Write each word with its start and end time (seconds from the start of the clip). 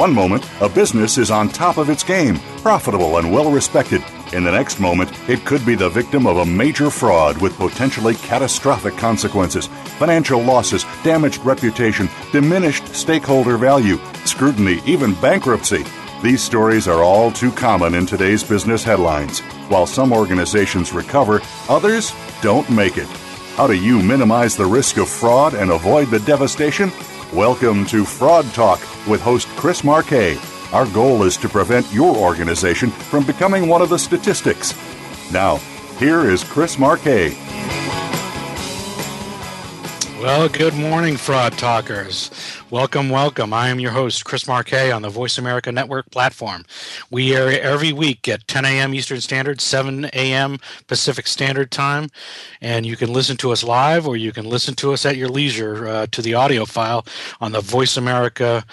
One 0.00 0.14
moment, 0.14 0.48
a 0.62 0.68
business 0.70 1.18
is 1.18 1.30
on 1.30 1.50
top 1.50 1.76
of 1.76 1.90
its 1.90 2.02
game, 2.02 2.36
profitable 2.62 3.18
and 3.18 3.30
well 3.30 3.50
respected. 3.50 4.02
In 4.32 4.44
the 4.44 4.50
next 4.50 4.80
moment, 4.80 5.12
it 5.28 5.44
could 5.44 5.66
be 5.66 5.74
the 5.74 5.90
victim 5.90 6.26
of 6.26 6.38
a 6.38 6.46
major 6.46 6.88
fraud 6.88 7.36
with 7.36 7.58
potentially 7.58 8.14
catastrophic 8.14 8.96
consequences 8.96 9.66
financial 9.98 10.40
losses, 10.40 10.86
damaged 11.04 11.44
reputation, 11.44 12.08
diminished 12.32 12.88
stakeholder 12.94 13.58
value, 13.58 13.98
scrutiny, 14.24 14.80
even 14.86 15.12
bankruptcy. 15.20 15.84
These 16.22 16.42
stories 16.42 16.88
are 16.88 17.04
all 17.04 17.30
too 17.30 17.52
common 17.52 17.92
in 17.92 18.06
today's 18.06 18.42
business 18.42 18.82
headlines. 18.82 19.40
While 19.68 19.84
some 19.84 20.14
organizations 20.14 20.94
recover, 20.94 21.42
others 21.68 22.14
don't 22.40 22.70
make 22.70 22.96
it. 22.96 23.08
How 23.56 23.66
do 23.66 23.74
you 23.74 24.00
minimize 24.00 24.56
the 24.56 24.64
risk 24.64 24.96
of 24.96 25.10
fraud 25.10 25.52
and 25.52 25.70
avoid 25.70 26.08
the 26.08 26.20
devastation? 26.20 26.90
Welcome 27.34 27.86
to 27.86 28.04
Fraud 28.04 28.44
Talk 28.54 28.80
with 29.06 29.20
host 29.20 29.46
Chris 29.50 29.84
Marquet. 29.84 30.36
Our 30.72 30.84
goal 30.86 31.22
is 31.22 31.36
to 31.36 31.48
prevent 31.48 31.86
your 31.92 32.16
organization 32.16 32.90
from 32.90 33.24
becoming 33.24 33.68
one 33.68 33.82
of 33.82 33.88
the 33.88 34.00
statistics. 34.00 34.74
Now, 35.30 35.58
here 36.00 36.28
is 36.28 36.42
Chris 36.42 36.76
Marquet. 36.76 37.36
Well, 40.20 40.50
good 40.50 40.74
morning, 40.74 41.16
fraud 41.16 41.54
talkers. 41.56 42.30
Welcome, 42.68 43.08
welcome. 43.08 43.54
I 43.54 43.70
am 43.70 43.80
your 43.80 43.92
host, 43.92 44.26
Chris 44.26 44.46
Marquet, 44.46 44.92
on 44.92 45.00
the 45.00 45.08
Voice 45.08 45.38
America 45.38 45.72
Network 45.72 46.10
platform. 46.10 46.66
We 47.10 47.34
air 47.34 47.48
every 47.62 47.94
week 47.94 48.28
at 48.28 48.46
10 48.46 48.66
a.m. 48.66 48.92
Eastern 48.92 49.22
Standard, 49.22 49.62
7 49.62 50.10
a.m. 50.12 50.58
Pacific 50.88 51.26
Standard 51.26 51.70
Time, 51.70 52.10
and 52.60 52.84
you 52.84 52.98
can 52.98 53.10
listen 53.10 53.38
to 53.38 53.50
us 53.50 53.64
live 53.64 54.06
or 54.06 54.14
you 54.14 54.30
can 54.30 54.44
listen 54.44 54.74
to 54.74 54.92
us 54.92 55.06
at 55.06 55.16
your 55.16 55.30
leisure 55.30 55.88
uh, 55.88 56.06
to 56.10 56.20
the 56.20 56.34
audio 56.34 56.66
file 56.66 57.06
on 57.40 57.52
the 57.52 57.62
Voice 57.62 57.96
America 57.96 58.66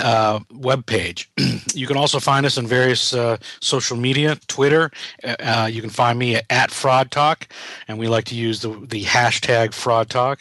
uh, 0.00 0.40
web 0.52 0.86
page. 0.86 1.30
you 1.74 1.86
can 1.86 1.96
also 1.96 2.18
find 2.18 2.44
us 2.44 2.58
on 2.58 2.66
various 2.66 3.14
uh, 3.14 3.36
social 3.60 3.96
media, 3.96 4.36
Twitter. 4.48 4.90
Uh, 5.22 5.36
uh, 5.40 5.68
you 5.70 5.80
can 5.80 5.90
find 5.90 6.18
me 6.18 6.36
at, 6.36 6.44
at, 6.50 6.70
Fraud 6.70 7.10
Talk, 7.10 7.46
and 7.86 7.98
we 7.98 8.08
like 8.08 8.24
to 8.24 8.34
use 8.34 8.60
the, 8.60 8.70
the 8.70 9.04
hashtag 9.04 9.72
Fraud 9.72 10.10
Talk. 10.10 10.40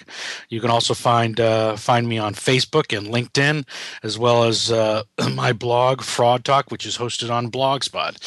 You 0.50 0.60
can 0.60 0.72
also 0.72 0.94
find 0.94 1.40
uh, 1.40 1.76
find 1.76 2.08
me 2.08 2.18
on 2.18 2.34
Facebook 2.34 2.98
and 2.98 3.08
LinkedIn, 3.08 3.66
as 4.04 4.18
well 4.18 4.44
as 4.44 4.72
uh, 4.72 5.04
my 5.34 5.54
blog 5.54 6.02
Fraud 6.02 6.44
Talk, 6.44 6.72
which 6.72 6.86
is 6.86 6.98
hosted 6.98 7.30
on 7.30 7.52
Blogspot. 7.52 8.18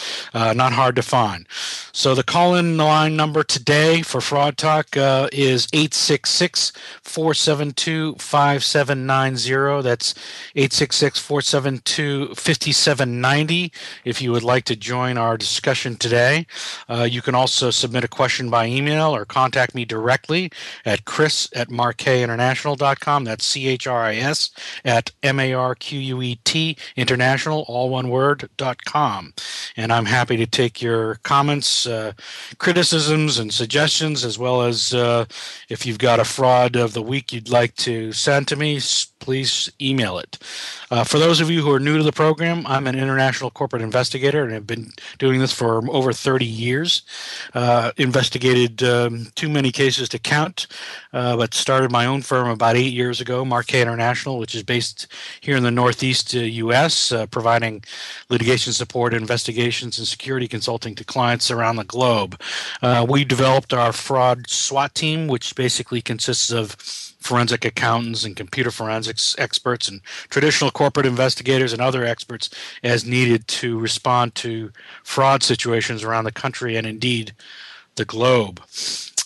not 0.55 0.73
hard 0.73 0.97
to 0.97 1.03
find. 1.03 1.47
So 1.93 2.15
the 2.15 2.23
call-in 2.23 2.77
line 2.77 3.17
number 3.17 3.43
today 3.43 4.03
for 4.03 4.21
Fraud 4.21 4.57
Talk 4.57 4.97
is 4.97 5.67
866 5.73 6.73
472 7.03 8.15
5790. 8.15 9.83
That's 9.83 10.15
866 10.55 11.00
472 11.01 12.35
5790 12.35 13.73
if 14.05 14.21
you 14.21 14.33
would 14.33 14.43
like 14.43 14.65
to 14.65 14.77
join 14.77 15.17
our 15.17 15.37
discussion 15.37 15.97
today. 15.97 16.47
Uh, 16.89 17.09
you 17.11 17.23
can 17.23 17.35
also 17.35 17.71
submit 17.71 18.05
a 18.05 18.09
question 18.09 18.51
by 18.51 18.67
email 18.67 19.15
or 19.15 19.25
contact 19.25 19.75
me 19.75 19.85
directly 19.85 20.51
at 20.85 21.05
chris 21.05 21.49
at 21.55 21.69
marquetinternational.com. 21.69 23.25
That's 23.25 23.45
C 23.45 23.69
H 23.69 23.87
R 23.87 24.03
I 24.03 24.17
S 24.17 24.51
at 24.85 25.11
M 25.23 25.41
A 25.41 25.53
R 25.53 25.75
Q 25.75 25.99
U 25.99 26.23
E 26.23 26.39
T 26.45 26.77
international, 26.97 27.65
all 27.69 27.89
one 27.91 28.09
word, 28.09 28.49
dot 28.57 28.85
com. 28.85 29.33
And 29.77 29.93
I'm 29.93 30.07
happy 30.07 30.37
to 30.37 30.47
take 30.47 30.83
your 30.83 31.17
comments, 31.23 31.87
uh, 31.87 32.13
criticisms, 32.59 33.39
and 33.39 33.53
suggestions, 33.53 34.25
as 34.25 34.39
well 34.39 34.63
as 34.63 34.95
uh, 34.95 35.25
if 35.69 35.87
you've 35.87 35.99
got 35.99 36.21
a 36.21 36.25
fraud 36.25 36.77
of 36.77 36.93
the 36.93 37.03
week 37.03 37.33
you'd 37.33 37.51
like 37.51 37.75
to 37.77 38.13
send 38.13 38.49
to 38.49 38.57
me, 38.57 38.81
please 39.21 39.71
email 39.81 40.19
it. 40.19 40.39
Uh, 40.91 41.05
for 41.05 41.19
those 41.19 41.41
of 41.41 41.51
you 41.51 41.63
who 41.63 41.71
are 41.71 41.81
new 41.81 41.97
to 41.97 42.03
the 42.03 42.13
program, 42.13 42.67
I'm 42.67 42.87
an 42.87 42.97
international 42.97 43.51
corporate 43.51 43.83
investigator 43.83 44.43
and 44.43 44.53
have 44.53 44.67
been 44.67 44.93
doing 45.19 45.39
this 45.39 45.53
for 45.53 45.89
over 45.91 46.13
30 46.13 46.45
years. 46.45 47.03
Uh, 47.55 47.93
investigated 47.97 48.83
um, 48.83 49.29
too 49.37 49.49
many 49.49 49.71
cases 49.71 50.09
to 50.09 50.19
count, 50.19 50.67
uh, 51.13 51.37
but 51.37 51.55
started 51.55 51.93
my 51.93 52.07
own 52.07 52.23
firm 52.23 52.49
about 52.49 52.77
eight 52.77 52.93
years 52.93 53.21
ago, 53.21 53.45
Marquet 53.45 53.83
International, 53.83 54.39
which 54.39 54.55
is 54.55 54.63
based 54.63 55.07
here 55.41 55.57
in 55.57 55.63
the 55.63 55.71
Northeast 55.71 56.35
U.S., 56.35 57.13
uh, 57.13 57.21
uh, 57.21 57.27
providing 57.27 57.85
litigation 58.31 58.73
support, 58.73 59.13
investigations, 59.13 59.99
and 59.99 60.09
security 60.09 60.49
consulting 60.49 60.95
to 60.95 61.05
clients 61.05 61.51
around 61.51 61.77
the 61.77 61.85
globe. 61.85 62.41
Uh, 62.81 63.05
we 63.09 63.25
developed 63.25 63.75
our 63.75 63.93
fraud 63.93 64.49
SWAT 64.49 64.95
team, 64.95 65.29
which 65.29 65.55
basically 65.55 66.01
consists 66.01 66.51
of 66.51 66.77
forensic 67.21 67.65
accountants 67.65 68.25
and 68.25 68.37
computer 68.37 68.71
forensics 68.71 69.35
experts 69.39 69.89
and 69.89 70.01
traditional 70.31 70.71
corporate 70.71 71.07
investigators 71.07 71.73
and 71.73 71.83
other 71.83 72.05
experts 72.05 72.51
as 72.83 73.05
needed 73.05 73.47
to 73.47 73.79
respond 73.79 74.35
to 74.35 74.73
fraud 75.05 75.43
situations 75.43 76.03
around 76.03 76.25
the 76.25 76.33
country 76.33 76.77
and 76.77 76.87
indeed 76.87 77.33
the 77.97 78.05
globe. 78.05 78.61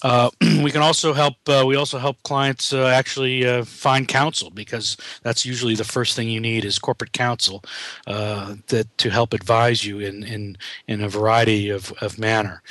Uh, 0.02 0.28
we 0.62 0.70
can 0.70 0.82
also 0.82 1.14
help. 1.14 1.34
Uh, 1.46 1.64
we 1.66 1.76
also 1.76 1.98
help 1.98 2.22
clients 2.24 2.72
uh, 2.72 2.86
actually 2.88 3.46
uh, 3.46 3.64
find 3.64 4.06
counsel 4.06 4.50
because 4.50 4.96
that's 5.22 5.46
usually 5.46 5.74
the 5.74 5.82
first 5.84 6.14
thing 6.14 6.28
you 6.28 6.40
need 6.40 6.64
is 6.64 6.78
corporate 6.78 7.12
counsel 7.12 7.64
uh, 8.06 8.54
that 8.68 8.86
to 8.98 9.08
help 9.08 9.32
advise 9.32 9.84
you 9.84 10.00
in 10.00 10.22
in 10.22 10.58
in 10.86 11.02
a 11.02 11.08
variety 11.08 11.70
of 11.70 11.90
of 12.02 12.18
manner 12.18 12.62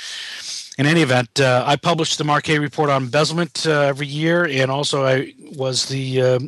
in 0.78 0.86
any 0.86 1.02
event, 1.02 1.40
uh, 1.40 1.64
I 1.66 1.76
publish 1.76 2.16
the 2.16 2.24
Marquet 2.24 2.58
Report 2.58 2.90
on 2.90 3.04
embezzlement 3.04 3.66
uh, 3.66 3.80
every 3.80 4.06
year, 4.06 4.44
and 4.44 4.70
also 4.70 5.06
I 5.06 5.32
was 5.56 5.86
the 5.86 6.20
uh, 6.20 6.38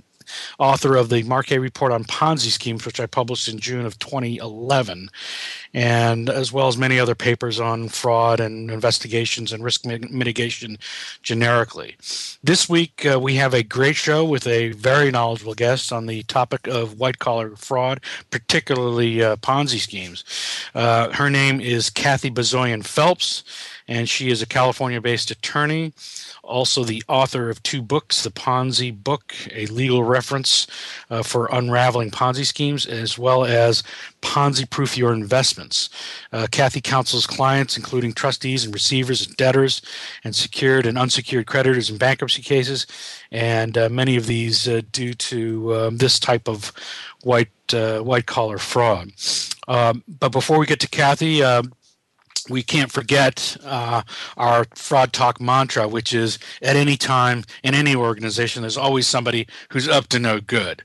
author 0.59 0.97
of 0.97 1.09
the 1.09 1.23
Marquet 1.23 1.59
Report 1.59 1.93
on 1.93 2.05
Ponzi 2.05 2.51
schemes, 2.51 2.85
which 2.85 2.99
I 2.99 3.07
published 3.07 3.47
in 3.49 3.59
June 3.59 3.87
of 3.87 3.99
2011, 4.01 5.11
and 5.75 6.29
as 6.29 6.53
well 6.53 6.67
as 6.67 6.77
many 6.77 6.99
other 6.99 7.15
papers 7.15 7.61
on 7.61 7.89
fraud 7.89 8.41
and 8.41 8.71
investigations 8.71 9.53
and 9.53 9.63
risk 9.63 9.85
mitigation 9.85 10.79
generically. 11.23 11.97
This 12.43 12.69
week, 12.69 13.07
uh, 13.07 13.21
we 13.21 13.37
have 13.37 13.55
a 13.55 13.63
great 13.63 13.97
show 13.97 14.25
with 14.25 14.47
a 14.47 14.73
very 14.73 15.11
knowledgeable 15.11 15.55
guest 15.55 15.93
on 15.93 16.07
the 16.07 16.23
topic 16.25 16.67
of 16.67 16.99
white 16.99 17.21
collar 17.21 17.55
fraud, 17.57 18.01
particularly 18.31 19.23
uh, 19.23 19.37
Ponzi 19.37 19.79
schemes. 19.79 20.25
Uh, 20.75 21.13
her 21.13 21.31
name 21.31 21.61
is 21.61 21.91
Kathy 21.91 22.31
Bazoian 22.31 22.85
Phelps 22.85 23.45
and 23.89 24.09
she 24.09 24.31
is 24.31 24.43
a 24.43 24.47
California 24.47 25.01
based 25.01 25.31
attorney, 25.31 25.93
also 26.43 26.85
the 26.85 27.03
author 27.09 27.51
of 27.51 27.63
two 27.63 27.83
books 27.83 28.23
The 28.23 28.31
Ponzi 28.31 28.93
Book, 28.93 29.35
a 29.53 29.67
legal 29.67 30.03
reference 30.03 30.67
uh, 31.11 31.23
for 31.23 31.49
unraveling 31.53 32.11
Ponzi 32.11 32.45
schemes, 32.45 32.87
as 32.87 33.19
well 33.19 33.45
as 33.45 33.83
Ponzi 34.23 34.69
Proof 34.69 34.97
Your 34.97 35.13
Investments. 35.13 35.89
Uh, 36.33 36.47
Kathy 36.51 36.81
counsels 36.81 37.27
clients, 37.27 37.77
including 37.77 38.13
trustees 38.13 38.65
and 38.65 38.75
receivers 38.75 39.27
and 39.27 39.37
debtors, 39.37 39.83
and 40.25 40.35
secured 40.35 40.87
and 40.87 40.99
unsecured 40.99 41.47
creditors 41.47 41.91
in 41.91 41.99
bankruptcy 41.99 42.43
cases, 42.43 42.87
and 43.31 43.79
uh, 43.79 43.89
many 43.89 44.17
of 44.17 44.27
these 44.27 44.69
uh, 44.69 44.81
due 44.93 45.15
to 45.15 45.75
um, 45.75 45.97
this 45.99 46.19
type 46.19 46.49
of 46.49 46.73
white 47.23 47.51
uh, 47.73 48.01
white 48.01 48.27
collar 48.27 48.59
fraud. 48.59 49.13
Um, 49.69 50.05
but 50.07 50.31
before 50.31 50.59
we 50.59 50.67
get 50.67 50.81
to 50.81 50.89
Kathy, 50.89 51.43
um, 51.43 51.73
we 52.49 52.63
can't 52.63 52.93
forget 52.93 53.57
uh, 53.65 54.03
our 54.37 54.65
fraud 54.75 55.13
talk 55.13 55.41
mantra, 55.41 55.89
which 55.89 56.15
is 56.15 56.39
at 56.63 56.77
any 56.77 56.97
time 56.97 57.45
in 57.63 57.75
any 57.75 57.95
organization, 57.95 58.63
there's 58.63 58.77
always 58.77 59.07
somebody 59.07 59.47
who's 59.71 59.89
up 59.89 60.07
to 60.09 60.19
no 60.19 60.41
good. 60.41 60.83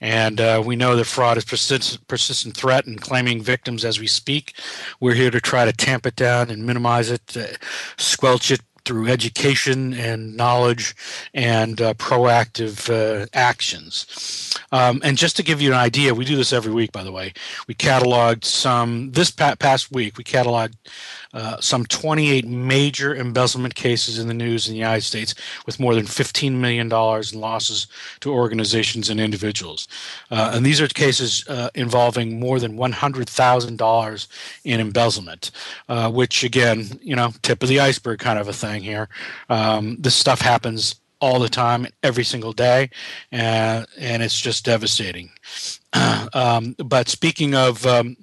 And 0.00 0.40
uh, 0.40 0.62
we 0.64 0.76
know 0.76 0.96
that 0.96 1.04
fraud 1.04 1.38
is 1.38 1.44
persistent, 1.44 2.06
persistent 2.08 2.56
threat 2.56 2.86
and 2.86 3.00
claiming 3.00 3.42
victims 3.42 3.84
as 3.84 3.98
we 3.98 4.06
speak. 4.06 4.54
We're 5.00 5.14
here 5.14 5.30
to 5.30 5.40
try 5.40 5.64
to 5.64 5.72
tamp 5.72 6.06
it 6.06 6.16
down 6.16 6.50
and 6.50 6.66
minimize 6.66 7.10
it, 7.10 7.36
uh, 7.36 7.56
squelch 7.96 8.50
it, 8.50 8.60
through 8.84 9.08
education 9.08 9.94
and 9.94 10.36
knowledge 10.36 10.94
and 11.32 11.80
uh, 11.80 11.94
proactive 11.94 12.90
uh, 12.90 13.26
actions. 13.32 14.54
Um, 14.72 15.00
and 15.04 15.16
just 15.16 15.36
to 15.36 15.42
give 15.42 15.60
you 15.60 15.72
an 15.72 15.78
idea, 15.78 16.14
we 16.14 16.24
do 16.24 16.36
this 16.36 16.52
every 16.52 16.72
week, 16.72 16.92
by 16.92 17.02
the 17.02 17.12
way. 17.12 17.32
We 17.66 17.74
cataloged 17.74 18.44
some, 18.44 19.12
this 19.12 19.30
past 19.30 19.90
week, 19.90 20.18
we 20.18 20.24
cataloged 20.24 20.74
uh, 21.34 21.60
some 21.60 21.84
28 21.86 22.46
major 22.46 23.14
embezzlement 23.14 23.74
cases 23.74 24.18
in 24.18 24.28
the 24.28 24.34
news 24.34 24.68
in 24.68 24.72
the 24.72 24.78
United 24.78 25.02
States 25.02 25.34
with 25.66 25.80
more 25.80 25.94
than 25.94 26.04
$15 26.04 26.52
million 26.52 26.86
in 26.86 27.40
losses 27.40 27.86
to 28.20 28.32
organizations 28.32 29.10
and 29.10 29.20
individuals. 29.20 29.88
Uh, 30.30 30.52
and 30.54 30.64
these 30.64 30.80
are 30.80 30.88
cases 30.88 31.44
uh, 31.48 31.68
involving 31.74 32.38
more 32.38 32.60
than 32.60 32.78
$100,000 32.78 34.26
in 34.64 34.80
embezzlement, 34.80 35.50
uh, 35.88 36.10
which, 36.10 36.44
again, 36.44 36.98
you 37.02 37.16
know, 37.16 37.32
tip 37.42 37.62
of 37.62 37.68
the 37.68 37.80
iceberg 37.80 38.20
kind 38.20 38.38
of 38.38 38.48
a 38.48 38.52
thing 38.52 38.82
here. 38.82 39.08
Um, 39.48 39.96
this 39.98 40.14
stuff 40.14 40.40
happens 40.40 40.94
all 41.20 41.38
the 41.38 41.48
time, 41.48 41.86
every 42.02 42.24
single 42.24 42.52
day, 42.52 42.90
and, 43.32 43.86
and 43.98 44.22
it's 44.22 44.38
just 44.38 44.64
devastating. 44.64 45.30
um, 46.34 46.76
but 46.78 47.08
speaking 47.08 47.54
of 47.54 47.86
um, 47.86 48.16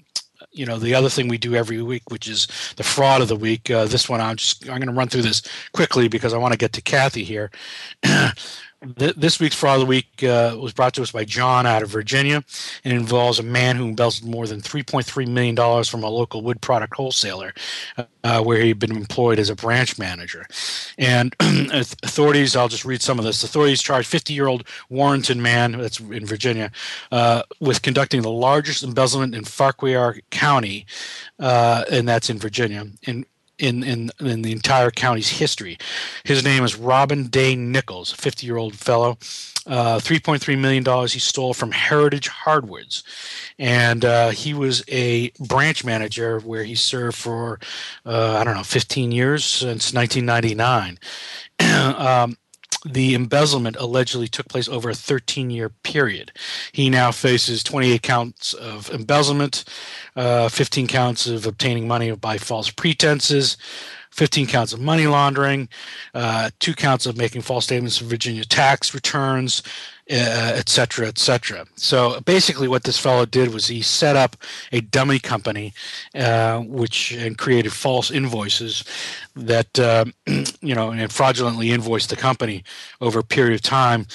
you 0.52 0.66
know 0.66 0.78
the 0.78 0.94
other 0.94 1.10
thing 1.10 1.28
we 1.28 1.38
do 1.38 1.56
every 1.56 1.82
week 1.82 2.04
which 2.10 2.28
is 2.28 2.48
the 2.78 2.84
fraud 2.84 3.22
of 3.22 3.28
the 3.28 3.36
week 3.36 3.70
uh, 3.72 3.86
this 3.86 4.10
one 4.10 4.22
i'm 4.22 4.36
just 4.36 4.64
i'm 4.70 4.78
going 4.78 4.88
to 4.88 4.94
run 4.94 5.08
through 5.08 5.22
this 5.22 5.42
quickly 5.74 6.08
because 6.08 6.34
i 6.34 6.38
want 6.38 6.52
to 6.52 6.58
get 6.58 6.74
to 6.74 6.82
kathy 6.82 7.24
here 7.24 7.50
this 8.82 9.40
week's 9.40 9.56
fraud 9.56 9.76
of 9.76 9.82
the 9.82 9.86
week 9.86 10.24
uh, 10.24 10.56
was 10.60 10.74
brought 10.74 10.96
to 10.96 11.04
us 11.04 11.12
by 11.12 11.24
John 11.24 11.68
out 11.68 11.84
of 11.84 11.90
Virginia 11.90 12.44
and 12.84 12.94
involves 12.94 13.38
a 13.38 13.44
man 13.44 13.76
who 13.76 13.86
embezzled 13.86 14.30
more 14.30 14.48
than 14.48 14.60
$3.3 14.60 15.28
million 15.28 15.84
from 15.84 16.04
a 16.04 16.10
local 16.10 16.42
wood 16.42 16.62
product 16.62 16.96
wholesaler 16.96 17.54
uh, 18.24 18.42
where 18.42 18.60
he'd 18.62 18.80
been 18.80 18.96
employed 18.96 19.38
as 19.38 19.52
a 19.52 19.56
branch 19.56 20.00
manager. 20.00 20.46
And 20.98 21.36
authorities, 21.72 22.56
I'll 22.56 22.68
just 22.68 22.86
read 22.86 23.04
some 23.04 23.20
of 23.20 23.26
this. 23.26 23.44
Authorities 23.44 23.82
charged 23.84 24.08
50 24.08 24.34
year 24.34 24.48
old 24.48 24.68
Warrenton 24.90 25.42
man, 25.42 25.74
that's 25.74 26.00
in 26.00 26.26
Virginia, 26.26 26.72
uh, 27.12 27.44
with 27.60 27.84
conducting 27.84 28.24
the 28.24 28.32
largest 28.32 28.84
embezzlement 28.84 29.36
in 29.36 29.44
Fauquier 29.44 30.22
County, 30.32 30.88
uh, 31.40 31.84
and 31.92 32.08
that's 32.08 32.32
in 32.32 32.40
Virginia. 32.40 32.86
In 33.04 33.26
in, 33.62 33.84
in, 33.84 34.12
in 34.20 34.42
the 34.42 34.52
entire 34.52 34.92
county's 34.92 35.30
history. 35.30 35.78
His 36.24 36.44
name 36.44 36.64
is 36.64 36.76
Robin 36.76 37.28
Day 37.28 37.56
Nichols, 37.56 38.12
a 38.12 38.16
50 38.16 38.46
year 38.46 38.58
old 38.58 38.76
fellow. 38.76 39.18
Uh, 39.68 40.00
$3.3 40.00 40.58
million 40.58 40.84
he 41.08 41.20
stole 41.20 41.54
from 41.54 41.72
Heritage 41.72 42.28
Hardwoods. 42.28 43.04
And 43.60 44.04
uh, 44.04 44.30
he 44.30 44.56
was 44.56 44.84
a 44.88 45.32
branch 45.40 45.86
manager 45.86 46.40
where 46.40 46.64
he 46.64 46.74
served 46.74 47.16
for, 47.16 47.60
uh, 48.06 48.38
I 48.38 48.44
don't 48.44 48.56
know, 48.56 48.64
15 48.64 49.12
years 49.12 49.46
since 49.46 49.94
1999. 49.94 50.98
um, 51.98 52.38
the 52.86 53.14
embezzlement 53.14 53.76
allegedly 53.78 54.28
took 54.28 54.48
place 54.48 54.68
over 54.68 54.90
a 54.90 54.96
13 54.96 55.50
year 55.50 55.70
period. 55.70 56.32
He 56.72 56.90
now 56.90 57.12
faces 57.12 57.64
28 57.64 58.02
counts 58.02 58.54
of 58.54 58.90
embezzlement, 58.90 59.64
uh, 60.16 60.50
15 60.50 60.88
counts 60.88 61.28
of 61.28 61.46
obtaining 61.46 61.88
money 61.88 62.12
by 62.12 62.38
false 62.38 62.70
pretenses. 62.70 63.58
15 64.12 64.46
counts 64.46 64.74
of 64.74 64.82
money 64.82 65.08
laundering, 65.08 65.70
uh, 66.14 66.50
two 66.60 66.74
counts 66.74 67.06
of 67.06 67.16
making 67.16 67.42
false 67.42 67.64
statements 67.64 68.02
of 68.02 68.08
Virginia 68.08 68.44
tax 68.44 68.94
returns, 68.94 69.64
et 70.12 70.70
cetera, 70.70 71.08
et 71.08 71.18
cetera. 71.18 71.66
So 71.76 72.20
basically, 72.22 72.68
what 72.68 72.84
this 72.84 72.98
fellow 72.98 73.26
did 73.26 73.54
was 73.54 73.68
he 73.68 73.82
set 73.82 74.16
up 74.16 74.36
a 74.72 74.82
dummy 74.82 75.20
company, 75.20 75.74
uh, 76.16 76.60
which 76.60 77.12
and 77.14 77.38
created 77.38 77.74
false 77.74 78.12
invoices 78.12 78.84
that 79.36 79.80
uh, 79.80 80.06
you 80.62 80.76
know 80.76 80.92
and 80.92 81.12
fraudulently 81.12 81.72
invoiced 81.72 82.10
the 82.10 82.16
company 82.16 82.64
over 83.00 83.20
a 83.20 83.24
period 83.24 83.56
of 83.56 83.62
time 83.62 84.06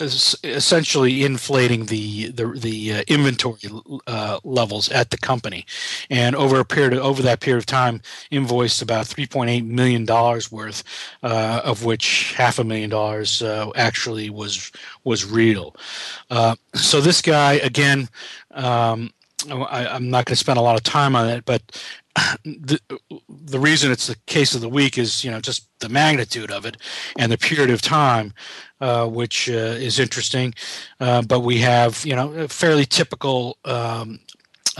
essentially 0.00 1.24
inflating 1.24 1.86
the 1.86 2.28
the, 2.28 2.46
the 2.46 2.92
uh, 2.92 3.02
inventory 3.08 3.58
uh, 4.06 4.38
levels 4.44 4.88
at 4.90 5.10
the 5.10 5.18
company, 5.18 5.66
and 6.08 6.34
over 6.36 6.60
a 6.60 6.64
period 6.64 6.92
of, 6.94 7.00
over 7.00 7.22
that 7.22 7.40
period 7.40 7.58
of 7.58 7.66
time, 7.66 8.00
invoiced 8.30 8.82
about 8.82 9.06
3.8 9.06 9.66
million 9.66 10.04
dollars 10.04 10.50
worth, 10.50 10.82
uh, 11.22 11.60
of 11.64 11.84
which 11.84 12.34
half 12.34 12.58
a 12.58 12.64
million 12.64 12.90
dollars 12.90 13.42
uh, 13.42 13.70
actually 13.76 14.30
was 14.30 14.70
was 15.04 15.24
real. 15.24 15.74
Uh, 16.30 16.56
so 16.74 17.00
this 17.00 17.22
guy 17.22 17.54
again. 17.54 18.08
Um, 18.52 19.12
I, 19.48 19.96
am 19.96 20.10
not 20.10 20.26
going 20.26 20.34
to 20.34 20.36
spend 20.36 20.58
a 20.58 20.62
lot 20.62 20.76
of 20.76 20.82
time 20.82 21.16
on 21.16 21.28
it, 21.28 21.44
but 21.44 21.62
the, 22.44 22.80
the 23.28 23.58
reason 23.58 23.92
it's 23.92 24.06
the 24.06 24.16
case 24.26 24.54
of 24.54 24.60
the 24.60 24.68
week 24.68 24.98
is 24.98 25.24
you 25.24 25.30
know 25.30 25.40
just 25.40 25.68
the 25.80 25.88
magnitude 25.88 26.50
of 26.50 26.66
it 26.66 26.76
and 27.18 27.30
the 27.30 27.38
period 27.38 27.70
of 27.70 27.80
time 27.80 28.32
uh, 28.80 29.06
which 29.06 29.50
uh, 29.50 29.76
is 29.78 29.98
interesting. 29.98 30.54
Uh, 31.00 31.22
but 31.22 31.40
we 31.40 31.58
have, 31.58 32.04
you 32.04 32.16
know, 32.16 32.32
a 32.32 32.48
fairly 32.48 32.86
typical 32.86 33.58
um, 33.64 34.18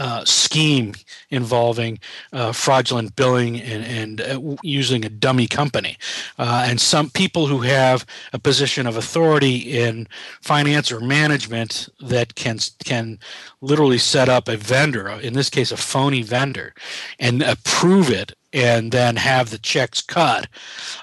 uh, 0.01 0.25
scheme 0.25 0.95
involving 1.29 1.99
uh, 2.33 2.51
fraudulent 2.51 3.15
billing 3.15 3.61
and, 3.61 3.83
and 3.85 4.21
uh, 4.21 4.55
using 4.63 5.05
a 5.05 5.09
dummy 5.09 5.45
company. 5.45 5.95
Uh, 6.39 6.65
and 6.67 6.81
some 6.81 7.07
people 7.11 7.45
who 7.45 7.59
have 7.59 8.03
a 8.33 8.39
position 8.39 8.87
of 8.87 8.97
authority 8.97 9.57
in 9.57 10.07
finance 10.41 10.91
or 10.91 10.99
management 10.99 11.87
that 11.99 12.33
can 12.33 12.57
can 12.83 13.19
literally 13.61 13.99
set 13.99 14.27
up 14.27 14.47
a 14.47 14.57
vendor, 14.57 15.07
in 15.07 15.33
this 15.33 15.51
case, 15.51 15.71
a 15.71 15.77
phony 15.77 16.23
vendor, 16.23 16.73
and 17.19 17.43
approve 17.43 18.09
it 18.09 18.33
and 18.53 18.91
then 18.91 19.15
have 19.17 19.51
the 19.51 19.59
checks 19.59 20.01
cut 20.01 20.47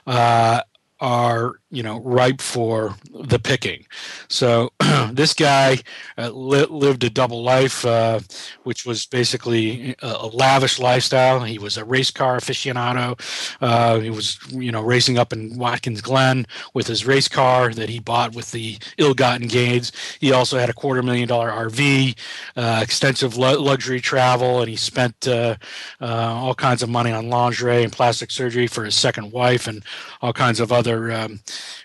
uh, 0.09 0.61
are 1.01 1.61
you 1.71 1.83
know 1.83 2.01
ripe 2.01 2.41
for 2.41 2.95
the 3.13 3.39
picking. 3.39 3.85
So 4.29 4.73
this 5.13 5.35
guy 5.35 5.79
uh, 6.17 6.31
li- 6.31 6.67
lived 6.69 7.05
a 7.05 7.11
double 7.11 7.43
life 7.43 7.85
uh, 7.85 8.21
which 8.65 8.87
was 8.87 9.07
basically 9.07 9.95
a, 10.03 10.07
a, 10.07 10.27
lavish 10.27 10.79
lifestyle. 10.79 11.41
He 11.41 11.59
was 11.59 11.77
a 11.77 11.85
race 11.85 12.11
car 12.11 12.39
aficionado. 12.39 13.19
Uh, 13.61 14.01
he 14.01 14.11
was 14.11 14.39
you 14.51 14.73
know 14.73 14.83
racing 14.83 15.19
up 15.19 15.33
in 15.33 15.59
watkins 15.59 16.01
glen 16.01 16.47
with 16.75 16.87
his 16.87 17.07
race 17.07 17.29
car 17.29 17.73
that 17.75 17.89
he 17.89 17.99
bought 17.99 18.35
with 18.35 18.51
the 18.53 18.79
ill-gotten 18.97 19.49
gains. 19.49 19.93
He 20.21 20.33
also 20.33 20.59
had 20.59 20.71
a 20.71 20.75
quarter 20.75 21.03
million 21.03 21.29
dollar 21.29 21.51
rv 21.51 22.17
uh, 22.57 22.81
extensive 22.83 23.37
lu- 23.37 23.59
luxury 23.59 24.01
travel 24.01 24.61
and 24.61 24.71
he 24.71 24.77
spent 24.77 25.29
uh, 25.29 25.57
uh, 26.01 26.05
all 26.35 26.55
kinds 26.55 26.83
of 26.83 26.89
money 26.89 27.13
on 27.13 27.29
lingerie 27.29 27.83
and 27.83 27.93
plastic 27.93 28.31
surgery 28.31 28.67
for 28.67 28.85
his 28.85 28.95
second 28.95 29.33
wife 29.33 29.67
and 29.67 29.85
all 30.23 30.33
kinds 30.33 30.61
of 30.61 30.73
other 30.73 30.88
um, 30.89 31.41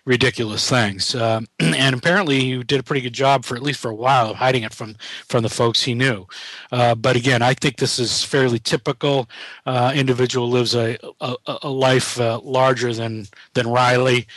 ridiculous 0.05 0.69
things. 0.69 1.15
Uh, 1.15 1.41
and 1.59 1.95
apparently, 1.95 2.39
he 2.39 2.63
did 2.63 2.79
a 2.79 2.83
pretty 2.83 3.01
good 3.01 3.13
job 3.13 3.45
for 3.45 3.55
at 3.55 3.63
least 3.63 3.79
for 3.79 3.91
a 3.91 3.95
while 3.95 4.29
of 4.29 4.37
hiding 4.37 4.63
it 4.63 4.73
from 4.73 4.95
from 5.27 5.43
the 5.43 5.49
folks 5.49 5.83
he 5.83 5.93
knew. 5.93 6.25
Uh, 6.71 6.95
but 6.95 7.15
again, 7.15 7.41
I 7.41 7.53
think 7.53 7.77
this 7.77 7.99
is 7.99 8.23
fairly 8.23 8.59
typical. 8.59 9.29
Uh, 9.65 9.91
individual 9.95 10.49
lives 10.49 10.75
a 10.75 10.97
a, 11.21 11.35
a 11.63 11.69
life 11.69 12.19
uh, 12.19 12.39
larger 12.43 12.93
than 12.93 13.27
than 13.53 13.67
Riley, 13.67 14.27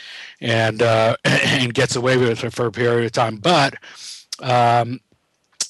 and 0.41 0.81
uh, 0.81 1.15
and 1.25 1.73
gets 1.73 1.95
away 1.95 2.17
with 2.17 2.43
it 2.43 2.53
for 2.53 2.65
a 2.67 2.71
period 2.71 3.05
of 3.05 3.11
time. 3.11 3.37
But 3.37 3.75
um, 4.41 4.99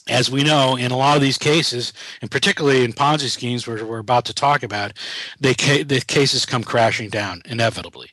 as 0.10 0.30
we 0.30 0.44
know, 0.44 0.76
in 0.76 0.92
a 0.92 0.98
lot 0.98 1.16
of 1.16 1.22
these 1.22 1.38
cases, 1.38 1.94
and 2.22 2.32
particularly 2.32 2.84
in 2.84 2.94
Ponzi 2.94 3.30
schemes, 3.30 3.68
where 3.68 3.84
we're 3.86 4.00
about 4.00 4.26
to 4.26 4.34
talk 4.34 4.64
about, 4.64 4.94
they 5.40 5.54
the 5.54 6.04
cases 6.08 6.46
come 6.46 6.64
crashing 6.64 7.10
down 7.10 7.42
inevitably. 7.46 8.10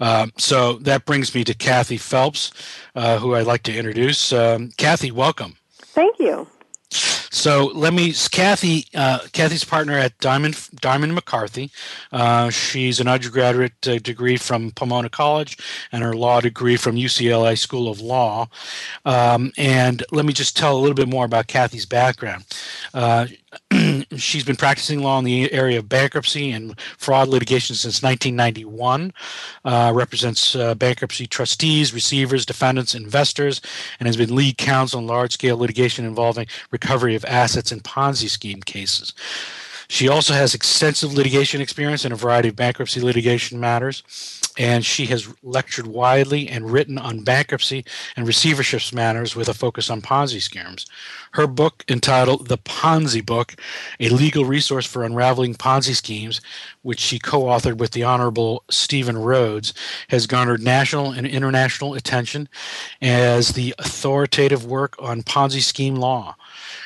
Um, 0.00 0.32
so 0.36 0.74
that 0.78 1.04
brings 1.04 1.34
me 1.34 1.44
to 1.44 1.54
Kathy 1.54 1.96
Phelps, 1.96 2.52
uh, 2.94 3.18
who 3.18 3.34
I'd 3.34 3.46
like 3.46 3.62
to 3.64 3.74
introduce. 3.74 4.32
Um, 4.32 4.70
Kathy, 4.76 5.10
welcome. 5.10 5.56
Thank 5.78 6.18
you. 6.18 6.46
So 6.90 7.66
let 7.74 7.92
me, 7.92 8.12
Kathy. 8.32 8.86
Uh, 8.94 9.20
Kathy's 9.32 9.64
partner 9.64 9.92
at 9.92 10.18
Diamond 10.18 10.68
Diamond 10.76 11.14
McCarthy. 11.14 11.70
Uh, 12.10 12.50
she's 12.50 13.00
an 13.00 13.08
undergraduate 13.08 13.86
uh, 13.86 13.98
degree 13.98 14.36
from 14.36 14.70
Pomona 14.72 15.08
College 15.08 15.58
and 15.92 16.02
her 16.02 16.14
law 16.14 16.40
degree 16.40 16.76
from 16.76 16.96
UCLA 16.96 17.56
School 17.56 17.88
of 17.88 18.00
Law. 18.00 18.48
Um, 19.04 19.52
and 19.56 20.02
let 20.10 20.24
me 20.24 20.32
just 20.32 20.56
tell 20.56 20.76
a 20.76 20.80
little 20.80 20.94
bit 20.94 21.08
more 21.08 21.24
about 21.24 21.46
Kathy's 21.46 21.86
background. 21.86 22.44
She's 24.16 24.44
been 24.44 24.56
practicing 24.56 25.02
law 25.02 25.18
in 25.18 25.24
the 25.24 25.52
area 25.52 25.78
of 25.78 25.88
bankruptcy 25.88 26.50
and 26.50 26.78
fraud 26.96 27.28
litigation 27.28 27.76
since 27.76 28.02
1991. 28.02 29.12
Uh, 29.64 29.92
represents 29.94 30.54
uh, 30.54 30.74
bankruptcy 30.74 31.26
trustees, 31.26 31.92
receivers, 31.94 32.46
defendants, 32.46 32.94
investors, 32.94 33.60
and 33.98 34.06
has 34.06 34.16
been 34.16 34.34
lead 34.34 34.58
counsel 34.58 35.00
in 35.00 35.06
large-scale 35.06 35.56
litigation 35.56 36.04
involving 36.04 36.46
recovery 36.70 37.14
of 37.14 37.24
assets 37.24 37.72
in 37.72 37.80
Ponzi 37.80 38.28
scheme 38.28 38.60
cases. 38.60 39.12
She 39.90 40.06
also 40.06 40.34
has 40.34 40.54
extensive 40.54 41.14
litigation 41.14 41.62
experience 41.62 42.04
in 42.04 42.12
a 42.12 42.16
variety 42.16 42.48
of 42.50 42.56
bankruptcy 42.56 43.00
litigation 43.00 43.58
matters, 43.58 44.02
and 44.58 44.84
she 44.84 45.06
has 45.06 45.32
lectured 45.42 45.86
widely 45.86 46.46
and 46.46 46.70
written 46.70 46.98
on 46.98 47.24
bankruptcy 47.24 47.86
and 48.14 48.26
receiverships 48.26 48.92
matters 48.92 49.34
with 49.34 49.48
a 49.48 49.54
focus 49.54 49.88
on 49.88 50.02
Ponzi 50.02 50.42
schemes. 50.42 50.86
Her 51.32 51.46
book, 51.46 51.84
entitled 51.88 52.48
The 52.48 52.58
Ponzi 52.58 53.24
Book 53.24 53.54
A 53.98 54.10
Legal 54.10 54.44
Resource 54.44 54.84
for 54.84 55.04
Unraveling 55.04 55.54
Ponzi 55.54 55.94
Schemes, 55.94 56.42
which 56.82 57.00
she 57.00 57.18
co 57.18 57.44
authored 57.44 57.78
with 57.78 57.92
the 57.92 58.04
Honorable 58.04 58.64
Steven 58.70 59.16
Rhodes, 59.16 59.72
has 60.08 60.26
garnered 60.26 60.62
national 60.62 61.12
and 61.12 61.26
international 61.26 61.94
attention 61.94 62.48
as 63.00 63.50
the 63.50 63.74
authoritative 63.78 64.66
work 64.66 64.96
on 64.98 65.22
Ponzi 65.22 65.62
scheme 65.62 65.96
law. 65.96 66.36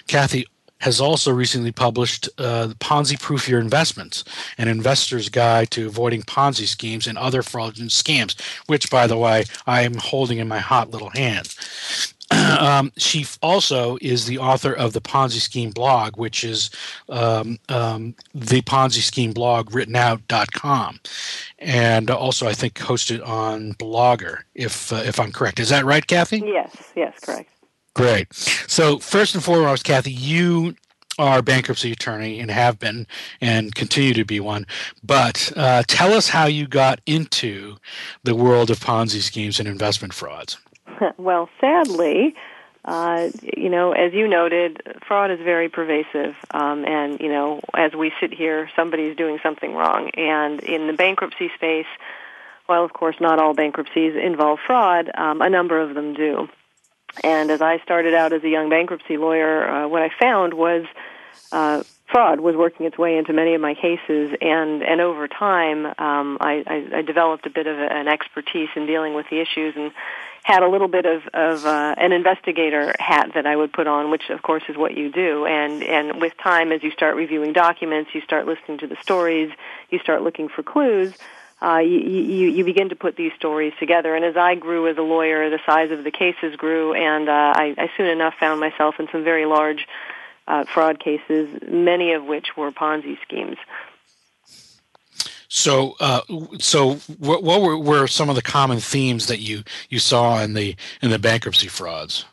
Kathy 0.06 0.46
has 0.82 1.00
also 1.00 1.32
recently 1.32 1.70
published 1.72 2.28
uh, 2.38 2.68
Ponzi 2.80 3.18
Proof 3.18 3.48
Your 3.48 3.60
Investments, 3.60 4.24
an 4.58 4.66
investor's 4.66 5.28
guide 5.28 5.70
to 5.70 5.86
avoiding 5.86 6.22
Ponzi 6.22 6.66
schemes 6.66 7.06
and 7.06 7.16
other 7.16 7.42
fraudulent 7.42 7.92
scams, 7.92 8.40
which, 8.66 8.90
by 8.90 9.06
the 9.06 9.16
way, 9.16 9.44
I 9.64 9.82
am 9.82 9.94
holding 9.94 10.38
in 10.38 10.48
my 10.48 10.58
hot 10.58 10.90
little 10.90 11.10
hand. 11.10 11.54
Um, 12.32 12.92
she 12.96 13.26
also 13.42 13.98
is 14.00 14.26
the 14.26 14.38
author 14.38 14.72
of 14.72 14.94
the 14.94 15.00
Ponzi 15.00 15.40
Scheme 15.40 15.70
blog, 15.70 16.16
which 16.16 16.44
is 16.44 16.70
um, 17.08 17.58
um, 17.68 18.14
the 18.34 18.62
Ponzi 18.62 19.02
Scheme 19.02 19.32
blog 19.32 19.70
writtennout.com. 19.70 21.00
And 21.58 22.10
also, 22.10 22.46
I 22.46 22.54
think, 22.54 22.74
hosted 22.74 23.26
on 23.26 23.74
Blogger, 23.74 24.44
if, 24.54 24.92
uh, 24.92 25.02
if 25.04 25.20
I'm 25.20 25.32
correct. 25.32 25.60
Is 25.60 25.68
that 25.68 25.84
right, 25.84 26.06
Kathy? 26.06 26.38
Yes, 26.38 26.92
yes, 26.96 27.18
correct. 27.20 27.50
Great. 27.94 28.32
So, 28.32 28.98
first 28.98 29.34
and 29.34 29.44
foremost, 29.44 29.84
Kathy, 29.84 30.12
you 30.12 30.74
are 31.18 31.38
a 31.38 31.42
bankruptcy 31.42 31.92
attorney 31.92 32.40
and 32.40 32.50
have 32.50 32.78
been 32.78 33.06
and 33.40 33.74
continue 33.74 34.14
to 34.14 34.24
be 34.24 34.40
one. 34.40 34.66
But 35.02 35.52
uh, 35.56 35.82
tell 35.86 36.14
us 36.14 36.28
how 36.28 36.46
you 36.46 36.66
got 36.66 37.00
into 37.06 37.76
the 38.24 38.34
world 38.34 38.70
of 38.70 38.80
Ponzi 38.80 39.20
schemes 39.20 39.60
and 39.60 39.68
investment 39.68 40.14
frauds. 40.14 40.58
well, 41.18 41.50
sadly, 41.60 42.34
uh, 42.84 43.28
you 43.56 43.68
know, 43.68 43.92
as 43.92 44.12
you 44.12 44.26
noted, 44.26 44.82
fraud 45.06 45.30
is 45.30 45.38
very 45.38 45.68
pervasive. 45.68 46.34
Um, 46.52 46.84
and, 46.84 47.20
you 47.20 47.28
know, 47.28 47.60
as 47.74 47.92
we 47.92 48.12
sit 48.20 48.32
here, 48.32 48.70
somebody's 48.74 49.16
doing 49.16 49.38
something 49.42 49.74
wrong. 49.74 50.10
And 50.16 50.60
in 50.60 50.86
the 50.86 50.92
bankruptcy 50.94 51.50
space, 51.54 51.86
well, 52.68 52.84
of 52.84 52.92
course, 52.92 53.16
not 53.20 53.38
all 53.38 53.54
bankruptcies 53.54 54.14
involve 54.16 54.58
fraud, 54.66 55.10
um, 55.14 55.42
a 55.42 55.50
number 55.50 55.78
of 55.80 55.94
them 55.94 56.14
do. 56.14 56.48
And 57.22 57.50
as 57.50 57.60
I 57.60 57.78
started 57.80 58.14
out 58.14 58.32
as 58.32 58.42
a 58.42 58.48
young 58.48 58.70
bankruptcy 58.70 59.16
lawyer, 59.16 59.68
uh, 59.68 59.88
what 59.88 60.02
I 60.02 60.10
found 60.18 60.54
was 60.54 60.84
uh, 61.50 61.82
fraud 62.10 62.40
was 62.40 62.56
working 62.56 62.86
its 62.86 62.96
way 62.98 63.16
into 63.16 63.32
many 63.32 63.54
of 63.54 63.60
my 63.60 63.74
cases, 63.74 64.34
and 64.40 64.82
and 64.82 65.00
over 65.00 65.28
time, 65.28 65.86
um, 65.86 66.38
I, 66.40 66.62
I, 66.66 66.98
I 66.98 67.02
developed 67.02 67.46
a 67.46 67.50
bit 67.50 67.66
of 67.66 67.78
an 67.78 68.08
expertise 68.08 68.68
in 68.76 68.86
dealing 68.86 69.14
with 69.14 69.26
the 69.30 69.40
issues, 69.40 69.74
and 69.76 69.92
had 70.42 70.62
a 70.62 70.68
little 70.68 70.88
bit 70.88 71.06
of 71.06 71.22
of 71.34 71.64
uh, 71.64 71.94
an 71.98 72.12
investigator 72.12 72.94
hat 72.98 73.32
that 73.34 73.46
I 73.46 73.56
would 73.56 73.72
put 73.72 73.86
on, 73.86 74.10
which 74.10 74.30
of 74.30 74.42
course 74.42 74.62
is 74.68 74.76
what 74.76 74.96
you 74.96 75.10
do. 75.10 75.46
And 75.46 75.82
and 75.82 76.20
with 76.20 76.32
time, 76.42 76.72
as 76.72 76.82
you 76.82 76.90
start 76.90 77.16
reviewing 77.16 77.52
documents, 77.52 78.10
you 78.14 78.20
start 78.22 78.46
listening 78.46 78.78
to 78.78 78.86
the 78.86 78.96
stories, 79.02 79.50
you 79.90 79.98
start 79.98 80.22
looking 80.22 80.48
for 80.48 80.62
clues 80.62 81.14
uh, 81.62 81.78
you, 81.78 81.98
you, 81.98 82.48
you 82.48 82.64
begin 82.64 82.88
to 82.88 82.96
put 82.96 83.16
these 83.16 83.32
stories 83.36 83.72
together. 83.78 84.14
And 84.14 84.24
as 84.24 84.36
I 84.36 84.54
grew 84.54 84.88
as 84.88 84.96
a 84.96 85.02
lawyer, 85.02 85.48
the 85.48 85.60
size 85.64 85.90
of 85.90 86.02
the 86.04 86.10
cases 86.10 86.56
grew, 86.56 86.94
and 86.94 87.28
uh, 87.28 87.52
I, 87.54 87.74
I 87.78 87.90
soon 87.96 88.06
enough 88.06 88.34
found 88.40 88.60
myself 88.60 88.96
in 88.98 89.08
some 89.12 89.22
very 89.22 89.46
large 89.46 89.86
uh, 90.48 90.64
fraud 90.64 90.98
cases, 90.98 91.48
many 91.68 92.12
of 92.12 92.24
which 92.24 92.56
were 92.56 92.72
Ponzi 92.72 93.16
schemes. 93.22 93.56
So, 95.48 95.96
uh, 96.00 96.22
so 96.58 96.94
what, 97.18 97.44
what 97.44 97.60
were, 97.60 97.78
were, 97.78 98.06
some 98.06 98.30
of 98.30 98.36
the 98.36 98.42
common 98.42 98.80
themes 98.80 99.26
that 99.26 99.38
you, 99.38 99.62
you 99.90 99.98
saw 99.98 100.42
in 100.42 100.54
the 100.54 100.74
in 101.02 101.10
the 101.10 101.18
bankruptcy 101.18 101.68
frauds? 101.68 102.24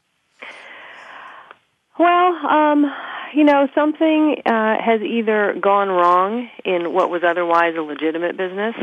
Well, 1.99 2.47
um, 2.47 2.89
you 3.33 3.43
know, 3.43 3.67
something 3.75 4.41
uh, 4.45 4.81
has 4.81 5.01
either 5.01 5.53
gone 5.59 5.89
wrong 5.89 6.49
in 6.63 6.93
what 6.93 7.09
was 7.09 7.23
otherwise 7.23 7.75
a 7.75 7.81
legitimate 7.81 8.37
business, 8.37 8.75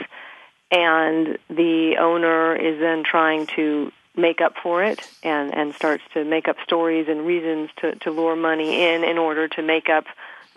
and 0.70 1.38
the 1.48 1.96
owner 2.00 2.56
is 2.56 2.80
then 2.80 3.04
trying 3.04 3.46
to 3.56 3.92
make 4.16 4.40
up 4.40 4.54
for 4.62 4.82
it 4.82 5.00
and 5.22 5.54
and 5.54 5.74
starts 5.74 6.02
to 6.14 6.24
make 6.24 6.48
up 6.48 6.56
stories 6.64 7.06
and 7.08 7.26
reasons 7.26 7.70
to 7.76 7.94
to 7.96 8.10
lure 8.10 8.34
money 8.34 8.82
in 8.82 9.04
in 9.04 9.18
order 9.18 9.46
to 9.46 9.62
make 9.62 9.88
up 9.88 10.04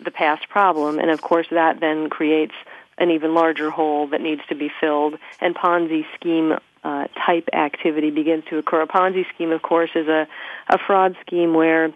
the 0.02 0.10
past 0.10 0.48
problem. 0.48 0.98
And 0.98 1.10
of 1.10 1.20
course 1.20 1.46
that 1.50 1.80
then 1.80 2.08
creates 2.08 2.54
an 2.98 3.10
even 3.10 3.34
larger 3.34 3.70
hole 3.70 4.08
that 4.08 4.20
needs 4.20 4.42
to 4.48 4.54
be 4.54 4.70
filled. 4.80 5.14
And 5.40 5.54
ponzi 5.54 6.04
scheme 6.14 6.52
uh, 6.82 7.06
type 7.26 7.48
activity 7.52 8.10
begins 8.10 8.44
to 8.50 8.58
occur. 8.58 8.82
A 8.82 8.86
ponzi 8.86 9.24
scheme 9.34 9.52
of 9.52 9.62
course 9.62 9.90
is 9.94 10.08
a 10.08 10.26
a 10.68 10.78
fraud 10.86 11.16
scheme 11.20 11.54
where 11.54 11.92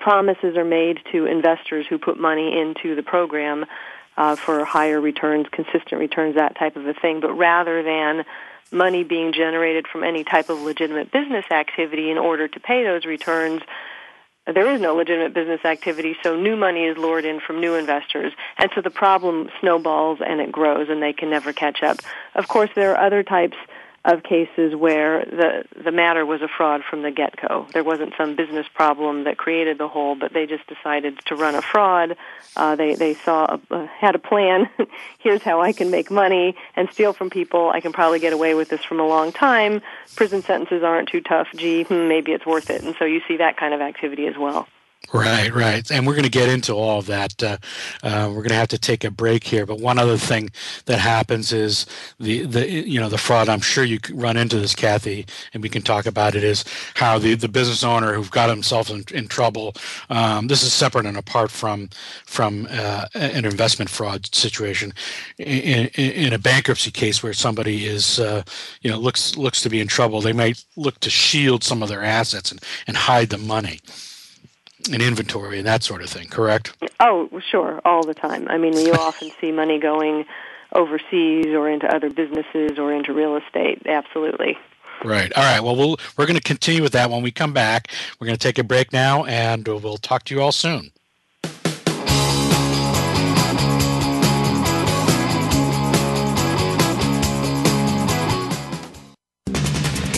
promises 0.00 0.56
are 0.56 0.64
made 0.64 0.98
to 1.12 1.26
investors 1.26 1.86
who 1.88 1.96
put 1.96 2.18
money 2.18 2.60
into 2.60 2.96
the 2.96 3.02
program 3.02 3.64
uh, 4.16 4.36
for 4.36 4.64
higher 4.64 5.00
returns, 5.00 5.46
consistent 5.50 6.00
returns, 6.00 6.36
that 6.36 6.56
type 6.58 6.76
of 6.76 6.86
a 6.86 6.94
thing. 6.94 7.20
But 7.20 7.32
rather 7.34 7.82
than 7.82 8.24
money 8.70 9.04
being 9.04 9.32
generated 9.32 9.86
from 9.86 10.02
any 10.04 10.24
type 10.24 10.48
of 10.48 10.60
legitimate 10.60 11.12
business 11.12 11.44
activity 11.50 12.10
in 12.10 12.18
order 12.18 12.48
to 12.48 12.60
pay 12.60 12.84
those 12.84 13.04
returns, 13.04 13.62
there 14.46 14.72
is 14.72 14.80
no 14.80 14.96
legitimate 14.96 15.34
business 15.34 15.64
activity, 15.64 16.16
so 16.22 16.36
new 16.36 16.56
money 16.56 16.84
is 16.84 16.98
lured 16.98 17.24
in 17.24 17.38
from 17.38 17.60
new 17.60 17.74
investors. 17.74 18.32
And 18.58 18.70
so 18.74 18.80
the 18.80 18.90
problem 18.90 19.50
snowballs 19.60 20.18
and 20.20 20.40
it 20.40 20.50
grows 20.50 20.88
and 20.88 21.00
they 21.00 21.12
can 21.12 21.30
never 21.30 21.52
catch 21.52 21.82
up. 21.82 21.98
Of 22.34 22.48
course, 22.48 22.70
there 22.74 22.92
are 22.96 23.06
other 23.06 23.22
types 23.22 23.56
of 24.04 24.22
cases 24.24 24.74
where 24.74 25.24
the 25.24 25.64
the 25.84 25.92
matter 25.92 26.26
was 26.26 26.42
a 26.42 26.48
fraud 26.48 26.82
from 26.88 27.02
the 27.02 27.10
get 27.10 27.34
go. 27.36 27.66
There 27.72 27.84
wasn't 27.84 28.14
some 28.16 28.34
business 28.34 28.66
problem 28.74 29.24
that 29.24 29.38
created 29.38 29.78
the 29.78 29.86
hole, 29.86 30.16
but 30.16 30.32
they 30.32 30.46
just 30.46 30.66
decided 30.66 31.20
to 31.26 31.36
run 31.36 31.54
a 31.54 31.62
fraud. 31.62 32.16
Uh, 32.56 32.74
they 32.74 32.96
they 32.96 33.14
saw 33.14 33.58
a, 33.70 33.74
uh, 33.74 33.86
had 33.86 34.16
a 34.16 34.18
plan. 34.18 34.68
Here's 35.18 35.42
how 35.42 35.60
I 35.60 35.72
can 35.72 35.90
make 35.90 36.10
money 36.10 36.56
and 36.74 36.88
steal 36.90 37.12
from 37.12 37.30
people. 37.30 37.70
I 37.70 37.80
can 37.80 37.92
probably 37.92 38.18
get 38.18 38.32
away 38.32 38.54
with 38.54 38.68
this 38.68 38.82
from 38.82 38.98
a 38.98 39.06
long 39.06 39.30
time. 39.30 39.82
Prison 40.16 40.42
sentences 40.42 40.82
aren't 40.82 41.08
too 41.08 41.20
tough. 41.20 41.48
Gee, 41.54 41.84
hmm, 41.84 42.08
maybe 42.08 42.32
it's 42.32 42.44
worth 42.44 42.70
it. 42.70 42.82
And 42.82 42.96
so 42.98 43.04
you 43.04 43.20
see 43.28 43.36
that 43.36 43.56
kind 43.56 43.72
of 43.72 43.80
activity 43.80 44.26
as 44.26 44.36
well. 44.36 44.66
Right, 45.12 45.54
right. 45.54 45.90
And 45.90 46.06
we're 46.06 46.14
going 46.14 46.24
to 46.24 46.30
get 46.30 46.48
into 46.48 46.72
all 46.72 46.98
of 46.98 47.06
that. 47.06 47.42
Uh, 47.42 47.58
uh, 48.02 48.28
we're 48.28 48.42
going 48.42 48.48
to 48.48 48.54
have 48.54 48.68
to 48.68 48.78
take 48.78 49.04
a 49.04 49.10
break 49.10 49.44
here. 49.44 49.66
But 49.66 49.78
one 49.78 49.98
other 49.98 50.16
thing 50.16 50.50
that 50.86 50.98
happens 50.98 51.52
is 51.52 51.84
the, 52.18 52.46
the 52.46 52.70
you 52.70 52.98
know 52.98 53.10
the 53.10 53.18
fraud. 53.18 53.50
I'm 53.50 53.60
sure 53.60 53.84
you 53.84 53.98
run 54.14 54.38
into 54.38 54.58
this, 54.58 54.74
Kathy, 54.74 55.26
and 55.52 55.62
we 55.62 55.68
can 55.68 55.82
talk 55.82 56.06
about 56.06 56.34
it. 56.34 56.42
Is 56.42 56.64
how 56.94 57.18
the, 57.18 57.34
the 57.34 57.48
business 57.48 57.84
owner 57.84 58.14
who 58.14 58.24
got 58.24 58.48
himself 58.48 58.88
in, 58.88 59.04
in 59.12 59.28
trouble. 59.28 59.74
Um, 60.08 60.46
this 60.46 60.62
is 60.62 60.72
separate 60.72 61.04
and 61.04 61.18
apart 61.18 61.50
from 61.50 61.90
from 62.24 62.66
uh, 62.70 63.06
an 63.14 63.44
investment 63.44 63.90
fraud 63.90 64.34
situation. 64.34 64.94
In, 65.36 65.88
in, 65.88 66.10
in, 66.12 66.32
a 66.32 66.38
bankruptcy 66.38 66.90
case 66.90 67.22
where 67.22 67.34
somebody 67.34 67.84
is 67.84 68.18
uh, 68.18 68.44
you 68.80 68.90
know 68.90 68.98
looks 68.98 69.36
looks 69.36 69.60
to 69.60 69.68
be 69.68 69.80
in 69.80 69.88
trouble, 69.88 70.22
they 70.22 70.32
might 70.32 70.64
look 70.76 71.00
to 71.00 71.10
shield 71.10 71.62
some 71.62 71.82
of 71.82 71.90
their 71.90 72.02
assets 72.02 72.50
and, 72.50 72.62
and 72.86 72.96
hide 72.96 73.28
the 73.28 73.38
money 73.38 73.80
and 74.90 75.02
inventory 75.02 75.58
and 75.58 75.66
that 75.66 75.82
sort 75.82 76.02
of 76.02 76.08
thing, 76.08 76.28
correct? 76.28 76.74
Oh, 77.00 77.28
sure, 77.50 77.80
all 77.84 78.04
the 78.04 78.14
time. 78.14 78.48
I 78.48 78.58
mean, 78.58 78.74
you 78.74 78.92
often 78.98 79.30
see 79.40 79.52
money 79.52 79.78
going 79.78 80.24
overseas 80.74 81.46
or 81.48 81.68
into 81.68 81.86
other 81.86 82.10
businesses 82.10 82.78
or 82.78 82.92
into 82.92 83.12
real 83.12 83.36
estate. 83.36 83.82
Absolutely. 83.86 84.56
Right. 85.04 85.32
All 85.34 85.42
right. 85.42 85.60
Well, 85.60 85.76
we'll 85.76 85.96
we're 86.16 86.26
going 86.26 86.36
to 86.36 86.42
continue 86.42 86.82
with 86.82 86.92
that 86.92 87.10
when 87.10 87.22
we 87.22 87.32
come 87.32 87.52
back. 87.52 87.88
We're 88.18 88.26
going 88.26 88.38
to 88.38 88.42
take 88.42 88.58
a 88.58 88.64
break 88.64 88.92
now, 88.92 89.24
and 89.24 89.66
we'll 89.66 89.96
talk 89.96 90.24
to 90.24 90.34
you 90.34 90.40
all 90.40 90.52
soon. 90.52 90.92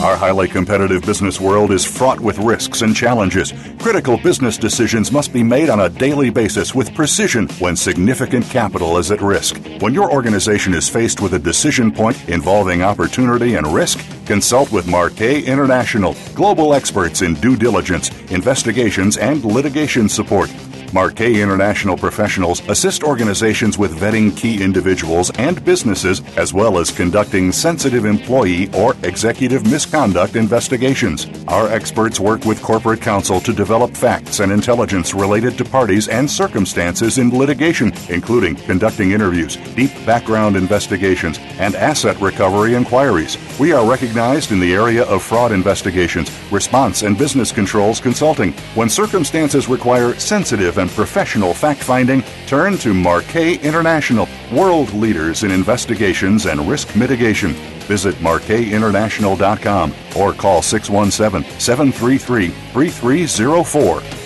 Our 0.00 0.14
highly 0.14 0.46
competitive 0.46 1.06
business 1.06 1.40
world 1.40 1.72
is 1.72 1.86
fraught 1.86 2.20
with 2.20 2.38
risks 2.38 2.82
and 2.82 2.94
challenges. 2.94 3.54
Critical 3.78 4.18
business 4.18 4.58
decisions 4.58 5.10
must 5.10 5.32
be 5.32 5.42
made 5.42 5.70
on 5.70 5.80
a 5.80 5.88
daily 5.88 6.28
basis 6.28 6.74
with 6.74 6.94
precision 6.94 7.48
when 7.60 7.76
significant 7.76 8.44
capital 8.44 8.98
is 8.98 9.10
at 9.10 9.22
risk. 9.22 9.56
When 9.80 9.94
your 9.94 10.12
organization 10.12 10.74
is 10.74 10.86
faced 10.86 11.22
with 11.22 11.32
a 11.32 11.38
decision 11.38 11.90
point 11.90 12.28
involving 12.28 12.82
opportunity 12.82 13.54
and 13.54 13.66
risk, 13.66 13.98
consult 14.26 14.70
with 14.70 14.86
Marquet 14.86 15.44
International, 15.44 16.14
global 16.34 16.74
experts 16.74 17.22
in 17.22 17.32
due 17.34 17.56
diligence, 17.56 18.10
investigations, 18.30 19.16
and 19.16 19.42
litigation 19.46 20.10
support. 20.10 20.52
Marquet 20.92 21.40
International 21.40 21.96
professionals 21.96 22.66
assist 22.68 23.02
organizations 23.02 23.78
with 23.78 23.98
vetting 23.98 24.36
key 24.36 24.62
individuals 24.62 25.30
and 25.38 25.64
businesses, 25.64 26.22
as 26.36 26.54
well 26.54 26.78
as 26.78 26.90
conducting 26.90 27.52
sensitive 27.52 28.04
employee 28.04 28.72
or 28.72 28.94
executive 29.02 29.70
misconduct 29.70 30.36
investigations. 30.36 31.26
Our 31.48 31.68
experts 31.68 32.20
work 32.20 32.44
with 32.44 32.62
corporate 32.62 33.00
counsel 33.00 33.40
to 33.40 33.52
develop 33.52 33.96
facts 33.96 34.40
and 34.40 34.52
intelligence 34.52 35.14
related 35.14 35.58
to 35.58 35.64
parties 35.64 36.08
and 36.08 36.30
circumstances 36.30 37.18
in 37.18 37.30
litigation, 37.30 37.92
including 38.08 38.56
conducting 38.56 39.12
interviews, 39.12 39.56
deep 39.74 39.92
background 40.04 40.56
investigations, 40.56 41.38
and 41.58 41.74
asset 41.74 42.20
recovery 42.20 42.74
inquiries. 42.74 43.36
We 43.58 43.72
are 43.72 43.88
recognized 43.88 44.52
in 44.52 44.60
the 44.60 44.74
area 44.74 45.04
of 45.04 45.22
fraud 45.22 45.52
investigations, 45.52 46.30
response 46.50 47.02
and 47.02 47.18
business 47.18 47.52
controls 47.52 48.00
consulting. 48.00 48.52
When 48.74 48.88
circumstances 48.88 49.68
require 49.68 50.14
sensitive 50.14 50.75
and 50.78 50.90
professional 50.90 51.54
fact 51.54 51.82
finding, 51.82 52.22
turn 52.46 52.78
to 52.78 52.92
Marquet 52.94 53.56
International, 53.56 54.28
world 54.52 54.92
leaders 54.92 55.42
in 55.44 55.50
investigations 55.50 56.46
and 56.46 56.68
risk 56.68 56.94
mitigation. 56.96 57.52
Visit 57.86 58.14
marquetinternational.com 58.16 59.94
or 60.16 60.32
call 60.32 60.62
617 60.62 61.60
733 61.60 62.48
3304. 62.48 64.25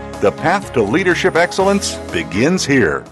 The 0.21 0.31
path 0.31 0.71
to 0.73 0.83
leadership 0.83 1.35
excellence 1.35 1.95
begins 2.11 2.63
here. 2.63 3.03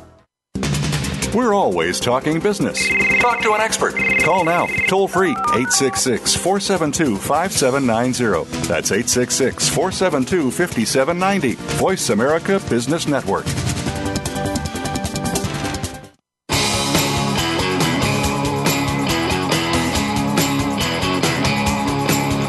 We're 1.34 1.56
always 1.56 2.00
talking 2.00 2.39
business. 2.39 2.88
Talk 3.20 3.42
to 3.42 3.54
an 3.54 3.62
expert. 3.62 3.96
Call 4.22 4.44
now, 4.44 4.68
toll 4.88 5.08
free, 5.08 5.32
866 5.32 6.36
472 6.36 7.18
5790. 7.18 8.68
That's 8.68 8.92
866 8.92 9.70
472 9.70 10.51
5790. 10.51 11.56
Voice 11.80 12.12
America 12.12 12.62
Business 12.70 13.08
Network. 13.08 13.48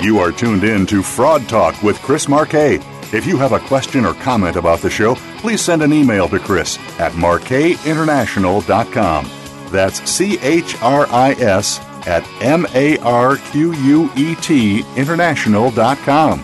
You 0.05 0.19
are 0.19 0.33
tuned 0.33 0.64
in 0.64 0.85
to 0.88 1.02
Fraud 1.02 1.49
Talk 1.49 1.83
with 1.83 1.97
Chris 2.02 2.29
Marquet. 2.29 2.81
If 3.12 3.26
you 3.26 3.37
have 3.38 3.50
a 3.50 3.59
question 3.59 4.07
or 4.07 4.14
comment 4.14 4.55
about 4.55 4.79
the 4.81 4.90
show, 4.90 5.17
please 5.38 5.61
send 5.61 5.83
an 5.83 5.93
email 5.93 6.29
to 6.29 6.38
Chris 6.38 6.79
at 7.00 7.11
marquetinternational.com. 7.12 9.31
That's 9.73 10.09
C 10.09 10.38
H 10.40 10.81
R 10.81 11.09
I 11.09 11.33
S 11.33 11.81
at 12.07 12.25
M 12.40 12.67
A 12.73 12.99
R 12.99 13.37
Q 13.37 13.73
U 13.73 14.09
E 14.17 14.37
T 14.37 14.85
international.com. 14.97 16.40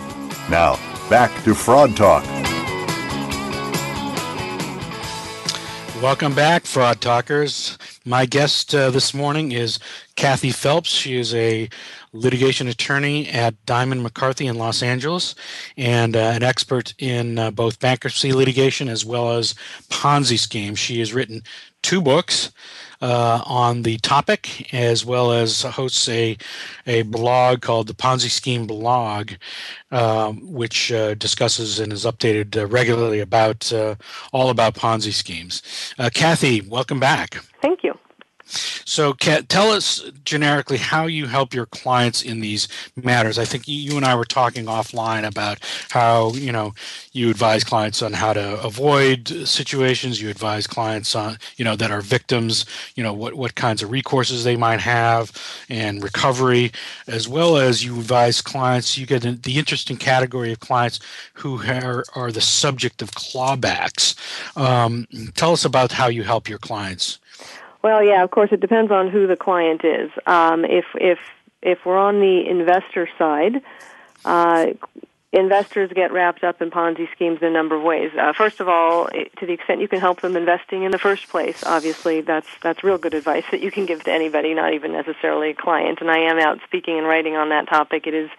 Now, 0.49 0.77
back 1.09 1.31
to 1.43 1.55
Fraud 1.55 1.95
Talk. 1.95 2.25
Welcome 6.01 6.35
back, 6.35 6.65
Fraud 6.65 7.01
Talkers. 7.01 7.77
My 8.05 8.25
guest 8.25 8.73
uh, 8.75 8.91
this 8.91 9.13
morning 9.13 9.51
is 9.51 9.79
Kathy 10.15 10.51
Phelps. 10.51 10.89
She 10.89 11.17
is 11.17 11.33
a 11.33 11.69
litigation 12.13 12.67
attorney 12.67 13.27
at 13.29 13.65
Diamond 13.65 14.03
McCarthy 14.03 14.47
in 14.47 14.57
Los 14.57 14.81
Angeles 14.81 15.35
and 15.75 16.15
uh, 16.15 16.19
an 16.19 16.43
expert 16.43 16.93
in 16.97 17.37
uh, 17.37 17.51
both 17.51 17.79
bankruptcy 17.79 18.33
litigation 18.33 18.89
as 18.89 19.05
well 19.05 19.33
as 19.33 19.53
Ponzi 19.89 20.37
schemes. 20.37 20.79
She 20.79 20.99
has 20.99 21.13
written 21.13 21.43
two 21.81 22.01
books 22.01 22.51
uh, 23.01 23.41
on 23.45 23.83
the 23.83 23.97
topic, 23.99 24.73
as 24.73 25.05
well 25.05 25.31
as 25.31 25.61
hosts 25.61 26.09
a, 26.09 26.37
a 26.85 27.03
blog 27.03 27.61
called 27.61 27.87
the 27.87 27.93
Ponzi 27.93 28.29
Scheme 28.29 28.65
Blog, 28.65 29.31
uh, 29.91 30.31
which 30.33 30.91
uh, 30.91 31.13
discusses 31.15 31.79
and 31.79 31.93
is 31.93 32.05
updated 32.05 32.57
uh, 32.57 32.65
regularly 32.67 33.19
about 33.19 33.71
uh, 33.71 33.95
all 34.33 34.49
about 34.49 34.73
Ponzi 34.73 35.13
schemes. 35.13 35.61
Uh, 35.99 36.09
Kathy, 36.13 36.61
welcome 36.61 36.99
back. 36.99 37.37
Thank 37.61 37.83
you. 37.83 37.96
So, 38.47 39.13
Kat, 39.13 39.49
tell 39.49 39.71
us 39.71 40.03
generically 40.23 40.77
how 40.77 41.05
you 41.05 41.27
help 41.27 41.53
your 41.53 41.65
clients 41.65 42.21
in 42.21 42.39
these 42.39 42.67
matters. 42.95 43.37
I 43.37 43.45
think 43.45 43.67
you 43.67 43.97
and 43.97 44.05
I 44.05 44.15
were 44.15 44.25
talking 44.25 44.65
offline 44.65 45.27
about 45.27 45.59
how 45.89 46.33
you 46.33 46.51
know 46.51 46.73
you 47.11 47.29
advise 47.29 47.63
clients 47.63 48.01
on 48.01 48.13
how 48.13 48.33
to 48.33 48.61
avoid 48.61 49.27
situations. 49.45 50.21
You 50.21 50.29
advise 50.29 50.67
clients 50.67 51.15
on 51.15 51.37
you 51.57 51.65
know 51.65 51.75
that 51.75 51.91
are 51.91 52.01
victims. 52.01 52.65
You 52.95 53.03
know 53.03 53.13
what 53.13 53.33
what 53.33 53.55
kinds 53.55 53.83
of 53.83 53.89
recourses 53.89 54.43
they 54.43 54.55
might 54.55 54.79
have 54.79 55.31
and 55.69 56.03
recovery, 56.03 56.71
as 57.07 57.27
well 57.27 57.57
as 57.57 57.83
you 57.83 57.99
advise 57.99 58.41
clients. 58.41 58.97
You 58.97 59.05
get 59.05 59.43
the 59.43 59.57
interesting 59.57 59.97
category 59.97 60.51
of 60.51 60.59
clients 60.59 60.99
who 61.33 61.61
are, 61.63 62.05
are 62.15 62.31
the 62.31 62.41
subject 62.41 63.01
of 63.01 63.11
clawbacks. 63.11 64.15
Um, 64.57 65.07
tell 65.35 65.51
us 65.53 65.65
about 65.65 65.91
how 65.91 66.07
you 66.07 66.23
help 66.23 66.47
your 66.47 66.59
clients. 66.59 67.19
Well, 67.87 68.03
yeah, 68.03 68.21
of 68.21 68.31
course, 68.31 68.49
it 68.51 68.59
depends 68.59 68.91
on 68.91 69.09
who 69.09 69.27
the 69.27 69.37
client 69.37 69.85
is. 69.85 70.11
Um, 70.25 70.65
if 70.65 70.83
if 70.95 71.19
if 71.61 71.85
we're 71.85 71.97
on 71.97 72.19
the 72.19 72.45
investor 72.45 73.07
side, 73.17 73.61
uh, 74.25 74.73
investors 75.31 75.89
get 75.95 76.11
wrapped 76.11 76.43
up 76.43 76.61
in 76.61 76.69
Ponzi 76.69 77.09
schemes 77.13 77.39
in 77.41 77.47
a 77.47 77.49
number 77.49 77.75
of 77.77 77.83
ways. 77.83 78.11
Uh, 78.19 78.33
first 78.33 78.59
of 78.59 78.67
all, 78.67 79.07
to 79.07 79.45
the 79.45 79.53
extent 79.53 79.79
you 79.79 79.87
can 79.87 80.01
help 80.01 80.19
them 80.19 80.35
investing 80.35 80.83
in 80.83 80.91
the 80.91 80.99
first 80.99 81.29
place, 81.29 81.63
obviously 81.65 82.19
that's 82.19 82.49
that's 82.61 82.83
real 82.83 82.97
good 82.97 83.13
advice 83.13 83.45
that 83.51 83.61
you 83.61 83.71
can 83.71 83.85
give 83.85 84.03
to 84.03 84.11
anybody, 84.11 84.53
not 84.53 84.73
even 84.73 84.91
necessarily 84.91 85.51
a 85.51 85.53
client. 85.53 86.01
And 86.01 86.11
I 86.11 86.17
am 86.29 86.39
out 86.39 86.59
speaking 86.65 86.97
and 86.97 87.07
writing 87.07 87.37
on 87.37 87.47
that 87.51 87.69
topic. 87.69 88.05
It 88.05 88.13
is 88.13 88.29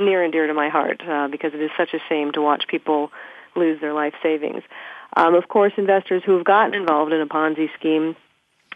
near 0.00 0.24
and 0.24 0.32
dear 0.32 0.48
to 0.48 0.52
my 0.52 0.68
heart 0.68 1.00
uh, 1.06 1.28
because 1.28 1.54
it 1.54 1.60
is 1.60 1.70
such 1.76 1.94
a 1.94 2.00
shame 2.08 2.32
to 2.32 2.42
watch 2.42 2.66
people 2.66 3.12
lose 3.54 3.80
their 3.80 3.94
life 3.94 4.14
savings. 4.20 4.64
Um, 5.16 5.36
of 5.36 5.46
course, 5.46 5.74
investors 5.76 6.24
who 6.26 6.34
have 6.34 6.44
gotten 6.44 6.74
involved 6.74 7.12
in 7.12 7.20
a 7.20 7.26
Ponzi 7.26 7.72
scheme 7.78 8.16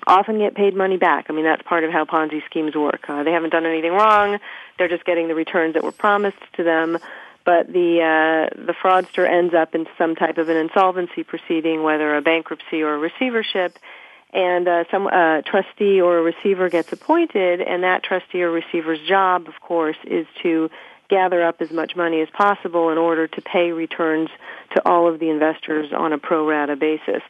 often 0.07 0.39
get 0.39 0.55
paid 0.55 0.75
money 0.75 0.97
back. 0.97 1.27
I 1.29 1.33
mean, 1.33 1.45
that's 1.45 1.63
part 1.63 1.85
of 1.85 1.93
how 1.93 2.05
Ponzi 2.05 2.45
schemes 2.47 2.75
work. 2.75 3.05
Uh, 3.09 3.23
they 3.23 3.33
haven't 3.33 3.51
done 3.51 3.67
anything 3.67 3.93
wrong; 3.93 4.39
they're 4.79 4.89
just 4.89 5.05
getting 5.05 5.29
the 5.29 5.35
returns 5.35 5.75
that 5.75 5.83
were 5.83 5.93
promised 5.93 6.39
to 6.57 6.65
them. 6.65 6.99
But 7.45 7.73
the 7.73 8.01
uh, 8.03 8.65
the 8.67 8.75
fraudster 8.75 9.29
ends 9.29 9.55
up 9.55 9.75
in 9.75 9.87
some 9.97 10.15
type 10.15 10.39
of 10.39 10.49
an 10.49 10.57
insolvency 10.57 11.25
proceeding, 11.25 11.83
whether 11.83 12.17
a 12.17 12.23
bankruptcy 12.23 12.83
or 12.83 12.95
a 12.95 12.99
receivership, 12.99 13.79
and 14.33 14.69
uh, 14.69 14.85
some 14.91 15.07
uh, 15.07 15.43
trustee 15.43 16.01
or 16.01 16.19
a 16.19 16.23
receiver 16.23 16.69
gets 16.69 16.93
appointed, 16.93 17.61
and 17.61 17.83
that 17.83 18.03
trustee 18.03 18.43
or 18.43 18.51
receiver's 18.51 19.01
job, 19.09 19.49
of 19.49 19.61
course, 19.61 19.97
is 20.05 20.27
to 20.43 20.71
gather 21.09 21.43
up 21.43 21.61
as 21.61 21.71
much 21.71 21.97
money 21.97 22.21
as 22.21 22.29
possible 22.31 22.91
in 22.91 22.99
order 22.99 23.27
to 23.27 23.43
pay 23.43 23.73
returns 23.73 24.29
to 24.75 24.89
all 24.89 25.13
of 25.13 25.19
the 25.19 25.29
investors 25.29 25.93
on 25.93 26.13
a 26.13 26.19
pro 26.19 26.49
rata 26.49 26.77
basis. 26.77 27.23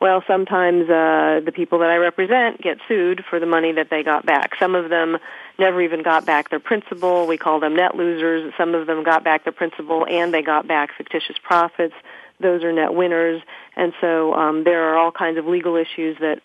Well, 0.00 0.22
sometimes 0.28 0.88
uh, 0.88 1.40
the 1.44 1.52
people 1.52 1.80
that 1.80 1.90
I 1.90 1.96
represent 1.96 2.62
get 2.62 2.78
sued 2.86 3.24
for 3.28 3.40
the 3.40 3.46
money 3.46 3.72
that 3.72 3.90
they 3.90 4.04
got 4.04 4.24
back. 4.24 4.52
Some 4.58 4.76
of 4.76 4.90
them 4.90 5.18
never 5.58 5.82
even 5.82 6.02
got 6.04 6.24
back 6.24 6.50
their 6.50 6.60
principal. 6.60 7.26
We 7.26 7.36
call 7.36 7.58
them 7.58 7.74
net 7.74 7.96
losers. 7.96 8.52
Some 8.56 8.74
of 8.76 8.86
them 8.86 9.02
got 9.02 9.24
back 9.24 9.42
their 9.42 9.52
principal 9.52 10.06
and 10.06 10.32
they 10.32 10.42
got 10.42 10.68
back 10.68 10.90
fictitious 10.96 11.36
profits. 11.42 11.94
Those 12.38 12.62
are 12.62 12.72
net 12.72 12.94
winners. 12.94 13.42
And 13.74 13.92
so 14.00 14.34
um, 14.34 14.62
there 14.62 14.90
are 14.90 14.96
all 14.98 15.10
kinds 15.10 15.36
of 15.36 15.46
legal 15.46 15.74
issues 15.74 16.16
that 16.20 16.42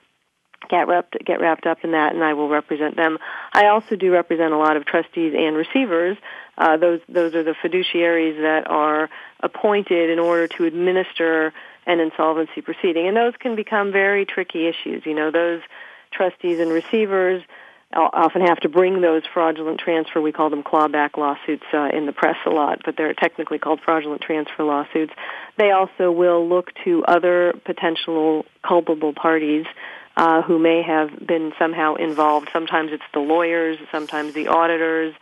get 0.69 0.87
wrapped 0.87 1.17
get 1.25 1.41
wrapped 1.41 1.67
up 1.67 1.83
in 1.83 1.91
that, 1.91 2.15
and 2.15 2.23
I 2.23 2.33
will 2.33 2.49
represent 2.49 2.95
them. 2.95 3.19
I 3.53 3.67
also 3.67 3.95
do 3.95 4.11
represent 4.11 4.53
a 4.53 4.57
lot 4.57 4.77
of 4.77 4.85
trustees 4.85 5.35
and 5.37 5.55
receivers 5.55 6.17
Uh, 6.57 6.77
those 6.77 7.01
those 7.09 7.33
are 7.33 7.43
the 7.43 7.55
fiduciaries 7.63 8.39
that 8.41 8.69
are 8.69 9.09
appointed 9.39 10.09
in 10.09 10.19
order 10.19 10.47
to 10.47 10.65
administer 10.65 11.53
an 11.85 11.99
insolvency 11.99 12.61
proceeding, 12.61 13.07
and 13.07 13.15
those 13.17 13.33
can 13.39 13.55
become 13.55 13.91
very 13.91 14.25
tricky 14.25 14.67
issues. 14.67 15.05
You 15.05 15.13
know, 15.13 15.31
those 15.31 15.61
trustees 16.11 16.59
and 16.59 16.71
receivers 16.71 17.43
often 17.95 18.41
have 18.41 18.59
to 18.61 18.69
bring 18.69 19.01
those 19.01 19.23
fraudulent 19.33 19.79
transfer, 19.79 20.19
we 20.21 20.31
call 20.31 20.49
them 20.49 20.63
clawback 20.63 21.17
lawsuits 21.17 21.65
uh, 21.73 21.89
in 21.93 22.05
the 22.05 22.11
press 22.11 22.37
a 22.45 22.49
lot, 22.49 22.79
but 22.83 22.95
they're 22.97 23.13
technically 23.13 23.59
called 23.59 23.79
fraudulent 23.83 24.21
transfer 24.21 24.63
lawsuits. 24.63 25.13
They 25.57 25.71
also 25.71 26.11
will 26.11 26.47
look 26.47 26.71
to 26.85 27.03
other 27.05 27.53
potential 27.65 28.45
culpable 28.67 29.13
parties 29.13 29.65
uh, 30.17 30.41
who 30.41 30.59
may 30.59 30.81
have 30.81 31.09
been 31.25 31.53
somehow 31.59 31.95
involved. 31.95 32.49
Sometimes 32.53 32.91
it's 32.91 33.03
the 33.13 33.19
lawyers, 33.19 33.77
sometimes 33.91 34.33
the 34.33 34.47
auditors, 34.47 35.13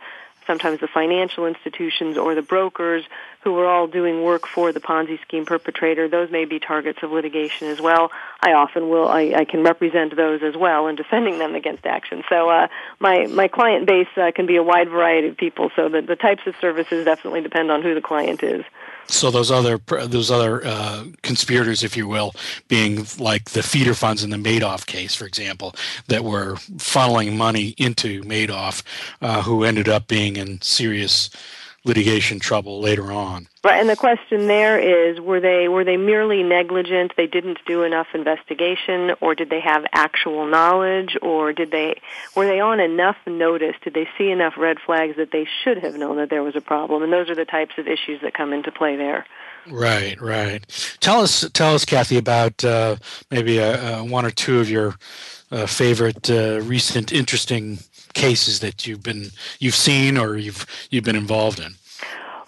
sometimes 0.52 0.80
the 0.80 0.86
financial 0.86 1.46
institutions 1.46 2.18
or 2.18 2.34
the 2.34 2.42
brokers 2.42 3.04
who 3.42 3.58
are 3.58 3.66
all 3.66 3.86
doing 3.86 4.22
work 4.22 4.46
for 4.46 4.70
the 4.70 4.80
Ponzi 4.80 5.18
scheme 5.22 5.46
perpetrator. 5.46 6.08
Those 6.08 6.30
may 6.30 6.44
be 6.44 6.58
targets 6.60 6.98
of 7.02 7.10
litigation 7.10 7.68
as 7.68 7.80
well. 7.80 8.12
I 8.42 8.52
often 8.52 8.90
will. 8.90 9.08
I, 9.08 9.32
I 9.34 9.44
can 9.46 9.62
represent 9.62 10.14
those 10.14 10.42
as 10.42 10.54
well 10.54 10.88
in 10.88 10.96
defending 10.96 11.38
them 11.38 11.54
against 11.54 11.86
action. 11.86 12.22
So 12.28 12.50
uh, 12.50 12.68
my 13.00 13.26
my 13.28 13.48
client 13.48 13.86
base 13.86 14.12
uh, 14.18 14.30
can 14.34 14.44
be 14.44 14.56
a 14.56 14.62
wide 14.62 14.90
variety 14.90 15.28
of 15.28 15.38
people. 15.38 15.70
So 15.74 15.88
the 15.88 16.02
the 16.02 16.16
types 16.16 16.42
of 16.46 16.54
services 16.60 17.06
definitely 17.06 17.40
depend 17.40 17.70
on 17.70 17.82
who 17.82 17.94
the 17.94 18.02
client 18.02 18.42
is. 18.42 18.62
So 19.08 19.30
those 19.30 19.50
other 19.50 19.78
those 19.78 20.30
other 20.30 20.66
uh, 20.66 21.04
conspirators, 21.22 21.82
if 21.82 21.96
you 21.96 22.08
will, 22.08 22.34
being 22.68 23.06
like 23.18 23.50
the 23.50 23.62
feeder 23.62 23.94
funds 23.94 24.24
in 24.24 24.30
the 24.30 24.36
Madoff 24.36 24.86
case, 24.86 25.14
for 25.14 25.26
example, 25.26 25.74
that 26.08 26.24
were 26.24 26.54
funneling 26.76 27.36
money 27.36 27.74
into 27.76 28.22
Madoff, 28.22 28.82
uh, 29.20 29.42
who 29.42 29.64
ended 29.64 29.88
up 29.88 30.08
being 30.08 30.36
in 30.36 30.60
serious 30.62 31.30
litigation 31.84 32.38
trouble 32.38 32.80
later 32.80 33.10
on. 33.10 33.48
Right, 33.64 33.80
and 33.80 33.88
the 33.88 33.96
question 33.96 34.46
there 34.48 34.78
is: 34.78 35.20
were 35.20 35.40
they 35.40 35.68
were 35.68 35.84
they 35.84 35.96
merely 35.96 36.42
negligent? 36.42 37.12
They 37.16 37.26
didn't 37.26 37.58
do 37.66 37.82
enough 37.82 38.08
investigation, 38.14 39.12
or 39.20 39.34
did 39.34 39.50
they 39.50 39.60
have 39.60 39.84
actual 39.92 40.46
knowledge, 40.46 41.16
or 41.22 41.52
did 41.52 41.70
they 41.70 42.00
were 42.34 42.46
they 42.46 42.60
on 42.60 42.80
enough 42.80 43.16
notice? 43.26 43.76
Did 43.82 43.94
they 43.94 44.08
see 44.18 44.30
enough 44.30 44.54
red 44.56 44.78
flags 44.84 45.16
that 45.16 45.30
they 45.32 45.46
should 45.62 45.78
have 45.78 45.94
known 45.94 46.16
that 46.16 46.30
there 46.30 46.42
was 46.42 46.56
a 46.56 46.60
problem? 46.60 47.02
And 47.02 47.12
those 47.12 47.30
are 47.30 47.34
the 47.34 47.44
types 47.44 47.74
of 47.78 47.86
issues 47.86 48.20
that 48.22 48.34
come 48.34 48.52
into 48.52 48.72
play 48.72 48.96
there. 48.96 49.26
Right, 49.68 50.20
right. 50.20 50.66
Tell 51.00 51.20
us, 51.20 51.48
tell 51.52 51.74
us, 51.74 51.84
Kathy, 51.84 52.18
about 52.18 52.64
uh, 52.64 52.96
maybe 53.30 53.58
a, 53.58 54.02
one 54.02 54.24
or 54.24 54.30
two 54.30 54.58
of 54.58 54.68
your 54.68 54.96
uh, 55.52 55.66
favorite 55.66 56.28
uh, 56.28 56.60
recent 56.62 57.12
interesting 57.12 57.78
cases 58.14 58.60
that 58.60 58.86
you've 58.86 59.02
been 59.02 59.30
you've 59.58 59.74
seen 59.74 60.16
or 60.18 60.36
you've 60.36 60.66
you've 60.90 61.04
been 61.04 61.16
involved 61.16 61.60
in. 61.60 61.74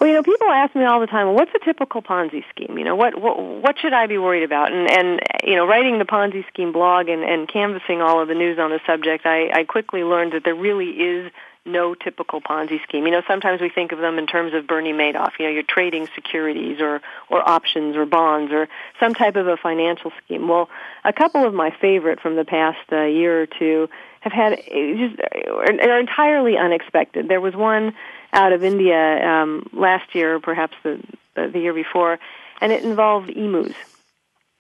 Well, 0.05 0.09
you 0.09 0.15
know, 0.17 0.23
people 0.23 0.49
ask 0.49 0.75
me 0.75 0.85
all 0.85 1.01
the 1.01 1.07
time, 1.07 1.33
what's 1.35 1.53
a 1.55 1.65
typical 1.65 2.03
Ponzi 2.03 2.45
scheme? 2.51 2.77
You 2.77 2.85
know, 2.85 2.95
what 2.95 3.21
what, 3.21 3.39
what 3.39 3.79
should 3.79 3.93
I 3.93 4.07
be 4.07 4.19
worried 4.19 4.43
about? 4.43 4.73
And 4.73 4.91
and 4.91 5.21
you 5.45 5.57
know, 5.57 5.67
writing 5.67 5.99
the 5.99 6.05
Ponzi 6.05 6.47
scheme 6.49 6.73
blog 6.73 7.09
and, 7.09 7.23
and 7.25 7.49
canvassing 7.49 8.03
all 8.03 8.21
of 8.21 8.29
the 8.29 8.35
news 8.35 8.59
on 8.59 8.71
the 8.71 8.81
subject, 8.87 9.25
I, 9.25 9.51
I 9.51 9.65
quickly 9.65 10.05
learned 10.05 10.33
that 10.33 10.45
there 10.45 10.55
really 10.55 10.91
is 10.91 11.33
no 11.67 11.95
typical 11.95 12.43
Ponzi 12.43 12.83
scheme. 12.83 13.07
You 13.07 13.13
know, 13.13 13.23
sometimes 13.27 13.61
we 13.61 13.71
think 13.71 13.93
of 13.93 13.99
them 13.99 14.19
in 14.19 14.27
terms 14.27 14.53
of 14.53 14.67
Bernie 14.67 14.93
Madoff. 14.93 15.33
You 15.39 15.47
know, 15.47 15.53
you're 15.53 15.63
trading 15.63 16.09
securities 16.15 16.81
or 16.81 17.01
or 17.31 17.49
options 17.49 17.97
or 17.97 18.05
bonds 18.05 18.53
or 18.53 18.69
some 19.01 19.15
type 19.15 19.37
of 19.37 19.49
a 19.49 19.57
financial 19.57 20.13
scheme. 20.25 20.49
Well, 20.49 20.69
a 21.05 21.13
couple 21.13 21.47
of 21.47 21.55
my 21.55 21.71
favorite 21.71 22.21
from 22.21 22.37
the 22.37 22.45
past 22.45 22.93
uh, 22.93 23.05
year 23.05 23.43
or 23.43 23.47
two 23.47 23.89
have 24.25 24.33
had 24.33 24.59
just 24.65 25.21
are 25.51 26.01
entirely 26.01 26.57
unexpected. 26.57 27.29
There 27.29 27.43
was 27.43 27.55
one 27.55 27.95
out 28.33 28.53
of 28.53 28.65
India 28.65 29.23
um, 29.23 29.69
last 29.73 30.15
year, 30.15 30.41
perhaps 30.41 30.75
the 30.83 30.99
the 31.35 31.59
year 31.59 31.75
before, 31.75 32.19
and 32.61 32.73
it 32.73 32.85
involved 32.85 33.29
emus, 33.29 33.75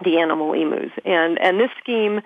the 0.05 0.18
animal 0.18 0.53
emus, 0.53 0.92
and 1.05 1.40
and 1.40 1.59
this 1.59 1.70
scheme 1.81 2.20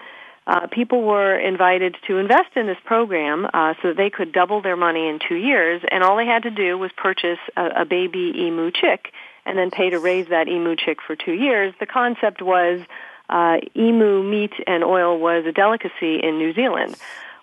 uh, 0.49 0.67
people 0.67 1.03
were 1.03 1.39
invited 1.39 1.95
to 2.09 2.17
invest 2.17 2.57
in 2.57 2.67
this 2.67 2.79
program 2.85 3.47
uh, 3.53 3.75
so 3.81 3.89
that 3.89 3.97
they 3.97 4.11
could 4.11 4.33
double 4.33 4.61
their 4.61 4.77
money 4.77 5.07
in 5.07 5.21
two 5.29 5.37
years, 5.37 5.81
and 5.93 6.03
all 6.03 6.17
they 6.17 6.27
had 6.27 6.43
to 6.43 6.51
do 6.51 6.77
was 6.77 6.91
purchase 6.97 7.39
a, 7.57 7.83
a 7.83 7.85
baby 7.85 8.33
emu 8.35 8.73
chick 8.73 9.13
and 9.47 9.57
then 9.57 9.71
pay 9.71 9.91
to 9.91 9.99
raise 10.01 10.27
that 10.29 10.49
emu 10.49 10.75
chick 10.75 10.99
for 11.07 11.15
two 11.15 11.33
years. 11.33 11.73
The 11.79 11.87
concept 11.87 12.43
was 12.43 12.81
uh, 13.29 13.59
emu 13.77 14.23
meat 14.23 14.53
and 14.67 14.83
oil 14.83 15.19
was 15.19 15.45
a 15.47 15.53
delicacy 15.53 16.19
in 16.23 16.39
New 16.39 16.53
Zealand. 16.55 16.97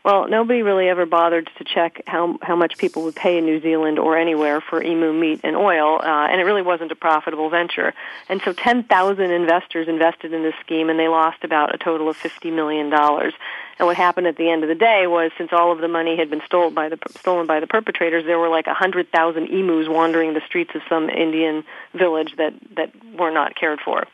Well, 0.06 0.28
nobody 0.28 0.62
really 0.62 0.88
ever 0.88 1.08
bothered 1.08 1.50
to 1.58 1.64
check 1.64 2.04
how 2.06 2.38
how 2.44 2.56
much 2.56 2.78
people 2.78 3.02
would 3.06 3.16
pay 3.16 3.40
in 3.40 3.46
New 3.46 3.60
Zealand 3.60 3.98
or 3.98 4.16
anywhere 4.16 4.62
for 4.62 4.80
emu 4.84 5.12
meat 5.12 5.40
and 5.44 5.56
oil, 5.56 6.00
uh, 6.00 6.28
and 6.30 6.40
it 6.40 6.44
really 6.44 6.62
wasn't 6.62 6.92
a 6.92 6.96
profitable 6.96 7.50
venture. 7.50 7.92
And 8.30 8.40
so, 8.46 8.54
10,000 8.54 9.32
investors 9.32 9.88
invested 9.88 10.32
in 10.32 10.44
this 10.44 10.54
scheme, 10.62 10.92
and 10.92 11.00
they 11.00 11.08
lost 11.08 11.44
about 11.44 11.74
a 11.74 11.80
total 11.80 12.08
of 12.08 12.18
50 12.18 12.52
million 12.52 12.92
dollars. 12.92 13.34
And 13.80 13.88
what 13.88 13.98
happened 13.98 14.28
at 14.28 14.38
the 14.38 14.48
end 14.48 14.62
of 14.62 14.70
the 14.70 14.76
day 14.76 15.08
was, 15.08 15.32
since 15.40 15.50
all 15.52 15.72
of 15.72 15.80
the 15.80 15.88
money 15.88 16.16
had 16.16 16.30
been 16.30 16.42
stolen 16.46 16.76
by 16.76 16.90
the 16.90 17.00
stolen 17.18 17.48
by 17.48 17.60
the 17.60 17.68
perpetrators, 17.68 18.26
there 18.26 18.38
were 18.38 18.50
like 18.50 18.68
100,000 18.68 19.48
emus 19.48 19.90
wandering 19.90 20.36
the 20.36 20.42
streets 20.46 20.76
of 20.76 20.84
some 20.88 21.10
Indian 21.10 21.64
village 21.96 22.36
that 22.38 22.54
that 22.76 22.92
were 23.18 23.32
not 23.32 23.56
cared 23.56 23.80
for. 23.84 24.06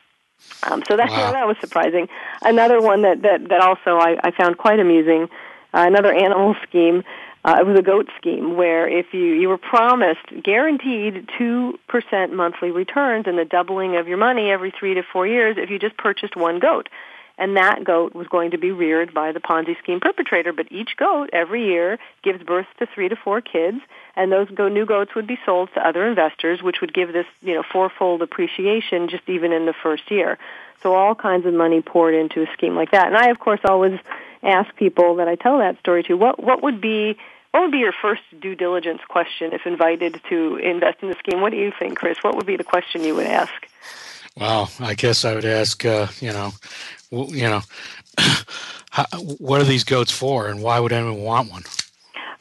Um, 0.62 0.82
so 0.88 0.96
that 0.96 1.10
wow. 1.10 1.32
that 1.32 1.46
was 1.46 1.58
surprising. 1.60 2.08
Another 2.40 2.80
one 2.80 3.02
that 3.02 3.20
that 3.20 3.46
that 3.50 3.60
also 3.60 3.98
I, 3.98 4.16
I 4.24 4.30
found 4.30 4.56
quite 4.56 4.80
amusing 4.80 5.28
uh, 5.74 5.84
another 5.86 6.12
animal 6.12 6.54
scheme. 6.68 7.04
Uh, 7.44 7.56
it 7.58 7.66
was 7.66 7.76
a 7.76 7.82
goat 7.82 8.08
scheme 8.18 8.56
where 8.56 8.88
if 8.88 9.12
you 9.12 9.24
you 9.24 9.48
were 9.48 9.58
promised 9.58 10.26
guaranteed 10.44 11.28
two 11.36 11.78
percent 11.88 12.32
monthly 12.32 12.70
returns 12.70 13.26
and 13.26 13.36
the 13.36 13.44
doubling 13.44 13.96
of 13.96 14.06
your 14.06 14.16
money 14.16 14.50
every 14.50 14.70
three 14.70 14.94
to 14.94 15.02
four 15.02 15.26
years 15.26 15.56
if 15.58 15.68
you 15.68 15.78
just 15.78 15.96
purchased 15.96 16.36
one 16.36 16.60
goat, 16.60 16.88
and 17.38 17.56
that 17.56 17.82
goat 17.82 18.14
was 18.14 18.28
going 18.28 18.52
to 18.52 18.58
be 18.58 18.70
reared 18.70 19.12
by 19.12 19.32
the 19.32 19.40
Ponzi 19.40 19.76
scheme 19.78 19.98
perpetrator. 19.98 20.52
But 20.52 20.70
each 20.70 20.96
goat 20.96 21.30
every 21.32 21.66
year 21.66 21.98
gives 22.22 22.40
birth 22.44 22.68
to 22.78 22.86
three 22.86 23.08
to 23.08 23.16
four 23.16 23.40
kids, 23.40 23.78
and 24.14 24.30
those 24.30 24.48
go- 24.50 24.68
new 24.68 24.86
goats 24.86 25.16
would 25.16 25.26
be 25.26 25.38
sold 25.44 25.70
to 25.74 25.84
other 25.84 26.06
investors, 26.06 26.62
which 26.62 26.80
would 26.80 26.94
give 26.94 27.12
this 27.12 27.26
you 27.40 27.54
know 27.54 27.64
fourfold 27.72 28.22
appreciation 28.22 29.08
just 29.08 29.28
even 29.28 29.52
in 29.52 29.66
the 29.66 29.74
first 29.82 30.12
year. 30.12 30.38
So 30.82 30.94
all 30.94 31.16
kinds 31.16 31.46
of 31.46 31.54
money 31.54 31.80
poured 31.80 32.14
into 32.14 32.42
a 32.42 32.52
scheme 32.52 32.76
like 32.76 32.90
that. 32.90 33.06
And 33.06 33.16
I, 33.16 33.30
of 33.30 33.38
course, 33.38 33.60
always 33.64 33.98
ask 34.42 34.74
people 34.76 35.16
that 35.16 35.28
I 35.28 35.36
tell 35.36 35.58
that 35.58 35.78
story 35.78 36.02
to, 36.04 36.14
what 36.14 36.42
what 36.42 36.62
would 36.62 36.80
be 36.80 37.16
what 37.52 37.62
would 37.62 37.72
be 37.72 37.78
your 37.78 37.92
first 37.92 38.22
due 38.40 38.54
diligence 38.54 39.00
question 39.08 39.52
if 39.52 39.66
invited 39.66 40.20
to 40.30 40.56
invest 40.56 40.98
in 41.02 41.08
the 41.08 41.16
scheme? 41.18 41.40
What 41.40 41.50
do 41.50 41.58
you 41.58 41.72
think, 41.78 41.98
Chris? 41.98 42.18
What 42.22 42.34
would 42.36 42.46
be 42.46 42.56
the 42.56 42.64
question 42.64 43.04
you 43.04 43.14
would 43.14 43.26
ask? 43.26 43.52
Well, 44.38 44.70
I 44.80 44.94
guess 44.94 45.26
I 45.26 45.34
would 45.34 45.44
ask, 45.44 45.84
uh, 45.84 46.06
you 46.20 46.32
know, 46.32 46.52
you 47.10 47.42
know, 47.42 47.60
how, 48.90 49.04
what 49.38 49.60
are 49.60 49.64
these 49.64 49.84
goats 49.84 50.10
for, 50.10 50.48
and 50.48 50.62
why 50.62 50.80
would 50.80 50.92
anyone 50.92 51.22
want 51.22 51.50
one? 51.50 51.64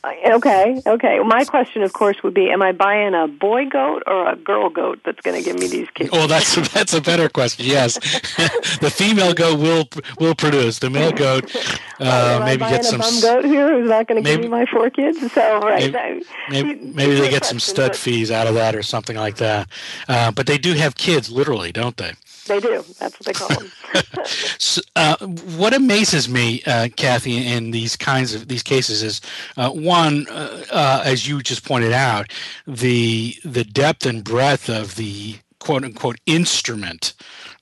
Okay, 0.03 0.81
okay. 0.87 1.19
My 1.19 1.45
question, 1.45 1.83
of 1.83 1.93
course, 1.93 2.23
would 2.23 2.33
be: 2.33 2.49
Am 2.49 2.63
I 2.63 2.71
buying 2.71 3.13
a 3.13 3.27
boy 3.27 3.67
goat 3.67 4.01
or 4.07 4.29
a 4.29 4.35
girl 4.35 4.69
goat 4.69 4.99
that's 5.05 5.21
going 5.21 5.37
to 5.37 5.43
give 5.47 5.59
me 5.59 5.67
these 5.67 5.89
kids? 5.91 6.11
Well, 6.11 6.27
that's 6.27 6.55
that's 6.73 6.95
a 6.95 7.01
better 7.01 7.29
question. 7.29 7.67
Yes, 7.67 7.95
the 8.79 8.91
female 8.91 9.33
goat 9.33 9.59
will 9.59 9.87
will 10.19 10.33
produce. 10.33 10.79
The 10.79 10.89
male 10.89 11.11
goat 11.11 11.55
uh, 11.99 12.41
maybe 12.43 12.61
get 12.61 12.83
some. 12.83 12.99
a 12.99 13.03
bum 13.03 13.21
goat 13.21 13.45
here 13.45 13.77
who's 13.77 13.89
not 13.89 14.07
going 14.07 14.23
to 14.23 14.27
give 14.27 14.41
me 14.41 14.47
my 14.47 14.65
four 14.65 14.89
kids. 14.89 15.19
So 15.31 15.59
right, 15.59 15.93
maybe, 15.93 16.25
maybe, 16.49 16.85
maybe 16.93 17.19
they 17.19 17.29
get 17.29 17.45
some 17.45 17.59
stud 17.59 17.91
but, 17.91 17.97
fees 17.97 18.31
out 18.31 18.47
of 18.47 18.55
that 18.55 18.75
or 18.75 18.81
something 18.81 19.17
like 19.17 19.35
that. 19.35 19.67
Uh, 20.07 20.31
but 20.31 20.47
they 20.47 20.57
do 20.57 20.73
have 20.73 20.95
kids, 20.95 21.29
literally, 21.29 21.71
don't 21.71 21.97
they? 21.97 22.13
They 22.47 22.60
do. 22.60 22.84
That's 22.99 23.19
what 23.19 23.25
they 23.25 23.34
call 23.34 23.49
them. 23.49 23.71
so, 24.58 24.82
uh, 24.95 25.17
what 25.58 25.73
amazes 25.73 26.27
me, 26.27 26.63
uh, 26.65 26.89
Kathy, 26.95 27.45
in 27.47 27.71
these 27.71 27.95
kinds 27.95 28.34
of 28.34 28.47
these 28.47 28.63
cases 28.63 29.04
is 29.04 29.21
uh, 29.58 29.69
one, 29.69 30.27
uh, 30.27 30.63
uh, 30.71 31.04
as 31.06 31.27
you 31.27 31.41
just 31.41 31.63
pointed 31.63 31.93
out, 31.93 32.32
the 32.65 33.36
the 33.45 33.63
depth 33.63 34.06
and 34.06 34.23
breadth 34.23 34.69
of 34.69 34.95
the 34.95 35.38
quote 35.60 35.84
unquote 35.84 36.19
instrument, 36.25 37.13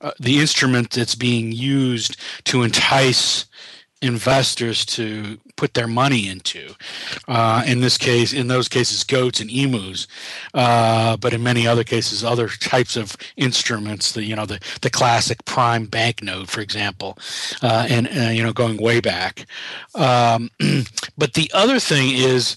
uh, 0.02 0.12
the 0.20 0.40
instrument 0.40 0.92
that's 0.92 1.16
being 1.16 1.52
used 1.52 2.16
to 2.46 2.64
entice 2.64 3.46
investors 4.02 4.86
to 4.86 5.38
put 5.58 5.74
their 5.74 5.88
money 5.88 6.30
into. 6.30 6.74
Uh, 7.28 7.64
in 7.66 7.82
this 7.82 7.98
case, 7.98 8.32
in 8.32 8.48
those 8.48 8.70
cases, 8.70 9.04
goats 9.04 9.42
and 9.42 9.52
emus, 9.52 10.08
uh, 10.54 11.18
but 11.18 11.34
in 11.34 11.44
many 11.44 11.68
other 11.68 11.84
cases, 11.84 12.24
other 12.24 12.48
types 12.48 12.96
of 12.96 13.18
instruments. 13.36 14.14
The 14.14 14.24
you 14.24 14.36
know 14.36 14.46
the 14.46 14.60
the 14.82 14.90
classic 14.90 15.44
prime 15.46 15.86
banknote, 15.86 16.50
for 16.50 16.62
example, 16.62 17.18
uh, 17.62 17.88
and 17.90 18.08
uh, 18.08 18.30
you 18.30 18.42
know 18.42 18.54
going 18.54 18.78
way 18.78 19.00
back. 19.02 19.46
Um, 19.96 20.50
but 21.18 21.34
the 21.34 21.52
other 21.54 21.80
thing 21.80 22.12
is 22.14 22.56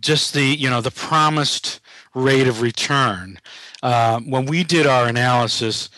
just 0.00 0.34
the 0.34 0.44
you 0.44 0.68
know 0.68 0.80
the 0.80 0.90
promised 0.90 1.80
rate 2.14 2.48
of 2.48 2.62
return. 2.62 3.38
Uh, 3.82 4.20
when 4.20 4.44
we 4.44 4.64
did 4.64 4.86
our 4.86 5.06
analysis 5.06 5.88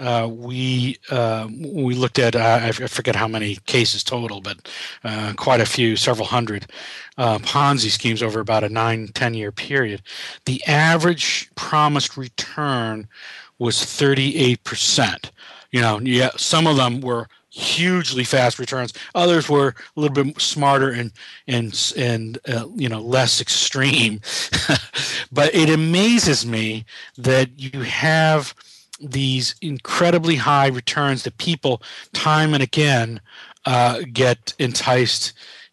uh, 0.00 0.26
we 0.28 0.96
uh, 1.10 1.48
we 1.50 1.94
looked 1.94 2.18
at 2.18 2.34
uh, 2.34 2.60
I 2.62 2.72
forget 2.72 3.14
how 3.14 3.28
many 3.28 3.56
cases 3.66 4.02
total, 4.02 4.40
but 4.40 4.68
uh, 5.04 5.34
quite 5.36 5.60
a 5.60 5.66
few, 5.66 5.96
several 5.96 6.26
hundred 6.26 6.66
uh, 7.18 7.38
Ponzi 7.38 7.90
schemes 7.90 8.22
over 8.22 8.40
about 8.40 8.64
a 8.64 8.68
nine 8.68 9.08
ten 9.08 9.34
year 9.34 9.52
period. 9.52 10.02
The 10.46 10.62
average 10.66 11.50
promised 11.54 12.16
return 12.16 13.08
was 13.58 13.84
thirty 13.84 14.36
eight 14.36 14.64
percent. 14.64 15.30
You 15.70 15.82
know, 15.82 16.00
yeah, 16.00 16.30
some 16.36 16.66
of 16.66 16.76
them 16.76 17.00
were 17.00 17.28
hugely 17.50 18.24
fast 18.24 18.58
returns. 18.58 18.92
Others 19.14 19.48
were 19.48 19.74
a 19.96 20.00
little 20.00 20.24
bit 20.24 20.40
smarter 20.40 20.90
and 20.90 21.12
and 21.46 21.92
and 21.96 22.38
uh, 22.48 22.66
you 22.74 22.88
know 22.88 23.00
less 23.00 23.40
extreme. 23.40 24.20
but 25.32 25.54
it 25.54 25.68
amazes 25.68 26.46
me 26.46 26.84
that 27.18 27.50
you 27.58 27.82
have 27.82 28.54
these 29.00 29.54
incredibly 29.60 30.36
high 30.36 30.68
returns 30.68 31.22
that 31.24 31.38
people 31.38 31.82
time 32.12 32.54
and 32.54 32.62
again 32.62 33.20
uh, 33.66 34.00
get 34.12 34.54
enticed 34.58 35.32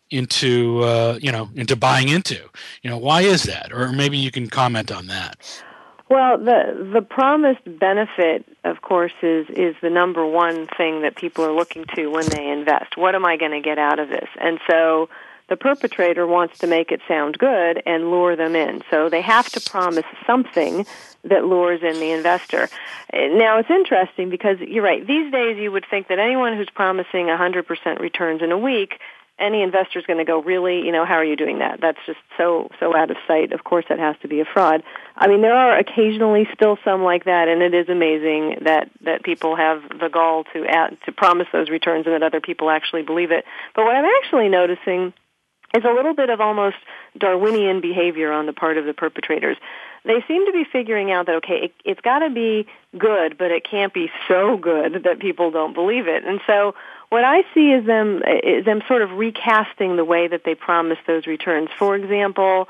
into 0.09 0.81
uh, 0.83 1.19
you 1.21 1.31
know 1.31 1.49
into 1.55 1.75
buying 1.75 2.09
into. 2.09 2.39
You 2.81 2.89
know 2.89 2.97
why 2.97 3.21
is 3.21 3.43
that? 3.43 3.71
Or 3.71 3.91
maybe 3.91 4.17
you 4.17 4.31
can 4.31 4.49
comment 4.49 4.91
on 4.91 5.07
that. 5.07 5.63
Well, 6.09 6.37
the 6.37 6.89
the 6.93 7.01
promised 7.01 7.63
benefit, 7.79 8.45
of 8.63 8.81
course, 8.81 9.13
is 9.21 9.45
is 9.49 9.75
the 9.81 9.89
number 9.89 10.25
one 10.25 10.67
thing 10.77 11.01
that 11.01 11.15
people 11.15 11.43
are 11.43 11.51
looking 11.51 11.85
to 11.95 12.07
when 12.07 12.25
they 12.27 12.49
invest. 12.49 12.97
What 12.97 13.13
am 13.13 13.25
I 13.25 13.35
going 13.35 13.51
to 13.51 13.59
get 13.59 13.77
out 13.77 13.99
of 13.99 14.07
this? 14.07 14.29
And 14.39 14.59
so 14.69 15.09
the 15.49 15.55
perpetrator 15.55 16.27
wants 16.27 16.59
to 16.59 16.67
make 16.67 16.91
it 16.91 17.01
sound 17.07 17.37
good 17.37 17.81
and 17.85 18.09
lure 18.09 18.35
them 18.35 18.55
in. 18.55 18.81
So 18.89 19.09
they 19.09 19.21
have 19.21 19.49
to 19.49 19.61
promise 19.61 20.05
something 20.25 20.85
that 21.23 21.45
lures 21.45 21.81
in 21.81 21.99
the 21.99 22.11
investor. 22.11 22.69
Now 23.13 23.59
it's 23.59 23.69
interesting 23.69 24.29
because 24.29 24.59
you're 24.59 24.83
right. 24.83 25.05
These 25.05 25.31
days 25.31 25.57
you 25.57 25.71
would 25.71 25.85
think 25.89 26.07
that 26.09 26.19
anyone 26.19 26.55
who's 26.55 26.69
promising 26.73 27.27
100% 27.27 27.99
returns 27.99 28.41
in 28.41 28.51
a 28.51 28.57
week 28.57 28.99
any 29.39 29.61
investor 29.61 29.99
is 29.99 30.05
going 30.05 30.17
to 30.17 30.25
go, 30.25 30.41
really, 30.41 30.81
you 30.81 30.91
know, 30.91 31.05
how 31.05 31.15
are 31.15 31.23
you 31.23 31.35
doing 31.35 31.59
that? 31.59 31.79
That's 31.79 31.99
just 32.05 32.19
so 32.37 32.69
so 32.79 32.95
out 32.95 33.11
of 33.11 33.17
sight. 33.27 33.51
Of 33.51 33.63
course, 33.63 33.85
that 33.89 33.99
has 33.99 34.15
to 34.21 34.27
be 34.27 34.39
a 34.39 34.45
fraud. 34.45 34.83
I 35.15 35.27
mean, 35.27 35.41
there 35.41 35.55
are 35.55 35.77
occasionally 35.77 36.47
still 36.53 36.77
some 36.83 37.03
like 37.03 37.25
that, 37.25 37.47
and 37.47 37.61
it 37.61 37.73
is 37.73 37.87
amazing 37.87 38.63
that 38.63 38.89
that 39.01 39.23
people 39.23 39.55
have 39.55 39.83
the 39.89 40.09
gall 40.11 40.43
to 40.53 40.65
add, 40.65 40.97
to 41.05 41.11
promise 41.11 41.47
those 41.53 41.69
returns 41.69 42.07
and 42.07 42.15
that 42.15 42.23
other 42.23 42.41
people 42.41 42.69
actually 42.69 43.03
believe 43.03 43.31
it. 43.31 43.45
But 43.75 43.85
what 43.85 43.95
I'm 43.95 44.09
actually 44.23 44.49
noticing 44.49 45.13
is 45.73 45.83
a 45.83 45.93
little 45.93 46.13
bit 46.13 46.29
of 46.29 46.39
almost 46.39 46.77
Darwinian 47.17 47.81
behavior 47.81 48.31
on 48.31 48.45
the 48.45 48.53
part 48.53 48.77
of 48.77 48.85
the 48.85 48.93
perpetrators. 48.93 49.57
They 50.05 50.23
seem 50.27 50.45
to 50.45 50.51
be 50.51 50.63
figuring 50.63 51.11
out 51.11 51.25
that 51.25 51.35
okay, 51.35 51.65
it, 51.65 51.73
it's 51.83 52.01
got 52.01 52.19
to 52.19 52.29
be 52.29 52.67
good, 52.97 53.37
but 53.37 53.51
it 53.51 53.67
can't 53.69 53.93
be 53.93 54.09
so 54.27 54.57
good 54.57 55.03
that 55.03 55.19
people 55.19 55.51
don't 55.51 55.73
believe 55.73 56.07
it, 56.07 56.23
and 56.23 56.39
so 56.47 56.75
what 57.09 57.23
I 57.23 57.43
see 57.53 57.71
is 57.71 57.85
them 57.85 58.21
is 58.43 58.65
them 58.65 58.81
sort 58.87 59.01
of 59.01 59.11
recasting 59.11 59.95
the 59.95 60.05
way 60.05 60.27
that 60.27 60.43
they 60.43 60.55
promise 60.55 60.97
those 61.07 61.25
returns. 61.25 61.69
For 61.77 61.95
example, 61.95 62.67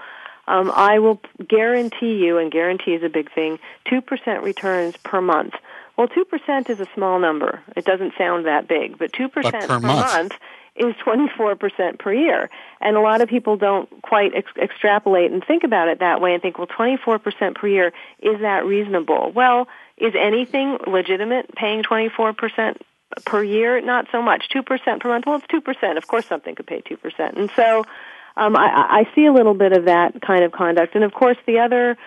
um, 0.48 0.72
I 0.74 1.00
will 1.00 1.20
guarantee 1.48 2.24
you, 2.24 2.38
and 2.38 2.52
guarantee 2.52 2.94
is 2.94 3.04
a 3.04 3.10
big 3.10 3.32
thing, 3.34 3.60
two 3.86 4.02
percent 4.02 4.44
returns 4.44 4.96
per 4.98 5.22
month. 5.22 5.56
Well, 5.98 6.08
two 6.08 6.26
percent 6.26 6.70
is 6.70 6.80
a 6.80 6.88
small 6.94 7.20
number. 7.20 7.62
It 7.76 7.86
doesn't 7.86 8.14
sound 8.18 8.46
that 8.46 8.68
big, 8.68 8.98
but 8.98 9.12
two 9.12 9.28
percent 9.28 9.62
per, 9.62 9.68
per 9.68 9.80
month. 9.80 10.14
month 10.14 10.34
is 10.78 10.94
24% 11.06 12.00
per 12.00 12.14
year. 12.14 12.50
And 12.80 12.96
a 12.96 13.00
lot 13.02 13.22
of 13.22 13.30
people 13.30 13.58
don't 13.58 13.90
quite 14.02 14.34
ex- 14.36 14.52
extrapolate 14.58 15.32
and 15.32 15.44
think 15.44 15.64
about 15.64 15.88
it 15.88 16.00
that 16.00 16.22
way 16.22 16.34
and 16.34 16.42
think, 16.42 16.58
well, 16.58 16.68
24% 16.68 17.56
per 17.56 17.68
year, 17.68 17.94
is 18.20 18.42
that 18.42 18.66
reasonable? 18.66 19.32
Well, 19.34 19.68
is 19.98 20.14
anything 20.18 20.78
legitimate 20.88 21.54
paying 21.56 21.84
24% 21.84 22.78
per 23.26 23.44
year, 23.44 23.82
not 23.82 24.08
so 24.12 24.22
much. 24.22 24.50
Two 24.50 24.64
percent 24.64 25.02
per 25.02 25.10
month. 25.10 25.26
Well, 25.26 25.38
it's 25.38 25.48
two 25.48 25.62
percent. 25.62 25.98
Of 25.98 26.08
course, 26.08 26.26
something 26.26 26.56
could 26.56 26.68
pay 26.68 26.82
two 26.82 26.98
percent. 26.98 27.38
And 27.38 27.50
so, 27.56 27.86
um, 28.36 28.56
I, 28.56 29.06
I 29.08 29.16
see 29.16 29.26
a 29.26 29.34
little 29.34 29.54
bit 29.54 29.74
of 29.74 29.86
that 29.86 30.22
kind 30.22 30.44
of 30.44 30.52
conduct. 30.52 30.96
And 30.96 31.04
of 31.04 31.14
course, 31.14 31.38
the 31.46 31.60
other 31.60 31.98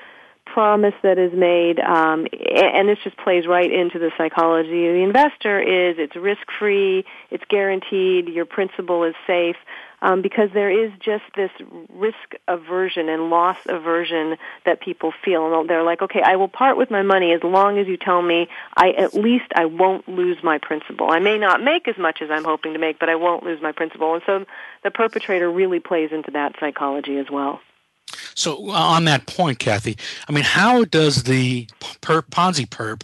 promise 0.52 0.94
that 1.02 1.18
is 1.18 1.32
made, 1.32 1.78
um, 1.80 2.26
and 2.32 2.88
this 2.88 2.98
just 3.04 3.16
plays 3.16 3.46
right 3.46 3.70
into 3.70 3.98
the 3.98 4.10
psychology 4.16 4.86
of 4.86 4.94
the 4.94 5.02
investor, 5.02 5.60
is 5.60 5.96
it's 5.98 6.16
risk 6.16 6.46
free, 6.58 7.04
it's 7.30 7.44
guaranteed, 7.48 8.28
your 8.28 8.46
principal 8.46 9.04
is 9.04 9.14
safe 9.26 9.56
um, 10.02 10.22
because 10.22 10.50
there 10.54 10.70
is 10.70 10.90
just 10.98 11.24
this 11.36 11.50
risk 11.92 12.34
aversion 12.48 13.08
and 13.08 13.30
loss 13.30 13.58
aversion 13.66 14.36
that 14.64 14.80
people 14.80 15.12
feel. 15.24 15.60
And 15.60 15.68
they're 15.68 15.82
like, 15.82 16.02
okay, 16.02 16.22
I 16.22 16.36
will 16.36 16.48
part 16.48 16.76
with 16.76 16.90
my 16.90 17.02
money 17.02 17.32
as 17.32 17.42
long 17.42 17.78
as 17.78 17.86
you 17.86 17.96
tell 17.96 18.22
me 18.22 18.48
I 18.76 18.90
at 18.90 19.14
least 19.14 19.46
I 19.54 19.66
won't 19.66 20.08
lose 20.08 20.38
my 20.42 20.58
principal. 20.58 21.10
I 21.10 21.18
may 21.18 21.38
not 21.38 21.62
make 21.62 21.88
as 21.88 21.98
much 21.98 22.22
as 22.22 22.30
I'm 22.30 22.44
hoping 22.44 22.72
to 22.72 22.78
make, 22.78 22.98
but 22.98 23.08
I 23.08 23.16
won't 23.16 23.44
lose 23.44 23.60
my 23.60 23.72
principal. 23.72 24.14
And 24.14 24.22
so 24.26 24.44
the 24.82 24.90
perpetrator 24.90 25.50
really 25.50 25.80
plays 25.80 26.10
into 26.12 26.30
that 26.32 26.54
psychology 26.58 27.18
as 27.18 27.26
well. 27.30 27.60
So 28.34 28.70
on 28.70 29.04
that 29.04 29.26
point, 29.26 29.58
Kathy, 29.58 29.96
I 30.28 30.32
mean, 30.32 30.44
how 30.44 30.84
does 30.84 31.24
the 31.24 31.68
per- 32.00 32.22
Ponzi 32.22 32.66
perp 32.68 33.02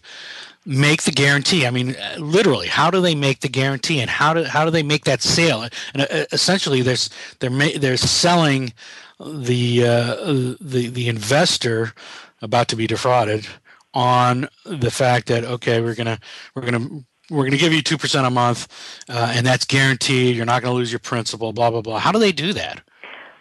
make 0.65 1.03
the 1.05 1.13
guarantee? 1.13 1.67
I 1.67 1.71
mean, 1.71 1.97
literally, 2.19 2.69
how 2.69 2.91
do 2.91 3.01
they 3.01 3.15
make 3.15 3.41
the 3.41 3.49
guarantee, 3.49 4.01
and 4.01 4.11
how 4.11 4.35
do 4.35 4.45
how 4.45 4.65
do 4.65 4.71
they 4.71 4.83
make 4.83 5.05
that 5.05 5.23
sale? 5.23 5.67
And 5.95 6.03
uh, 6.03 6.27
essentially, 6.33 6.83
there's 6.83 7.11
they're 7.41 7.51
they're 7.79 7.97
selling 7.97 8.73
the 9.19 9.85
uh, 9.85 10.15
the 10.61 10.89
the 10.89 11.09
investor 11.09 11.93
about 12.43 12.69
to 12.69 12.77
be 12.77 12.87
defrauded 12.87 13.47
on 13.95 14.49
the 14.65 14.91
fact 14.91 15.27
that 15.29 15.45
okay, 15.45 15.81
we're 15.81 15.95
gonna 15.95 16.19
we're 16.55 16.63
gonna 16.63 17.05
we're 17.31 17.43
going 17.43 17.53
to 17.53 17.57
give 17.59 17.73
you 17.73 17.83
2% 17.83 18.27
a 18.27 18.31
month 18.31 18.69
uh, 19.09 19.33
and 19.35 19.45
that's 19.47 19.65
guaranteed 19.65 20.37
you're 20.37 20.47
not 20.47 20.63
going 20.63 20.73
to 20.73 20.77
lose 20.77 20.93
your 20.93 21.01
principal 21.01 21.53
blah 21.53 21.71
blah 21.71 21.81
blah 21.81 21.99
how 21.99 22.13
do 22.13 22.19
they 22.19 22.33
do 22.33 22.53
that 22.53 22.83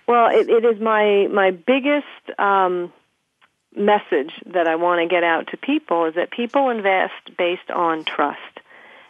well 0.07 0.27
it, 0.31 0.49
it 0.49 0.65
is 0.65 0.79
my 0.81 1.27
my 1.31 1.51
biggest 1.51 2.39
um, 2.39 2.91
message 3.75 4.31
that 4.45 4.67
I 4.67 4.75
want 4.75 5.01
to 5.01 5.07
get 5.07 5.23
out 5.23 5.47
to 5.47 5.57
people 5.57 6.05
is 6.05 6.15
that 6.15 6.31
people 6.31 6.69
invest 6.69 7.37
based 7.37 7.69
on 7.69 8.05
trust. 8.05 8.39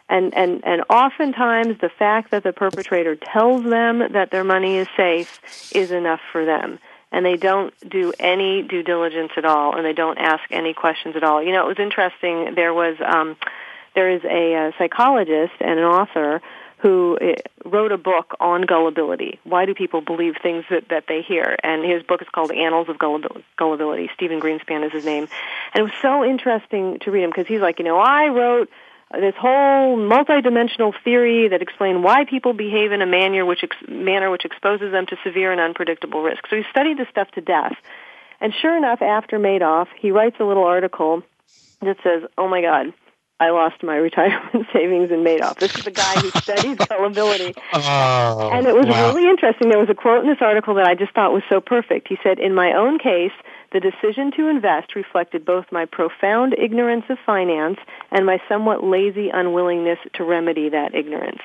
And, 0.08 0.34
and, 0.34 0.64
and 0.64 0.82
oftentimes 0.88 1.80
the 1.80 1.88
fact 1.88 2.30
that 2.30 2.44
the 2.44 2.52
perpetrator 2.52 3.16
tells 3.16 3.64
them 3.64 4.12
that 4.12 4.30
their 4.30 4.44
money 4.44 4.76
is 4.76 4.88
safe 4.96 5.40
is 5.74 5.90
enough 5.90 6.20
for 6.30 6.44
them. 6.44 6.78
And 7.10 7.24
they 7.24 7.36
don't 7.36 7.72
do 7.88 8.12
any 8.18 8.62
due 8.62 8.82
diligence 8.82 9.32
at 9.36 9.44
all, 9.44 9.76
and 9.76 9.86
they 9.86 9.92
don't 9.92 10.18
ask 10.18 10.42
any 10.50 10.74
questions 10.74 11.16
at 11.16 11.22
all. 11.22 11.42
You 11.42 11.52
know, 11.52 11.64
it 11.64 11.68
was 11.68 11.78
interesting. 11.78 12.54
There 12.54 12.74
was, 12.74 12.96
um, 13.04 13.36
there 13.94 14.10
is 14.10 14.22
a, 14.24 14.54
a 14.54 14.72
psychologist 14.76 15.54
and 15.60 15.78
an 15.78 15.84
author 15.84 16.42
who 16.78 17.18
eh, 17.20 17.34
wrote 17.64 17.92
a 17.92 17.98
book 17.98 18.36
on 18.38 18.62
gullibility. 18.62 19.38
Why 19.44 19.64
do 19.64 19.74
people 19.74 20.00
believe 20.00 20.34
things 20.42 20.64
that, 20.70 20.88
that 20.90 21.04
they 21.08 21.22
hear? 21.22 21.56
And 21.62 21.84
his 21.84 22.02
book 22.02 22.20
is 22.20 22.28
called 22.28 22.52
Annals 22.52 22.88
of 22.88 22.98
Gullibility. 22.98 24.10
Stephen 24.14 24.40
Greenspan 24.40 24.84
is 24.84 24.92
his 24.92 25.04
name. 25.04 25.26
And 25.72 25.80
it 25.80 25.82
was 25.82 25.92
so 26.02 26.24
interesting 26.24 26.98
to 27.00 27.10
read 27.10 27.24
him 27.24 27.30
because 27.30 27.46
he's 27.46 27.60
like, 27.60 27.78
you 27.78 27.84
know, 27.84 27.98
I 27.98 28.28
wrote 28.28 28.70
this 29.12 29.34
whole 29.38 29.96
multidimensional 29.96 30.92
theory 31.04 31.48
that 31.48 31.62
explained 31.62 32.02
why 32.02 32.24
people 32.24 32.52
behave 32.52 32.92
in 32.92 33.00
a 33.00 33.06
manner 33.06 33.46
which, 33.46 33.62
ex- 33.62 33.76
manner 33.88 34.30
which 34.30 34.44
exposes 34.44 34.92
them 34.92 35.06
to 35.06 35.16
severe 35.24 35.52
and 35.52 35.60
unpredictable 35.60 36.22
risk. 36.22 36.46
So 36.50 36.56
he 36.56 36.64
studied 36.70 36.98
this 36.98 37.08
stuff 37.08 37.30
to 37.32 37.40
death. 37.40 37.76
And 38.40 38.52
sure 38.52 38.76
enough, 38.76 39.00
after 39.00 39.38
Madoff, 39.38 39.86
he 39.98 40.10
writes 40.10 40.36
a 40.40 40.44
little 40.44 40.64
article 40.64 41.22
that 41.80 41.96
says, 42.02 42.24
oh 42.36 42.48
my 42.48 42.60
God, 42.60 42.92
I 43.38 43.50
lost 43.50 43.82
my 43.82 43.96
retirement 43.96 44.66
savings 44.72 45.10
in 45.10 45.22
Madoff. 45.22 45.58
This 45.58 45.74
is 45.76 45.86
a 45.86 45.90
guy 45.90 46.20
who 46.20 46.30
studies 46.40 46.78
gullibility. 46.78 47.54
Oh, 47.72 48.50
and 48.52 48.66
it 48.66 48.74
was 48.74 48.86
wow. 48.86 49.08
really 49.08 49.28
interesting. 49.28 49.68
There 49.68 49.78
was 49.78 49.90
a 49.90 49.94
quote 49.94 50.24
in 50.24 50.30
this 50.30 50.40
article 50.40 50.74
that 50.76 50.86
I 50.86 50.94
just 50.94 51.12
thought 51.12 51.32
was 51.32 51.42
so 51.48 51.60
perfect. 51.60 52.08
He 52.08 52.16
said, 52.22 52.38
In 52.38 52.54
my 52.54 52.72
own 52.72 52.98
case, 52.98 53.32
the 53.72 53.80
decision 53.80 54.32
to 54.32 54.48
invest 54.48 54.94
reflected 54.94 55.44
both 55.44 55.66
my 55.70 55.84
profound 55.84 56.54
ignorance 56.56 57.04
of 57.10 57.18
finance 57.26 57.78
and 58.10 58.24
my 58.24 58.40
somewhat 58.48 58.82
lazy 58.82 59.28
unwillingness 59.28 59.98
to 60.14 60.24
remedy 60.24 60.70
that 60.70 60.94
ignorance. 60.94 61.42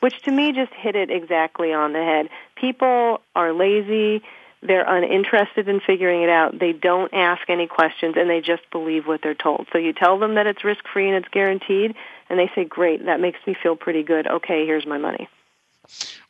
Which 0.00 0.20
to 0.22 0.30
me 0.30 0.52
just 0.52 0.72
hit 0.74 0.94
it 0.96 1.10
exactly 1.10 1.72
on 1.72 1.92
the 1.92 2.02
head. 2.02 2.28
People 2.56 3.20
are 3.34 3.52
lazy 3.52 4.22
they're 4.62 4.84
uninterested 4.86 5.68
in 5.68 5.80
figuring 5.80 6.22
it 6.22 6.28
out. 6.28 6.58
They 6.58 6.72
don't 6.72 7.12
ask 7.14 7.48
any 7.48 7.66
questions 7.66 8.14
and 8.16 8.28
they 8.28 8.40
just 8.40 8.62
believe 8.70 9.06
what 9.06 9.20
they're 9.22 9.34
told. 9.34 9.68
So 9.72 9.78
you 9.78 9.92
tell 9.92 10.18
them 10.18 10.34
that 10.34 10.46
it's 10.46 10.64
risk 10.64 10.84
free 10.92 11.08
and 11.08 11.16
it's 11.16 11.28
guaranteed 11.28 11.94
and 12.28 12.38
they 12.38 12.50
say, 12.54 12.64
"Great, 12.64 13.06
that 13.06 13.20
makes 13.20 13.38
me 13.46 13.54
feel 13.54 13.76
pretty 13.76 14.02
good. 14.02 14.26
Okay, 14.26 14.66
here's 14.66 14.86
my 14.86 14.98
money." 14.98 15.28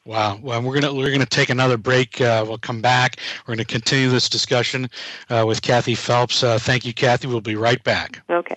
Wow. 0.06 0.38
Well, 0.42 0.62
we're 0.62 0.80
gonna 0.80 0.94
we're 0.94 1.10
gonna 1.10 1.26
take 1.26 1.50
another 1.50 1.76
break. 1.76 2.20
Uh, 2.20 2.44
we'll 2.46 2.58
come 2.58 2.80
back. 2.80 3.16
We're 3.46 3.54
gonna 3.54 3.66
continue 3.66 4.08
this 4.08 4.28
discussion 4.28 4.88
uh, 5.28 5.44
with 5.46 5.60
Kathy 5.60 5.94
Phelps. 5.94 6.42
Uh, 6.42 6.58
thank 6.58 6.86
you, 6.86 6.94
Kathy. 6.94 7.26
We'll 7.26 7.40
be 7.40 7.56
right 7.56 7.82
back. 7.84 8.22
Okay. 8.30 8.56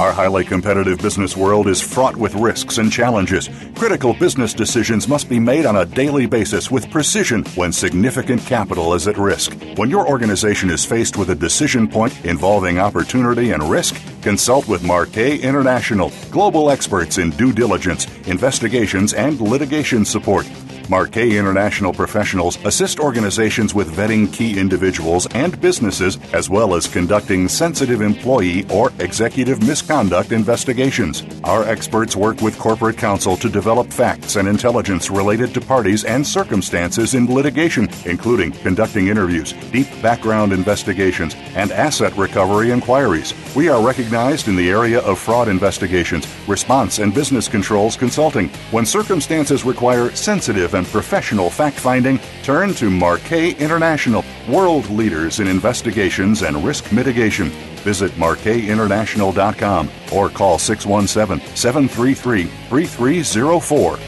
Our 0.00 0.12
highly 0.12 0.44
competitive 0.44 0.96
business 0.96 1.36
world 1.36 1.68
is 1.68 1.82
fraught 1.82 2.16
with 2.16 2.34
risks 2.34 2.78
and 2.78 2.90
challenges. 2.90 3.50
Critical 3.74 4.14
business 4.14 4.54
decisions 4.54 5.06
must 5.06 5.28
be 5.28 5.38
made 5.38 5.66
on 5.66 5.76
a 5.76 5.84
daily 5.84 6.24
basis 6.24 6.70
with 6.70 6.90
precision 6.90 7.44
when 7.54 7.70
significant 7.70 8.40
capital 8.46 8.94
is 8.94 9.06
at 9.06 9.18
risk. 9.18 9.54
When 9.76 9.90
your 9.90 10.08
organization 10.08 10.70
is 10.70 10.86
faced 10.86 11.18
with 11.18 11.28
a 11.28 11.34
decision 11.34 11.86
point 11.86 12.24
involving 12.24 12.78
opportunity 12.78 13.50
and 13.50 13.62
risk, 13.62 13.94
consult 14.22 14.66
with 14.68 14.82
Marquet 14.82 15.36
International, 15.40 16.10
global 16.30 16.70
experts 16.70 17.18
in 17.18 17.28
due 17.32 17.52
diligence, 17.52 18.06
investigations, 18.26 19.12
and 19.12 19.38
litigation 19.38 20.06
support. 20.06 20.48
Marquet 20.88 21.36
International 21.36 21.92
professionals 21.92 22.58
assist 22.64 22.98
organizations 22.98 23.74
with 23.74 23.94
vetting 23.94 24.32
key 24.32 24.58
individuals 24.58 25.26
and 25.34 25.60
businesses, 25.60 26.18
as 26.32 26.48
well 26.48 26.74
as 26.74 26.86
conducting 26.86 27.48
sensitive 27.48 28.00
employee 28.00 28.66
or 28.70 28.92
executive 28.98 29.66
misconduct 29.66 30.32
investigations. 30.32 31.24
Our 31.44 31.64
experts 31.64 32.16
work 32.16 32.40
with 32.40 32.58
corporate 32.58 32.96
counsel 32.96 33.36
to 33.36 33.48
develop 33.48 33.92
facts 33.92 34.36
and 34.36 34.48
intelligence 34.48 35.10
related 35.10 35.54
to 35.54 35.60
parties 35.60 36.04
and 36.04 36.26
circumstances 36.26 37.14
in 37.14 37.26
litigation, 37.26 37.88
including 38.04 38.52
conducting 38.52 39.08
interviews, 39.08 39.52
deep 39.72 39.88
background 40.02 40.52
investigations, 40.52 41.34
and 41.54 41.72
asset 41.72 42.16
recovery 42.16 42.70
inquiries. 42.70 43.34
We 43.54 43.68
are 43.68 43.84
recognized 43.84 44.48
in 44.48 44.56
the 44.56 44.70
area 44.70 45.00
of 45.00 45.18
fraud 45.18 45.48
investigations, 45.48 46.26
response 46.48 46.98
and 46.98 47.14
business 47.14 47.48
controls 47.48 47.96
consulting. 47.96 48.48
When 48.70 48.86
circumstances 48.86 49.64
require 49.64 50.10
sensitive 50.14 50.74
and 50.74 50.79
professional 50.84 51.50
fact 51.50 51.78
finding, 51.78 52.18
turn 52.42 52.74
to 52.74 52.90
Marquet 52.90 53.52
International, 53.52 54.24
world 54.48 54.88
leaders 54.90 55.40
in 55.40 55.46
investigations 55.46 56.42
and 56.42 56.64
risk 56.64 56.92
mitigation. 56.92 57.50
Visit 57.84 58.12
MarquetInternational.com 58.12 59.90
or 60.12 60.28
call 60.28 60.58
617 60.58 61.56
733 61.56 62.44
3304. 62.44 63.98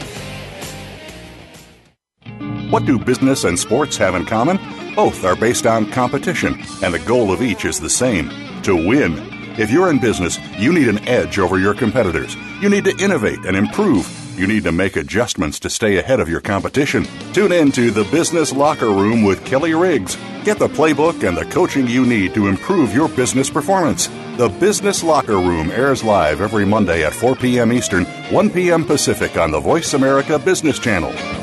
What 2.69 2.85
do 2.85 2.97
business 2.97 3.43
and 3.43 3.59
sports 3.59 3.97
have 3.97 4.15
in 4.15 4.25
common? 4.25 4.59
Both 4.95 5.23
are 5.25 5.35
based 5.35 5.67
on 5.67 5.91
competition, 5.91 6.59
and 6.83 6.93
the 6.93 6.99
goal 7.05 7.31
of 7.31 7.41
each 7.41 7.65
is 7.65 7.79
the 7.79 7.89
same 7.89 8.29
to 8.63 8.75
win. 8.75 9.13
If 9.59 9.69
you're 9.69 9.91
in 9.91 9.99
business, 9.99 10.39
you 10.57 10.73
need 10.73 10.87
an 10.87 11.07
edge 11.07 11.37
over 11.37 11.59
your 11.59 11.75
competitors. 11.75 12.35
You 12.61 12.69
need 12.69 12.85
to 12.85 12.97
innovate 12.97 13.45
and 13.45 13.55
improve. 13.55 14.22
You 14.35 14.47
need 14.47 14.63
to 14.63 14.71
make 14.71 14.95
adjustments 14.95 15.59
to 15.59 15.69
stay 15.69 15.97
ahead 15.97 16.19
of 16.19 16.27
your 16.27 16.41
competition. 16.41 17.05
Tune 17.33 17.51
in 17.51 17.71
to 17.73 17.91
the 17.91 18.03
Business 18.05 18.51
Locker 18.51 18.89
Room 18.89 19.23
with 19.23 19.45
Kelly 19.45 19.75
Riggs. 19.75 20.17
Get 20.43 20.57
the 20.57 20.67
playbook 20.67 21.27
and 21.27 21.37
the 21.37 21.45
coaching 21.45 21.85
you 21.85 22.03
need 22.05 22.33
to 22.33 22.47
improve 22.47 22.95
your 22.95 23.09
business 23.09 23.49
performance. 23.49 24.07
The 24.37 24.49
Business 24.59 25.03
Locker 25.03 25.37
Room 25.37 25.69
airs 25.69 26.03
live 26.03 26.41
every 26.41 26.65
Monday 26.65 27.05
at 27.05 27.13
4 27.13 27.35
p.m. 27.35 27.71
Eastern, 27.71 28.05
1 28.05 28.49
p.m. 28.49 28.83
Pacific 28.83 29.37
on 29.37 29.51
the 29.51 29.59
Voice 29.59 29.93
America 29.93 30.39
Business 30.39 30.79
Channel. 30.79 31.42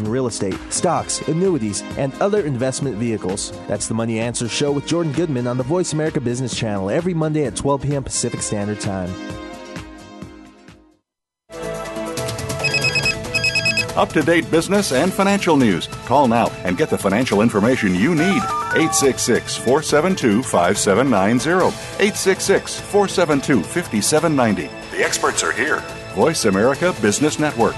in 0.00 0.10
real 0.10 0.26
estate, 0.26 0.58
stocks, 0.70 1.20
annuities, 1.28 1.82
and 1.98 2.14
other 2.20 2.42
investment 2.42 2.96
vehicles. 2.96 3.52
That's 3.68 3.88
the 3.88 3.94
Money 3.94 4.18
Answer 4.18 4.48
Show 4.48 4.72
with 4.72 4.86
Jordan 4.86 5.12
Goodman 5.12 5.46
on 5.46 5.58
the 5.58 5.64
Voice 5.64 5.92
America 5.92 6.20
Business 6.20 6.56
Channel 6.56 6.90
every 6.90 7.14
Monday 7.14 7.44
at 7.44 7.56
12 7.56 7.82
p.m. 7.82 8.04
Pacific 8.04 8.42
Standard 8.42 8.80
Time. 8.80 9.12
Up 13.96 14.08
to 14.10 14.22
date 14.22 14.50
business 14.50 14.92
and 14.92 15.12
financial 15.12 15.56
news. 15.56 15.86
Call 16.06 16.26
now 16.26 16.48
and 16.64 16.78
get 16.78 16.88
the 16.88 16.96
financial 16.96 17.42
information 17.42 17.94
you 17.94 18.14
need. 18.14 18.42
866 18.72 19.56
472 19.56 20.42
5790. 20.42 21.66
866 22.02 22.80
472 22.80 23.62
5790. 23.62 24.96
The 24.96 25.04
experts 25.04 25.44
are 25.44 25.52
here. 25.52 25.80
Voice 26.14 26.46
America 26.46 26.94
Business 27.02 27.38
Network. 27.38 27.74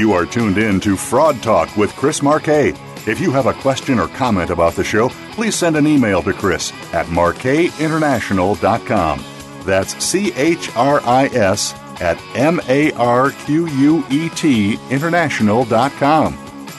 You 0.00 0.12
are 0.14 0.24
tuned 0.24 0.56
in 0.56 0.80
to 0.80 0.96
Fraud 0.96 1.42
Talk 1.42 1.76
with 1.76 1.94
Chris 1.94 2.22
Marquet. 2.22 2.70
If 3.06 3.20
you 3.20 3.30
have 3.32 3.44
a 3.44 3.52
question 3.52 3.98
or 3.98 4.08
comment 4.08 4.48
about 4.48 4.72
the 4.72 4.82
show, 4.82 5.10
please 5.32 5.54
send 5.54 5.76
an 5.76 5.86
email 5.86 6.22
to 6.22 6.32
Chris 6.32 6.72
at 6.94 7.04
marquetinternational.com. 7.08 9.24
That's 9.66 10.02
C 10.02 10.32
H 10.32 10.74
R 10.74 11.02
I 11.04 11.26
S 11.26 11.74
at 12.00 12.18
M 12.34 12.62
A 12.66 12.92
R 12.92 13.32
Q 13.32 13.66
U 13.66 14.02
E 14.08 14.30
T 14.30 14.78
international.com. 14.88 16.32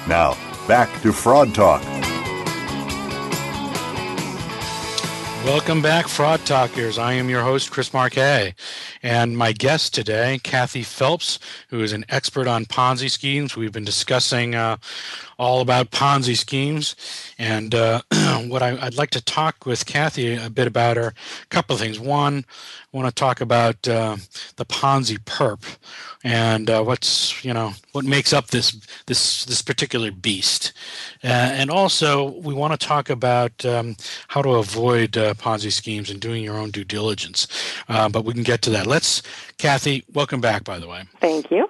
Now, 0.07 0.35
back 0.67 0.89
to 1.03 1.13
Fraud 1.13 1.53
Talk. 1.53 1.83
Welcome 5.45 5.83
back, 5.83 6.07
Fraud 6.07 6.43
Talkers. 6.45 6.97
I 6.97 7.13
am 7.13 7.29
your 7.29 7.43
host, 7.43 7.69
Chris 7.71 7.93
Marquet. 7.93 8.55
And 9.03 9.37
my 9.37 9.51
guest 9.51 9.93
today, 9.93 10.39
Kathy 10.43 10.83
Phelps, 10.83 11.39
who 11.69 11.81
is 11.81 11.91
an 11.91 12.05
expert 12.09 12.47
on 12.47 12.65
Ponzi 12.65 13.09
schemes. 13.09 13.55
We've 13.55 13.71
been 13.71 13.83
discussing 13.83 14.53
uh, 14.53 14.77
all 15.41 15.59
about 15.59 15.89
Ponzi 15.89 16.37
schemes. 16.37 16.95
And 17.39 17.73
uh, 17.73 18.01
what 18.45 18.61
I, 18.61 18.73
would 18.73 18.95
like 18.95 19.09
to 19.09 19.21
talk 19.21 19.65
with 19.65 19.87
Kathy 19.87 20.35
a 20.35 20.51
bit 20.51 20.67
about 20.67 20.99
are 20.99 21.07
a 21.07 21.45
couple 21.49 21.73
of 21.73 21.79
things. 21.79 21.99
One, 21.99 22.45
I 22.93 22.97
want 22.97 23.07
to 23.09 23.19
talk 23.19 23.41
about 23.41 23.87
uh, 23.87 24.17
the 24.57 24.65
Ponzi 24.65 25.17
perp 25.17 25.63
and 26.23 26.69
uh, 26.69 26.83
what's 26.83 27.43
you 27.43 27.53
know 27.53 27.73
what 27.93 28.05
makes 28.05 28.33
up 28.33 28.47
this 28.47 28.79
this 29.07 29.45
this 29.45 29.63
particular 29.63 30.11
beast. 30.11 30.73
Uh, 31.23 31.27
and 31.27 31.71
also, 31.71 32.37
we 32.39 32.53
want 32.53 32.79
to 32.79 32.87
talk 32.87 33.09
about 33.09 33.65
um, 33.65 33.95
how 34.27 34.43
to 34.43 34.49
avoid 34.51 35.17
uh, 35.17 35.33
Ponzi 35.33 35.71
schemes 35.71 36.11
and 36.11 36.19
doing 36.19 36.43
your 36.43 36.57
own 36.57 36.69
due 36.69 36.83
diligence. 36.83 37.47
Uh, 37.89 38.07
but 38.07 38.25
we 38.25 38.33
can 38.33 38.43
get 38.43 38.61
to 38.61 38.69
that. 38.69 38.85
Let's, 38.85 39.23
Kathy, 39.57 40.03
welcome 40.13 40.39
back. 40.39 40.63
By 40.63 40.77
the 40.77 40.87
way, 40.87 41.05
thank 41.19 41.49
you. 41.49 41.67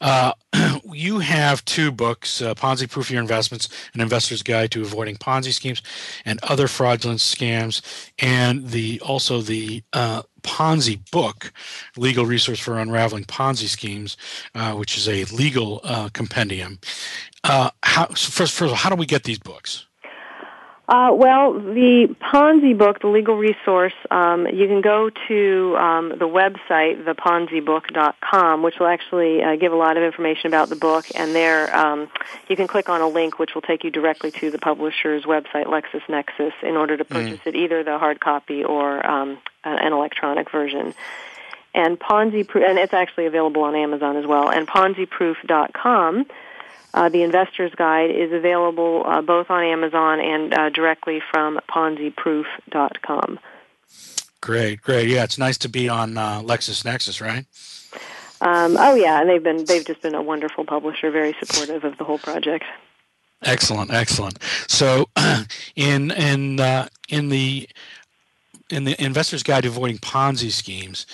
Uh, 0.00 0.32
you 0.92 1.18
have 1.18 1.64
two 1.64 1.90
books 1.90 2.42
uh, 2.42 2.54
Ponzi 2.54 2.88
Proof 2.90 3.10
Your 3.10 3.20
Investments, 3.20 3.68
An 3.94 4.00
Investor's 4.00 4.42
Guide 4.42 4.70
to 4.72 4.82
Avoiding 4.82 5.16
Ponzi 5.16 5.52
Schemes 5.52 5.82
and 6.24 6.40
Other 6.42 6.68
Fraudulent 6.68 7.20
Scams, 7.20 7.82
and 8.18 8.68
the 8.68 9.00
also 9.00 9.40
the 9.40 9.82
uh, 9.92 10.22
Ponzi 10.42 10.98
book, 11.10 11.52
Legal 11.96 12.24
Resource 12.24 12.58
for 12.58 12.78
Unraveling 12.78 13.24
Ponzi 13.24 13.68
Schemes, 13.68 14.16
uh, 14.54 14.72
which 14.72 14.96
is 14.96 15.08
a 15.08 15.24
legal 15.34 15.80
uh, 15.84 16.08
compendium. 16.12 16.78
How, 17.44 17.70
so 18.08 18.30
first, 18.30 18.52
first 18.52 18.60
of 18.60 18.68
all, 18.68 18.74
how 18.74 18.90
do 18.90 18.96
we 18.96 19.06
get 19.06 19.24
these 19.24 19.38
books? 19.38 19.86
Uh, 20.90 21.12
well, 21.12 21.52
the 21.52 22.12
Ponzi 22.20 22.76
book, 22.76 22.98
the 22.98 23.06
legal 23.06 23.36
resource, 23.36 23.92
um, 24.10 24.48
you 24.48 24.66
can 24.66 24.80
go 24.80 25.08
to 25.28 25.76
um, 25.78 26.08
the 26.08 26.26
website, 26.26 27.04
theponzibook.com, 27.04 28.64
which 28.64 28.80
will 28.80 28.88
actually 28.88 29.40
uh, 29.40 29.54
give 29.54 29.72
a 29.72 29.76
lot 29.76 29.96
of 29.96 30.02
information 30.02 30.48
about 30.48 30.68
the 30.68 30.74
book. 30.74 31.04
And 31.14 31.32
there, 31.32 31.72
um, 31.76 32.08
you 32.48 32.56
can 32.56 32.66
click 32.66 32.88
on 32.88 33.00
a 33.02 33.06
link 33.06 33.38
which 33.38 33.54
will 33.54 33.62
take 33.62 33.84
you 33.84 33.92
directly 33.92 34.32
to 34.32 34.50
the 34.50 34.58
publisher's 34.58 35.22
website, 35.22 35.66
LexisNexis, 35.66 36.54
in 36.64 36.76
order 36.76 36.96
to 36.96 37.04
purchase 37.04 37.38
mm. 37.38 37.46
it, 37.46 37.54
either 37.54 37.84
the 37.84 37.96
hard 37.96 38.18
copy 38.18 38.64
or 38.64 39.06
um, 39.08 39.38
an 39.62 39.92
electronic 39.92 40.50
version. 40.50 40.92
And 41.72 42.00
Ponzi, 42.00 42.40
and 42.68 42.80
it's 42.80 42.94
actually 42.94 43.26
available 43.26 43.62
on 43.62 43.76
Amazon 43.76 44.16
as 44.16 44.26
well. 44.26 44.50
And 44.50 44.66
PonziProof.com 44.66 46.26
Uh, 46.92 47.08
the 47.08 47.22
Investor's 47.22 47.72
Guide 47.74 48.10
is 48.10 48.32
available 48.32 49.04
uh, 49.06 49.22
both 49.22 49.50
on 49.50 49.62
Amazon 49.62 50.20
and 50.20 50.52
uh, 50.52 50.70
directly 50.70 51.22
from 51.30 51.60
PonziProof.com. 51.70 53.38
Great, 54.40 54.80
great. 54.80 55.08
Yeah, 55.08 55.24
it's 55.24 55.38
nice 55.38 55.58
to 55.58 55.68
be 55.68 55.88
on 55.88 56.16
uh, 56.16 56.40
LexisNexis, 56.40 57.20
right? 57.20 57.44
Um, 58.40 58.76
oh 58.78 58.94
yeah, 58.94 59.20
and 59.20 59.28
they've 59.28 59.42
been 59.42 59.66
they've 59.66 59.84
just 59.84 60.00
been 60.00 60.14
a 60.14 60.22
wonderful 60.22 60.64
publisher, 60.64 61.10
very 61.10 61.36
supportive 61.42 61.84
of 61.84 61.98
the 61.98 62.04
whole 62.04 62.18
project. 62.18 62.64
Excellent, 63.42 63.92
excellent. 63.92 64.38
So, 64.66 65.10
in 65.76 66.10
in 66.10 66.58
uh, 66.58 66.88
in 67.10 67.28
the 67.28 67.68
in 68.70 68.84
the 68.84 69.02
Investor's 69.02 69.42
Guide 69.42 69.64
to 69.64 69.68
Avoiding 69.68 69.98
Ponzi 69.98 70.50
Schemes 70.50 71.04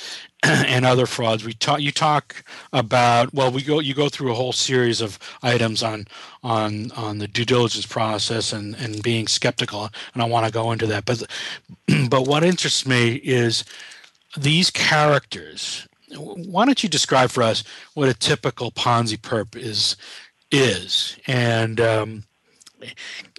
and 0.67 0.85
other 0.85 1.07
frauds, 1.07 1.45
we 1.45 1.53
talk. 1.53 1.81
You 1.81 1.91
talk 1.93 2.45
about 2.73 3.33
well, 3.35 3.51
we 3.51 3.63
go. 3.63 3.81
You 3.81 3.95
go 3.95 4.09
through 4.09 4.31
a 4.31 4.35
whole 4.35 4.53
series 4.53 5.01
of 5.01 5.19
items 5.43 5.83
on 5.83 6.07
on 6.43 6.93
on 6.93 7.19
the 7.19 7.29
due 7.29 7.45
diligence 7.45 7.87
process 7.87 8.53
and 8.53 8.75
and 8.77 9.03
being 9.03 9.27
skeptical, 9.27 9.91
and 10.15 10.23
I 10.23 10.27
want 10.27 10.47
to 10.47 10.53
go 10.53 10.73
into 10.73 10.87
that. 10.87 11.05
But 11.05 11.23
but 12.09 12.27
what 12.27 12.45
interests 12.45 12.87
me 12.87 13.15
is 13.17 13.65
these 14.37 14.71
characters. 14.71 15.87
Why 16.17 16.65
don't 16.65 16.83
you 16.83 16.89
describe 16.89 17.31
for 17.31 17.43
us 17.43 17.65
what 17.95 18.09
a 18.09 18.15
typical 18.15 18.71
Ponzi 18.71 19.19
perp 19.19 19.57
is 19.57 19.97
is 20.53 21.19
and 21.27 21.81
um, 21.81 22.25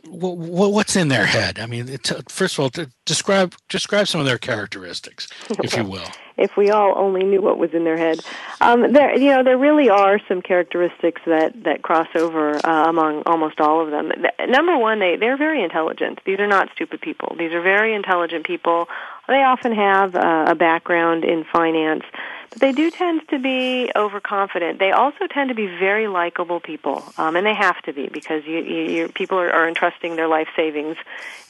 what's 0.05 0.95
in 0.95 1.07
their 1.07 1.25
head? 1.25 1.59
I 1.59 1.65
mean, 1.65 1.97
first 2.27 2.57
of 2.57 2.59
all, 2.59 2.85
describe 3.05 3.55
describe 3.69 4.07
some 4.07 4.19
of 4.19 4.27
their 4.27 4.37
characteristics, 4.37 5.27
if 5.63 5.75
you 5.77 5.83
will. 5.95 6.07
If 6.37 6.55
we 6.55 6.69
all 6.69 6.93
only 6.97 7.23
knew 7.23 7.41
what 7.41 7.57
was 7.57 7.73
in 7.73 7.83
their 7.83 7.97
head, 7.97 8.19
um, 8.61 8.93
there 8.93 9.17
you 9.17 9.31
know 9.31 9.43
there 9.43 9.57
really 9.57 9.89
are 9.89 10.19
some 10.27 10.41
characteristics 10.41 11.21
that 11.25 11.63
that 11.63 11.81
cross 11.81 12.07
over 12.15 12.55
uh, 12.65 12.89
among 12.89 13.23
almost 13.25 13.59
all 13.59 13.83
of 13.83 13.91
them. 13.91 14.11
Number 14.47 14.77
one, 14.77 14.99
they 14.99 15.15
they're 15.17 15.37
very 15.37 15.63
intelligent. 15.63 16.19
These 16.25 16.39
are 16.39 16.47
not 16.47 16.69
stupid 16.73 17.01
people. 17.01 17.35
These 17.37 17.53
are 17.53 17.61
very 17.61 17.93
intelligent 17.93 18.45
people. 18.45 18.87
They 19.27 19.43
often 19.43 19.73
have 19.73 20.15
uh, 20.15 20.45
a 20.47 20.55
background 20.55 21.25
in 21.25 21.43
finance 21.43 22.03
but 22.49 22.59
they 22.59 22.71
do 22.71 22.89
tend 22.89 23.27
to 23.29 23.39
be 23.39 23.91
overconfident. 23.95 24.79
They 24.79 24.91
also 24.91 25.27
tend 25.29 25.49
to 25.49 25.55
be 25.55 25.67
very 25.67 26.07
likable 26.07 26.59
people, 26.59 27.03
um, 27.17 27.35
and 27.35 27.45
they 27.45 27.53
have 27.53 27.81
to 27.83 27.93
be 27.93 28.07
because 28.07 28.45
you, 28.45 28.59
you, 28.59 29.07
people 29.09 29.37
are, 29.37 29.51
are 29.51 29.67
entrusting 29.67 30.15
their 30.15 30.27
life 30.27 30.47
savings, 30.55 30.97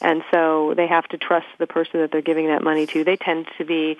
and 0.02 0.24
so 0.32 0.74
they 0.76 0.88
have 0.88 1.08
to 1.10 1.18
trust 1.18 1.48
the 1.60 1.68
person 1.68 2.02
that 2.02 2.12
they're 2.12 2.22
giving 2.22 2.48
that 2.48 2.64
money 2.64 2.88
to. 2.88 3.04
They 3.04 3.16
tend 3.16 3.48
to 3.58 3.66
be, 3.66 3.98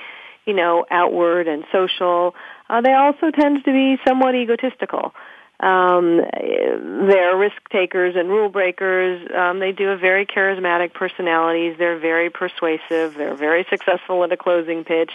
you 0.48 0.54
know, 0.54 0.86
outward 0.90 1.48
and 1.48 1.66
social. 1.72 2.34
Uh, 2.70 2.82
they 2.82 2.94
also 2.94 3.30
tend 3.30 3.64
to 3.66 3.72
be 3.72 3.98
somewhat 4.08 4.34
egotistical. 4.34 5.14
Um, 5.60 6.18
they're 6.18 7.36
risk 7.36 7.58
takers 7.72 8.16
and 8.16 8.30
rule 8.30 8.50
breakers. 8.50 9.28
Um, 9.36 9.60
they 9.60 9.72
do 9.72 9.88
have 9.88 10.00
very 10.00 10.26
charismatic 10.26 10.94
personalities. 10.94 11.76
They're 11.78 12.00
very 12.00 12.30
persuasive. 12.30 13.16
They're 13.16 13.36
very 13.36 13.66
successful 13.70 14.24
at 14.24 14.32
a 14.32 14.38
closing 14.38 14.84
pitch. 14.84 15.12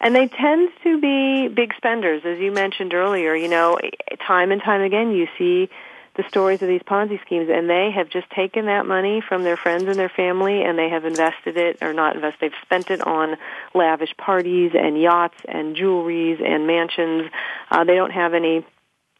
And 0.00 0.14
they 0.14 0.28
tend 0.28 0.70
to 0.84 1.00
be 1.00 1.48
big 1.48 1.74
spenders, 1.76 2.22
as 2.24 2.38
you 2.38 2.52
mentioned 2.52 2.94
earlier. 2.94 3.34
You 3.34 3.48
know, 3.48 3.78
time 4.26 4.52
and 4.52 4.62
time 4.62 4.82
again, 4.82 5.10
you 5.12 5.26
see 5.38 5.70
the 6.18 6.24
stories 6.28 6.60
of 6.62 6.68
these 6.68 6.82
Ponzi 6.82 7.20
schemes, 7.22 7.48
and 7.48 7.70
they 7.70 7.92
have 7.94 8.10
just 8.10 8.28
taken 8.30 8.66
that 8.66 8.84
money 8.84 9.22
from 9.26 9.44
their 9.44 9.56
friends 9.56 9.84
and 9.84 9.94
their 9.94 10.08
family, 10.08 10.64
and 10.64 10.76
they 10.76 10.88
have 10.88 11.04
invested 11.04 11.56
it, 11.56 11.78
or 11.80 11.92
not 11.92 12.16
invested, 12.16 12.40
they've 12.40 12.60
spent 12.60 12.90
it 12.90 13.00
on 13.00 13.36
lavish 13.72 14.14
parties 14.16 14.72
and 14.74 15.00
yachts 15.00 15.38
and 15.46 15.76
jewelries 15.76 16.44
and 16.44 16.66
mansions. 16.66 17.30
Uh, 17.70 17.84
they 17.84 17.94
don't 17.94 18.10
have 18.10 18.34
any 18.34 18.66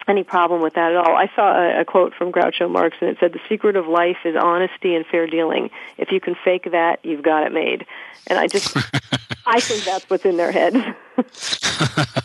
any 0.09 0.25
problem 0.25 0.63
with 0.63 0.75
that 0.75 0.93
at 0.93 0.97
all. 0.97 1.15
I 1.15 1.31
saw 1.37 1.53
a, 1.53 1.83
a 1.83 1.85
quote 1.85 2.15
from 2.15 2.33
Groucho 2.33 2.69
Marx, 2.69 2.97
and 3.01 3.11
it 3.11 3.19
said, 3.21 3.33
"The 3.33 3.41
secret 3.49 3.77
of 3.77 3.87
life 3.87 4.19
is 4.25 4.35
honesty 4.35 4.97
and 4.97 5.07
fair 5.07 5.29
dealing. 5.29 5.71
If 5.99 6.11
you 6.11 6.21
can 6.21 6.35
fake 6.45 6.69
that, 6.73 7.05
you've 7.05 7.23
got 7.23 7.47
it 7.47 7.53
made." 7.53 7.87
And 8.27 8.41
I 8.41 8.49
just, 8.49 8.77
I 9.47 9.61
think 9.61 9.85
that's 9.85 10.11
what's 10.11 10.25
in 10.25 10.37
their 10.37 10.51
head. 10.51 10.75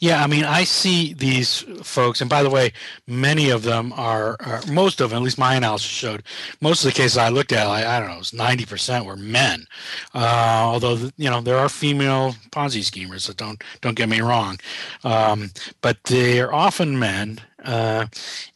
Yeah, 0.00 0.22
I 0.22 0.28
mean, 0.28 0.44
I 0.44 0.62
see 0.64 1.12
these 1.14 1.62
folks, 1.82 2.20
and 2.20 2.30
by 2.30 2.44
the 2.44 2.50
way, 2.50 2.72
many 3.08 3.50
of 3.50 3.64
them 3.64 3.92
are, 3.94 4.36
are 4.40 4.62
most 4.70 5.00
of 5.00 5.10
them, 5.10 5.18
at 5.18 5.22
least 5.24 5.38
my 5.38 5.56
analysis 5.56 5.90
showed, 5.90 6.22
most 6.60 6.84
of 6.84 6.92
the 6.92 6.96
cases 6.96 7.16
I 7.18 7.30
looked 7.30 7.50
at, 7.50 7.66
I, 7.66 7.96
I 7.96 7.98
don't 7.98 8.08
know, 8.08 8.14
it 8.16 8.18
was 8.18 8.30
90% 8.30 9.04
were 9.06 9.16
men. 9.16 9.66
Uh, 10.14 10.20
although, 10.62 11.10
you 11.16 11.28
know, 11.30 11.40
there 11.40 11.58
are 11.58 11.68
female 11.68 12.36
Ponzi 12.52 12.84
schemers, 12.84 13.24
so 13.24 13.32
don't, 13.32 13.62
don't 13.80 13.96
get 13.96 14.08
me 14.08 14.20
wrong. 14.20 14.58
Um, 15.02 15.50
but 15.80 15.98
they're 16.04 16.54
often 16.54 17.00
men, 17.00 17.40
uh, 17.64 18.06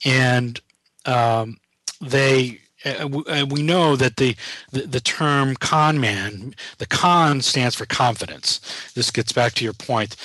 and 0.05 0.61
um, 1.07 1.57
they, 2.01 2.61
uh, 2.85 3.09
uh, 3.29 3.47
we 3.51 3.63
know 3.63 3.97
that 3.97 4.17
the, 4.17 4.37
the, 4.71 4.83
the 4.83 5.01
term 5.01 5.57
con 5.57 6.01
man, 6.01 6.55
the 6.79 6.87
con 6.87 7.41
stands 7.41 7.75
for 7.75 7.87
confidence. 7.87 8.61
This 8.95 9.11
gets 9.11 9.33
back 9.33 9.55
to 9.55 9.65
your 9.65 9.73
point 9.73 10.17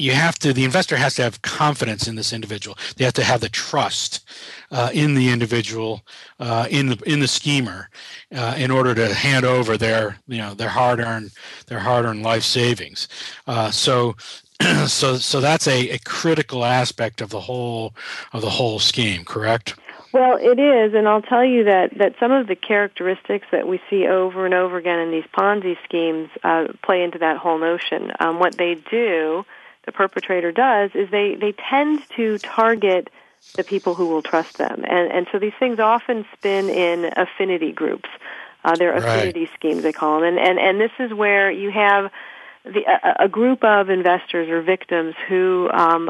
you 0.00 0.12
have 0.12 0.38
to 0.38 0.52
the 0.52 0.64
investor 0.64 0.96
has 0.96 1.14
to 1.14 1.22
have 1.22 1.42
confidence 1.42 2.08
in 2.08 2.14
this 2.14 2.32
individual. 2.32 2.76
They 2.96 3.04
have 3.04 3.14
to 3.14 3.24
have 3.24 3.40
the 3.40 3.48
trust 3.48 4.26
uh, 4.70 4.90
in 4.92 5.14
the 5.14 5.28
individual 5.28 6.02
uh, 6.38 6.66
in 6.70 6.88
the 6.88 6.98
in 7.06 7.20
the 7.20 7.28
schemer 7.28 7.90
uh, 8.34 8.54
in 8.56 8.70
order 8.70 8.94
to 8.94 9.14
hand 9.14 9.44
over 9.44 9.76
their 9.76 10.18
you 10.26 10.38
know 10.38 10.54
their 10.54 10.70
hard 10.70 11.00
earned 11.00 11.32
their 11.66 11.80
hard 11.80 12.06
earned 12.06 12.22
life 12.22 12.44
savings. 12.44 13.08
Uh, 13.46 13.70
so 13.70 14.16
so 14.86 15.16
so 15.16 15.40
that's 15.40 15.68
a, 15.68 15.90
a 15.90 15.98
critical 15.98 16.64
aspect 16.64 17.20
of 17.20 17.28
the 17.28 17.40
whole 17.40 17.94
of 18.32 18.40
the 18.40 18.50
whole 18.50 18.78
scheme 18.78 19.24
correct? 19.24 19.74
Well, 20.12 20.38
it 20.38 20.58
is, 20.58 20.92
and 20.92 21.06
I'll 21.06 21.22
tell 21.22 21.44
you 21.44 21.62
that, 21.64 21.96
that 21.98 22.16
some 22.18 22.32
of 22.32 22.48
the 22.48 22.56
characteristics 22.56 23.46
that 23.52 23.68
we 23.68 23.80
see 23.88 24.08
over 24.08 24.44
and 24.44 24.52
over 24.52 24.76
again 24.76 24.98
in 24.98 25.12
these 25.12 25.24
Ponzi 25.32 25.76
schemes 25.84 26.28
uh, 26.42 26.66
play 26.82 27.04
into 27.04 27.18
that 27.18 27.36
whole 27.36 27.58
notion. 27.58 28.10
Um, 28.18 28.40
what 28.40 28.58
they 28.58 28.74
do 28.74 29.44
the 29.90 29.96
perpetrator 29.96 30.52
does 30.52 30.90
is 30.94 31.10
they, 31.10 31.34
they 31.34 31.52
tend 31.68 32.00
to 32.16 32.38
target 32.38 33.10
the 33.56 33.64
people 33.64 33.94
who 33.94 34.06
will 34.06 34.22
trust 34.22 34.56
them. 34.56 34.84
And, 34.86 35.10
and 35.10 35.26
so 35.32 35.38
these 35.40 35.52
things 35.58 35.80
often 35.80 36.24
spin 36.32 36.68
in 36.68 37.10
affinity 37.16 37.72
groups. 37.72 38.08
Uh, 38.64 38.76
they're 38.76 38.94
affinity 38.94 39.40
right. 39.40 39.50
schemes, 39.54 39.82
they 39.82 39.92
call 39.92 40.20
them. 40.20 40.28
And, 40.28 40.38
and, 40.38 40.58
and 40.58 40.80
this 40.80 40.92
is 41.00 41.12
where 41.12 41.50
you 41.50 41.72
have 41.72 42.12
the, 42.64 42.82
a, 42.86 43.24
a 43.24 43.28
group 43.28 43.64
of 43.64 43.90
investors 43.90 44.48
or 44.48 44.62
victims 44.62 45.14
who 45.28 45.68
um, 45.72 46.08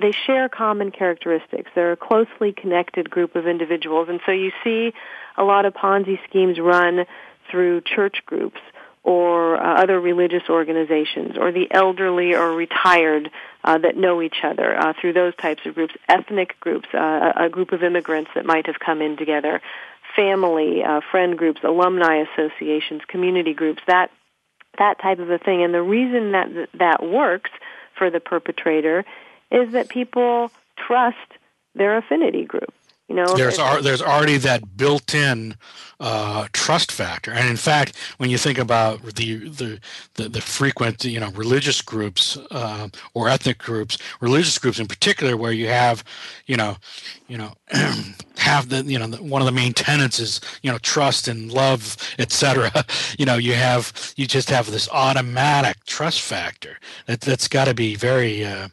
they 0.00 0.12
share 0.26 0.48
common 0.48 0.90
characteristics. 0.90 1.70
They're 1.74 1.92
a 1.92 1.96
closely 1.96 2.52
connected 2.52 3.10
group 3.10 3.36
of 3.36 3.46
individuals. 3.46 4.08
And 4.08 4.20
so 4.26 4.32
you 4.32 4.50
see 4.64 4.92
a 5.36 5.44
lot 5.44 5.66
of 5.66 5.74
Ponzi 5.74 6.18
schemes 6.28 6.58
run 6.58 7.04
through 7.48 7.82
church 7.82 8.22
groups 8.26 8.60
or 9.02 9.56
uh, 9.56 9.82
other 9.82 9.98
religious 9.98 10.42
organizations 10.48 11.36
or 11.38 11.52
the 11.52 11.68
elderly 11.70 12.34
or 12.34 12.52
retired 12.52 13.30
uh, 13.64 13.78
that 13.78 13.96
know 13.96 14.20
each 14.20 14.38
other 14.42 14.76
uh, 14.76 14.92
through 15.00 15.12
those 15.12 15.34
types 15.36 15.62
of 15.64 15.74
groups, 15.74 15.94
ethnic 16.08 16.58
groups, 16.60 16.88
uh, 16.92 17.32
a 17.36 17.48
group 17.48 17.72
of 17.72 17.82
immigrants 17.82 18.30
that 18.34 18.44
might 18.44 18.66
have 18.66 18.78
come 18.78 19.00
in 19.00 19.16
together, 19.16 19.60
family, 20.14 20.82
uh, 20.82 21.00
friend 21.10 21.38
groups, 21.38 21.60
alumni 21.64 22.24
associations, 22.34 23.02
community 23.08 23.54
groups, 23.54 23.82
that 23.86 24.10
that 24.78 25.00
type 25.00 25.18
of 25.18 25.30
a 25.30 25.38
thing. 25.38 25.62
And 25.62 25.74
the 25.74 25.82
reason 25.82 26.32
that 26.32 26.68
that 26.78 27.02
works 27.02 27.50
for 27.96 28.10
the 28.10 28.20
perpetrator 28.20 29.04
is 29.50 29.72
that 29.72 29.88
people 29.88 30.50
trust 30.76 31.16
their 31.74 31.96
affinity 31.98 32.44
group. 32.44 32.72
You 33.10 33.16
know, 33.16 33.26
there's 33.36 33.58
ar- 33.58 33.82
there's 33.82 34.02
already 34.02 34.36
that 34.36 34.76
built-in 34.76 35.56
uh, 35.98 36.46
trust 36.52 36.92
factor, 36.92 37.32
and 37.32 37.48
in 37.48 37.56
fact, 37.56 37.96
when 38.18 38.30
you 38.30 38.38
think 38.38 38.56
about 38.56 39.02
the 39.02 39.48
the 39.48 39.80
the, 40.14 40.28
the 40.28 40.40
frequent 40.40 41.04
you 41.04 41.18
know 41.18 41.32
religious 41.32 41.82
groups 41.82 42.36
uh, 42.52 42.86
or 43.12 43.28
ethnic 43.28 43.58
groups, 43.58 43.98
religious 44.20 44.60
groups 44.60 44.78
in 44.78 44.86
particular, 44.86 45.36
where 45.36 45.50
you 45.50 45.66
have 45.66 46.04
you 46.46 46.56
know 46.56 46.76
you 47.26 47.36
know 47.36 47.52
have 48.36 48.68
the 48.68 48.84
you 48.84 48.96
know 48.96 49.08
the, 49.08 49.20
one 49.20 49.42
of 49.42 49.46
the 49.46 49.60
main 49.60 49.72
tenets 49.72 50.20
is 50.20 50.40
you 50.62 50.70
know 50.70 50.78
trust 50.78 51.26
and 51.26 51.52
love, 51.52 51.96
etc. 52.20 52.70
You 53.18 53.26
know, 53.26 53.36
you 53.36 53.54
have 53.54 54.14
you 54.16 54.28
just 54.28 54.50
have 54.50 54.70
this 54.70 54.88
automatic 54.88 55.84
trust 55.84 56.20
factor 56.20 56.78
that 57.06 57.20
that's 57.20 57.48
got 57.48 57.64
to 57.64 57.74
be 57.74 57.96
very 57.96 58.44
uh, 58.44 58.68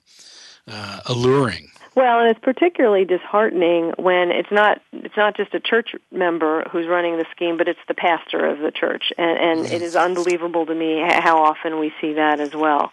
uh 0.67 0.99
alluring. 1.07 1.71
Well, 1.97 2.19
and 2.19 2.29
it's 2.29 2.39
particularly 2.39 3.05
disheartening 3.05 3.91
when 3.97 4.29
it's 4.29 4.51
not 4.51 4.79
it's 4.93 5.17
not 5.17 5.35
just 5.35 5.55
a 5.55 5.59
church 5.59 5.95
member 6.11 6.63
who's 6.71 6.85
running 6.85 7.17
the 7.17 7.25
scheme, 7.31 7.57
but 7.57 7.67
it's 7.67 7.79
the 7.87 7.95
pastor 7.95 8.45
of 8.45 8.59
the 8.59 8.69
church, 8.69 9.11
and, 9.17 9.39
and 9.39 9.65
it 9.65 9.81
is 9.81 9.95
unbelievable 9.95 10.67
to 10.67 10.75
me 10.75 11.03
how 11.03 11.41
often 11.41 11.79
we 11.79 11.91
see 11.99 12.13
that 12.13 12.39
as 12.39 12.53
well. 12.53 12.91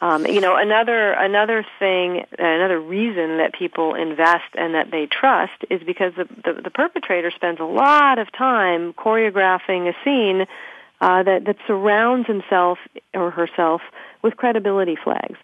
Um, 0.00 0.24
you 0.24 0.40
know, 0.40 0.56
another 0.56 1.12
another 1.12 1.66
thing, 1.78 2.24
another 2.38 2.80
reason 2.80 3.36
that 3.36 3.52
people 3.52 3.94
invest 3.94 4.54
and 4.54 4.74
that 4.74 4.90
they 4.90 5.04
trust 5.04 5.66
is 5.68 5.82
because 5.82 6.14
the 6.16 6.24
the, 6.24 6.62
the 6.62 6.70
perpetrator 6.70 7.30
spends 7.30 7.60
a 7.60 7.64
lot 7.64 8.18
of 8.18 8.32
time 8.32 8.94
choreographing 8.94 9.86
a 9.86 9.94
scene 10.02 10.46
uh, 11.02 11.22
that 11.24 11.44
that 11.44 11.56
surrounds 11.66 12.26
himself 12.26 12.78
or 13.12 13.30
herself 13.30 13.82
with 14.22 14.34
credibility 14.38 14.96
flags. 14.96 15.36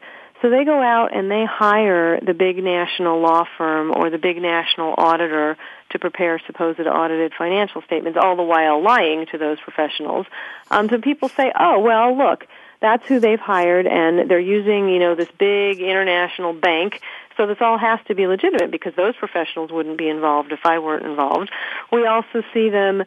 So 0.43 0.51
they 0.51 0.65
go 0.65 0.83
out 0.83 1.15
and 1.17 1.31
they 1.31 1.45
hire 1.45 2.19
the 2.21 2.35
big 2.35 2.63
national 2.63 3.21
law 3.21 3.45
firm 3.57 3.93
or 3.95 4.11
the 4.11 4.19
big 4.19 4.43
national 4.43 4.95
auditor 4.99 5.57
to 5.91 5.99
prepare 6.01 6.41
supposed 6.47 6.81
audited 6.81 7.33
financial 7.39 7.81
statements, 7.83 8.19
all 8.21 8.35
the 8.35 8.43
while 8.43 8.83
lying 8.83 9.27
to 9.27 9.39
those 9.39 9.61
professionals. 9.61 10.27
Um, 10.69 10.89
so 10.89 10.99
people 10.99 11.29
say, 11.29 11.53
oh, 11.59 11.79
well, 11.79 12.19
look, 12.19 12.47
that's 12.81 13.07
who 13.07 13.21
they've 13.21 13.39
hired 13.39 13.87
and 13.87 14.29
they're 14.29 14.41
using, 14.41 14.89
you 14.89 14.99
know, 14.99 15.15
this 15.15 15.29
big 15.39 15.79
international 15.79 16.53
bank. 16.53 17.01
So 17.37 17.47
this 17.47 17.59
all 17.61 17.79
has 17.79 18.01
to 18.09 18.17
be 18.17 18.27
legitimate 18.27 18.73
because 18.73 18.95
those 18.97 19.15
professionals 19.15 19.71
wouldn't 19.71 19.97
be 19.97 20.09
involved 20.09 20.51
if 20.51 20.67
I 20.67 20.81
weren't 20.81 21.07
involved. 21.07 21.51
We 21.93 22.05
also 22.07 22.43
see 22.53 22.69
them, 22.69 23.05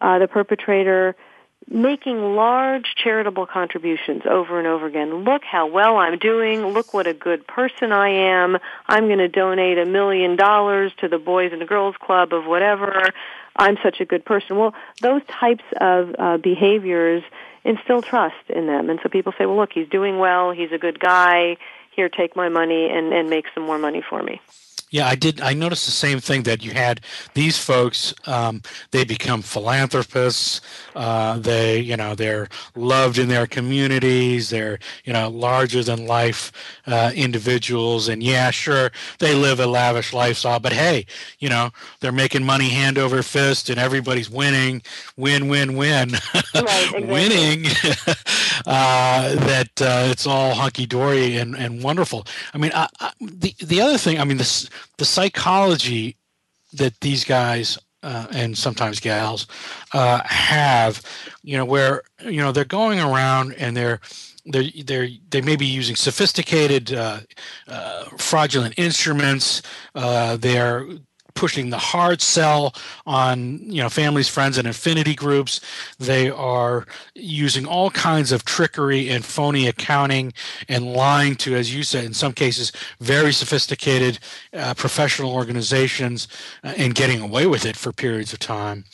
uh, 0.00 0.20
the 0.20 0.28
perpetrator, 0.28 1.16
making 1.68 2.36
large 2.36 2.94
charitable 3.02 3.46
contributions 3.46 4.22
over 4.28 4.58
and 4.58 4.68
over 4.68 4.86
again. 4.86 5.24
Look 5.24 5.42
how 5.44 5.66
well 5.66 5.96
I'm 5.96 6.18
doing. 6.18 6.64
Look 6.64 6.94
what 6.94 7.06
a 7.06 7.14
good 7.14 7.46
person 7.46 7.92
I 7.92 8.08
am. 8.08 8.58
I'm 8.86 9.06
going 9.06 9.18
to 9.18 9.28
donate 9.28 9.78
a 9.78 9.84
million 9.84 10.36
dollars 10.36 10.92
to 11.00 11.08
the 11.08 11.18
Boys 11.18 11.52
and 11.52 11.60
the 11.60 11.66
Girls 11.66 11.96
Club 12.00 12.32
of 12.32 12.44
whatever. 12.44 13.02
I'm 13.56 13.76
such 13.82 14.00
a 14.00 14.04
good 14.04 14.24
person. 14.24 14.56
Well, 14.56 14.74
those 15.00 15.22
types 15.28 15.64
of 15.80 16.14
uh, 16.18 16.36
behaviors 16.36 17.22
instill 17.64 18.00
trust 18.00 18.36
in 18.48 18.66
them. 18.66 18.88
And 18.88 19.00
so 19.02 19.08
people 19.08 19.32
say, 19.36 19.46
well, 19.46 19.56
look, 19.56 19.72
he's 19.72 19.88
doing 19.88 20.18
well. 20.18 20.52
He's 20.52 20.72
a 20.72 20.78
good 20.78 21.00
guy. 21.00 21.56
Here, 21.90 22.08
take 22.08 22.36
my 22.36 22.48
money 22.48 22.90
and, 22.90 23.12
and 23.12 23.28
make 23.28 23.46
some 23.54 23.64
more 23.64 23.78
money 23.78 24.02
for 24.08 24.22
me. 24.22 24.40
Yeah, 24.90 25.08
I 25.08 25.16
did. 25.16 25.40
I 25.40 25.52
noticed 25.52 25.84
the 25.84 25.90
same 25.92 26.20
thing 26.20 26.44
that 26.44 26.64
you 26.64 26.70
had 26.70 27.00
these 27.34 27.58
folks. 27.58 28.14
Um, 28.24 28.62
they 28.92 29.04
become 29.04 29.42
philanthropists. 29.42 30.60
Uh, 30.94 31.38
they, 31.38 31.80
you 31.80 31.96
know, 31.96 32.14
they're 32.14 32.48
loved 32.76 33.18
in 33.18 33.28
their 33.28 33.48
communities. 33.48 34.50
They're, 34.50 34.78
you 35.04 35.12
know, 35.12 35.28
larger 35.28 35.82
than 35.82 36.06
life 36.06 36.52
uh, 36.86 37.10
individuals. 37.16 38.08
And 38.08 38.22
yeah, 38.22 38.52
sure, 38.52 38.92
they 39.18 39.34
live 39.34 39.58
a 39.58 39.66
lavish 39.66 40.12
lifestyle. 40.12 40.60
But 40.60 40.72
hey, 40.72 41.06
you 41.40 41.48
know, 41.48 41.70
they're 42.00 42.12
making 42.12 42.44
money 42.44 42.68
hand 42.68 42.96
over 42.96 43.22
fist, 43.24 43.68
and 43.68 43.80
everybody's 43.80 44.30
winning. 44.30 44.82
Win, 45.16 45.48
win, 45.48 45.76
win. 45.76 46.12
Right. 46.54 46.92
Winning. 47.06 47.66
uh, 48.66 49.34
that 49.34 49.82
uh, 49.82 50.08
it's 50.10 50.26
all 50.26 50.54
hunky 50.54 50.86
dory 50.86 51.36
and, 51.36 51.56
and 51.56 51.82
wonderful. 51.82 52.24
I 52.54 52.58
mean, 52.58 52.70
I, 52.74 52.88
I, 53.00 53.12
the 53.20 53.54
the 53.64 53.80
other 53.80 53.98
thing. 53.98 54.18
I 54.20 54.24
mean, 54.24 54.36
this 54.36 54.70
the 54.98 55.04
psychology 55.04 56.16
that 56.72 57.00
these 57.00 57.24
guys 57.24 57.78
uh, 58.02 58.26
and 58.30 58.56
sometimes 58.56 59.00
gals 59.00 59.46
uh, 59.92 60.22
have, 60.24 61.02
you 61.42 61.56
know, 61.56 61.64
where 61.64 62.02
you 62.24 62.40
know 62.40 62.52
they're 62.52 62.64
going 62.64 63.00
around 63.00 63.52
and 63.54 63.76
they're 63.76 64.00
they're 64.46 64.70
they're 64.84 65.08
they 65.30 65.40
may 65.40 65.56
be 65.56 65.66
using 65.66 65.96
sophisticated 65.96 66.92
uh, 66.92 67.20
uh 67.68 68.04
fraudulent 68.16 68.74
instruments. 68.78 69.62
Uh, 69.94 70.36
they're 70.36 70.86
pushing 71.36 71.70
the 71.70 71.78
hard 71.78 72.20
sell 72.20 72.74
on 73.06 73.60
you 73.60 73.80
know 73.80 73.88
families, 73.88 74.28
friends, 74.28 74.58
and 74.58 74.66
affinity 74.66 75.14
groups. 75.14 75.60
They 75.98 76.28
are 76.30 76.86
using 77.14 77.66
all 77.66 77.90
kinds 77.90 78.32
of 78.32 78.44
trickery 78.44 79.08
and 79.08 79.24
phony 79.24 79.68
accounting 79.68 80.32
and 80.68 80.92
lying 80.92 81.36
to, 81.36 81.54
as 81.54 81.72
you 81.72 81.84
said, 81.84 82.04
in 82.04 82.14
some 82.14 82.32
cases, 82.32 82.72
very 83.00 83.32
sophisticated 83.32 84.18
uh, 84.52 84.74
professional 84.74 85.32
organizations 85.32 86.26
uh, 86.64 86.74
and 86.76 86.94
getting 86.94 87.20
away 87.20 87.46
with 87.46 87.64
it 87.64 87.76
for 87.76 87.92
periods 87.92 88.32
of 88.32 88.40
time. 88.40 88.84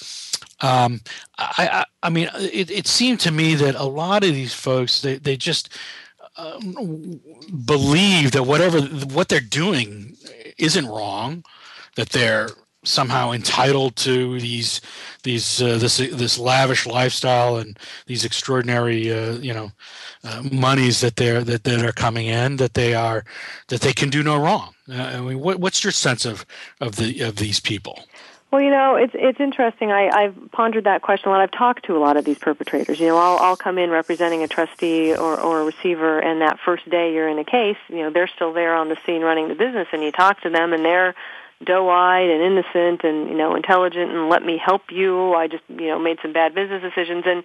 Um, 0.61 1.01
I, 1.38 1.68
I, 1.72 1.84
I, 2.05 2.11
mean, 2.11 2.28
it, 2.36 2.70
it 2.70 2.86
seemed 2.86 3.18
to 3.20 3.32
me 3.32 3.57
that 3.57 3.74
a 3.74 3.84
lot 3.84 4.22
of 4.22 4.32
these 4.32 4.55
folks, 4.55 5.03
they, 5.03 5.16
they 5.16 5.36
just 5.36 5.76
uh, 6.36 6.61
believe 7.64 8.30
that 8.32 8.45
whatever 8.45 8.80
what 8.80 9.28
they're 9.28 9.40
doing 9.40 10.16
isn't 10.59 10.86
wrong 10.86 11.45
that 11.97 12.11
they're 12.11 12.49
somehow 12.84 13.30
entitled 13.30 13.95
to 13.95 14.40
these 14.40 14.80
these 15.22 15.62
uh, 15.62 15.78
this 15.78 15.99
this 15.99 16.38
lavish 16.38 16.86
lifestyle 16.86 17.57
and 17.57 17.78
these 18.07 18.24
extraordinary 18.24 19.12
uh, 19.12 19.34
you 19.34 19.55
know 19.55 19.70
uh, 20.24 20.43
monies 20.51 21.01
that 21.01 21.16
they're 21.16 21.45
that, 21.45 21.64
that 21.64 21.84
are 21.84 21.93
coming 21.93 22.26
in 22.26 22.57
that 22.57 22.74
they 22.74 22.95
are 22.95 23.24
that 23.68 23.80
they 23.82 23.93
can 23.93 24.11
do 24.11 24.22
no 24.22 24.36
wrong. 24.40 24.74
Uh, 24.88 24.95
I 24.95 25.20
mean, 25.20 25.38
what, 25.38 25.61
what's 25.61 25.84
your 25.84 25.93
sense 25.93 26.24
of 26.24 26.45
of 26.80 26.97
the 26.97 27.20
of 27.20 27.36
these 27.36 27.61
people? 27.61 28.05
Well, 28.51 28.61
you 28.61 28.70
know, 28.70 28.97
it's 28.97 29.14
it's 29.14 29.40
interesting. 29.40 29.93
I, 29.93 30.09
I've 30.09 30.53
pondered 30.53 30.84
that 30.84 31.01
question 31.01 31.28
a 31.28 31.32
lot. 31.32 31.40
I've 31.40 31.53
talked 31.53 31.86
to 31.86 31.97
a 31.97 32.01
lot 32.01 32.18
of 32.18 32.26
these 32.26 32.38
perpetrators. 32.38 33.01
You 33.01 33.07
know, 33.07 33.16
I'll 33.16 33.38
I'll 33.38 33.57
come 33.57 33.78
in 33.78 33.90
representing 33.90 34.43
a 34.43 34.49
trustee 34.49 35.14
or 35.14 35.40
or 35.40 35.62
a 35.62 35.64
receiver, 35.64 36.18
and 36.18 36.43
that 36.43 36.59
first 36.62 36.88
day 36.90 37.14
you're 37.14 37.28
in 37.28 37.38
a 37.38 37.45
case, 37.45 37.78
you 37.88 37.99
know, 37.99 38.11
they're 38.11 38.28
still 38.28 38.53
there 38.53 38.74
on 38.74 38.88
the 38.88 38.99
scene 39.07 39.22
running 39.22 39.49
the 39.49 39.55
business, 39.55 39.88
and 39.93 40.03
you 40.03 40.12
talk 40.12 40.43
to 40.43 40.51
them, 40.51 40.74
and 40.74 40.84
they're 40.84 41.14
doe-eyed 41.65 42.29
and 42.29 42.43
innocent 42.43 43.05
and 43.05 43.29
you 43.29 43.37
know 43.37 43.55
intelligent 43.55 44.11
and 44.11 44.29
let 44.29 44.45
me 44.45 44.59
help 44.59 44.83
you. 44.91 45.35
I 45.35 45.49
just 45.49 45.65
you 45.69 45.89
know 45.89 45.99
made 45.99 46.19
some 46.23 46.33
bad 46.33 46.55
business 46.55 46.83
decisions 46.83 47.25
and 47.27 47.45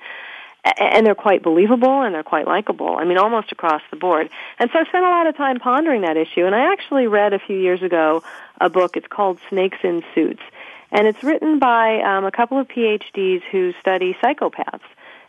and 0.80 1.06
they're 1.06 1.16
quite 1.16 1.44
believable 1.44 2.02
and 2.02 2.14
they're 2.14 2.24
quite 2.24 2.48
likable. 2.48 2.98
I 2.98 3.06
mean 3.06 3.18
almost 3.18 3.52
across 3.52 3.82
the 3.90 3.98
board. 3.98 4.30
And 4.60 4.70
so 4.72 4.80
i 4.80 4.86
spent 4.86 5.06
a 5.06 5.10
lot 5.10 5.28
of 5.28 5.36
time 5.38 5.60
pondering 5.60 6.02
that 6.02 6.18
issue. 6.18 6.46
And 6.46 6.56
i 6.56 6.72
actually 6.72 7.08
read 7.08 7.34
a 7.34 7.40
few 7.40 7.58
years 7.58 7.82
ago 7.82 8.24
a 8.60 8.70
book. 8.70 8.98
It's 8.98 9.08
called 9.08 9.40
snakes 9.50 9.78
in 9.84 10.04
suits. 10.14 10.42
And 10.92 11.08
it's 11.08 11.22
written 11.24 11.60
by 11.60 12.02
um, 12.02 12.26
a 12.26 12.32
couple 12.32 12.60
of 12.60 12.68
phds 12.68 13.42
who 13.52 13.74
study 13.80 14.16
psychopaths. 14.22 14.82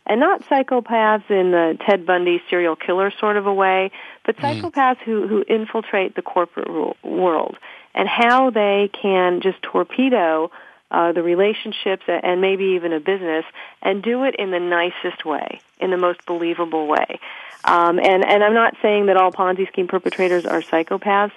And 0.07 0.21
not 0.21 0.41
psychopaths 0.45 1.31
in 1.31 1.51
the 1.51 1.77
Ted 1.85 2.07
Bundy 2.07 2.41
serial 2.49 2.77
killer 2.77 3.13
sort 3.21 3.37
of 3.37 3.47
a 3.47 3.53
way, 3.53 3.91
but 4.25 4.37
mm. 4.37 4.41
psychopaths 4.41 4.99
mm. 4.99 5.05
who 5.05 5.27
who 5.27 5.45
infiltrate 5.47 6.15
the 6.15 6.23
corporate 6.23 6.97
world 7.05 7.59
and 7.95 8.09
how 8.09 8.51
they 8.51 8.91
can 8.93 9.41
just 9.41 9.61
torpedo 9.63 10.51
uh, 10.91 11.13
the 11.13 11.23
relationships 11.23 12.05
and 12.09 12.41
maybe 12.41 12.65
even 12.77 12.93
a 12.93 13.01
business 13.01 13.45
and 13.83 14.03
do 14.03 14.25
it 14.25 14.35
in 14.37 14.51
the 14.51 14.61
nicest 14.61 15.25
way, 15.25 15.61
in 15.81 15.91
the 15.91 15.97
most 15.97 16.25
believable 16.27 16.87
way. 16.87 17.21
Um, 17.65 17.99
and, 17.99 18.25
and 18.25 18.43
I'm 18.43 18.55
not 18.55 18.75
saying 18.81 19.07
that 19.07 19.17
all 19.17 19.33
Ponzi 19.33 19.69
scheme 19.69 19.89
perpetrators 19.89 20.47
are 20.47 20.63
psychopaths, 20.63 21.33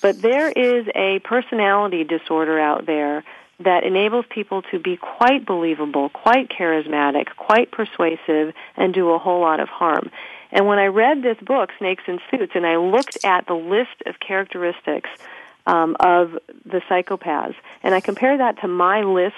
but 0.00 0.22
there 0.22 0.48
is 0.48 0.86
a 0.94 1.18
personality 1.20 2.04
disorder 2.04 2.58
out 2.58 2.86
there 2.86 3.24
that 3.60 3.84
enables 3.84 4.24
people 4.30 4.62
to 4.62 4.78
be 4.78 4.96
quite 4.96 5.46
believable, 5.46 6.08
quite 6.08 6.48
charismatic, 6.48 7.26
quite 7.36 7.70
persuasive, 7.70 8.52
and 8.76 8.92
do 8.92 9.10
a 9.10 9.18
whole 9.18 9.40
lot 9.40 9.60
of 9.60 9.68
harm. 9.68 10.10
And 10.50 10.66
when 10.66 10.78
I 10.78 10.86
read 10.86 11.22
this 11.22 11.38
book, 11.38 11.70
Snakes 11.78 12.04
in 12.06 12.20
Suits, 12.30 12.52
and 12.54 12.66
I 12.66 12.76
looked 12.76 13.24
at 13.24 13.46
the 13.46 13.54
list 13.54 14.02
of 14.06 14.18
characteristics 14.20 15.10
um, 15.66 15.96
of 16.00 16.38
the 16.64 16.80
psychopaths. 16.88 17.54
And 17.82 17.94
I 17.94 18.00
compare 18.00 18.38
that 18.38 18.60
to 18.60 18.68
my 18.68 19.02
list 19.02 19.34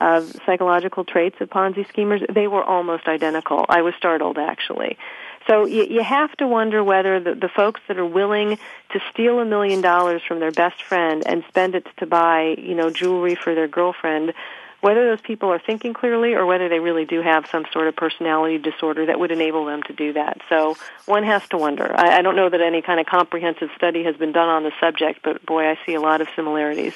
of 0.00 0.34
psychological 0.44 1.04
traits 1.04 1.36
of 1.40 1.48
Ponzi 1.48 1.88
schemers. 1.88 2.22
They 2.28 2.48
were 2.48 2.62
almost 2.62 3.06
identical. 3.06 3.64
I 3.68 3.82
was 3.82 3.94
startled, 3.94 4.38
actually. 4.38 4.98
So 5.46 5.66
you, 5.66 5.84
you 5.84 6.02
have 6.02 6.32
to 6.36 6.46
wonder 6.46 6.82
whether 6.84 7.20
the, 7.20 7.34
the 7.34 7.48
folks 7.48 7.80
that 7.88 7.98
are 7.98 8.06
willing 8.06 8.58
to 8.92 9.00
steal 9.12 9.40
a 9.40 9.44
million 9.44 9.80
dollars 9.80 10.22
from 10.26 10.40
their 10.40 10.52
best 10.52 10.82
friend 10.82 11.22
and 11.26 11.44
spend 11.48 11.74
it 11.74 11.86
to 11.98 12.06
buy, 12.06 12.54
you 12.58 12.74
know, 12.74 12.90
jewelry 12.90 13.34
for 13.34 13.54
their 13.54 13.68
girlfriend 13.68 14.34
whether 14.82 15.08
those 15.08 15.20
people 15.20 15.48
are 15.50 15.60
thinking 15.60 15.94
clearly 15.94 16.34
or 16.34 16.44
whether 16.44 16.68
they 16.68 16.80
really 16.80 17.04
do 17.04 17.22
have 17.22 17.46
some 17.50 17.64
sort 17.72 17.86
of 17.86 17.96
personality 17.96 18.58
disorder 18.58 19.06
that 19.06 19.18
would 19.18 19.30
enable 19.30 19.64
them 19.64 19.82
to 19.84 19.92
do 19.92 20.12
that. 20.12 20.40
So 20.48 20.76
one 21.06 21.22
has 21.22 21.48
to 21.48 21.56
wonder. 21.56 21.94
I, 21.96 22.18
I 22.18 22.22
don't 22.22 22.36
know 22.36 22.50
that 22.50 22.60
any 22.60 22.82
kind 22.82 22.98
of 22.98 23.06
comprehensive 23.06 23.70
study 23.76 24.02
has 24.04 24.16
been 24.16 24.32
done 24.32 24.48
on 24.48 24.64
the 24.64 24.72
subject, 24.80 25.20
but 25.22 25.46
boy, 25.46 25.68
I 25.68 25.78
see 25.86 25.94
a 25.94 26.00
lot 26.00 26.20
of 26.20 26.28
similarities. 26.34 26.94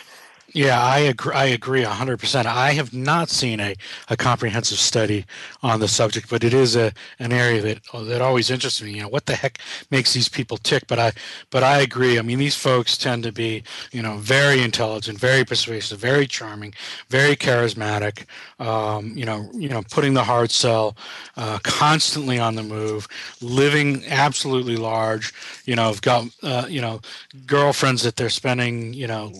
Yeah, 0.56 0.82
I 0.82 1.00
agree. 1.00 1.34
I 1.34 1.44
agree 1.46 1.82
hundred 1.82 2.18
percent. 2.18 2.46
I 2.48 2.70
have 2.72 2.94
not 2.94 3.28
seen 3.28 3.60
a, 3.60 3.76
a 4.08 4.16
comprehensive 4.16 4.78
study 4.78 5.26
on 5.62 5.80
the 5.80 5.86
subject, 5.88 6.30
but 6.30 6.42
it 6.42 6.54
is 6.54 6.74
a 6.76 6.92
an 7.18 7.30
area 7.30 7.60
that 7.60 7.80
that 8.06 8.22
always 8.22 8.48
interests 8.50 8.80
me. 8.80 8.92
You 8.92 9.02
know, 9.02 9.08
what 9.08 9.26
the 9.26 9.34
heck 9.36 9.58
makes 9.90 10.14
these 10.14 10.30
people 10.30 10.56
tick? 10.56 10.84
But 10.86 10.98
I 10.98 11.12
but 11.50 11.62
I 11.62 11.80
agree. 11.82 12.18
I 12.18 12.22
mean, 12.22 12.38
these 12.38 12.56
folks 12.56 12.96
tend 12.96 13.22
to 13.24 13.32
be 13.32 13.64
you 13.92 14.00
know 14.00 14.16
very 14.16 14.62
intelligent, 14.62 15.18
very 15.18 15.44
persuasive, 15.44 15.98
very 15.98 16.26
charming, 16.26 16.72
very 17.10 17.36
charismatic. 17.36 18.24
Um, 18.58 19.12
you 19.14 19.26
know, 19.26 19.50
you 19.52 19.68
know, 19.68 19.82
putting 19.90 20.14
the 20.14 20.24
hard 20.24 20.50
sell, 20.50 20.96
uh, 21.36 21.58
constantly 21.64 22.38
on 22.38 22.54
the 22.54 22.62
move, 22.62 23.08
living 23.42 24.04
absolutely 24.08 24.76
large. 24.76 25.34
You 25.66 25.76
know, 25.76 25.88
have 25.88 26.00
got 26.00 26.28
uh, 26.42 26.64
you 26.66 26.80
know 26.80 27.02
girlfriends 27.44 28.02
that 28.04 28.16
they're 28.16 28.30
spending 28.30 28.94
you 28.94 29.06
know 29.06 29.32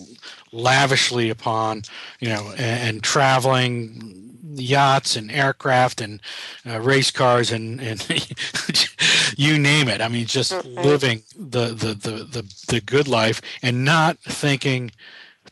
lavishly 0.51 1.29
upon, 1.29 1.83
you 2.19 2.29
know, 2.29 2.51
and, 2.57 2.89
and 2.89 3.03
traveling 3.03 4.27
yachts 4.55 5.15
and 5.15 5.31
aircraft 5.31 6.01
and 6.01 6.21
uh, 6.65 6.79
race 6.79 7.11
cars 7.11 7.51
and, 7.51 7.79
and 7.81 8.07
you 9.37 9.57
name 9.59 9.87
it. 9.87 10.01
I 10.01 10.07
mean, 10.07 10.25
just 10.25 10.51
mm-hmm. 10.51 10.79
living 10.81 11.23
the, 11.37 11.67
the, 11.67 11.93
the, 11.93 12.23
the, 12.23 12.63
the 12.67 12.81
good 12.81 13.07
life 13.07 13.41
and 13.61 13.85
not 13.85 14.17
thinking 14.19 14.91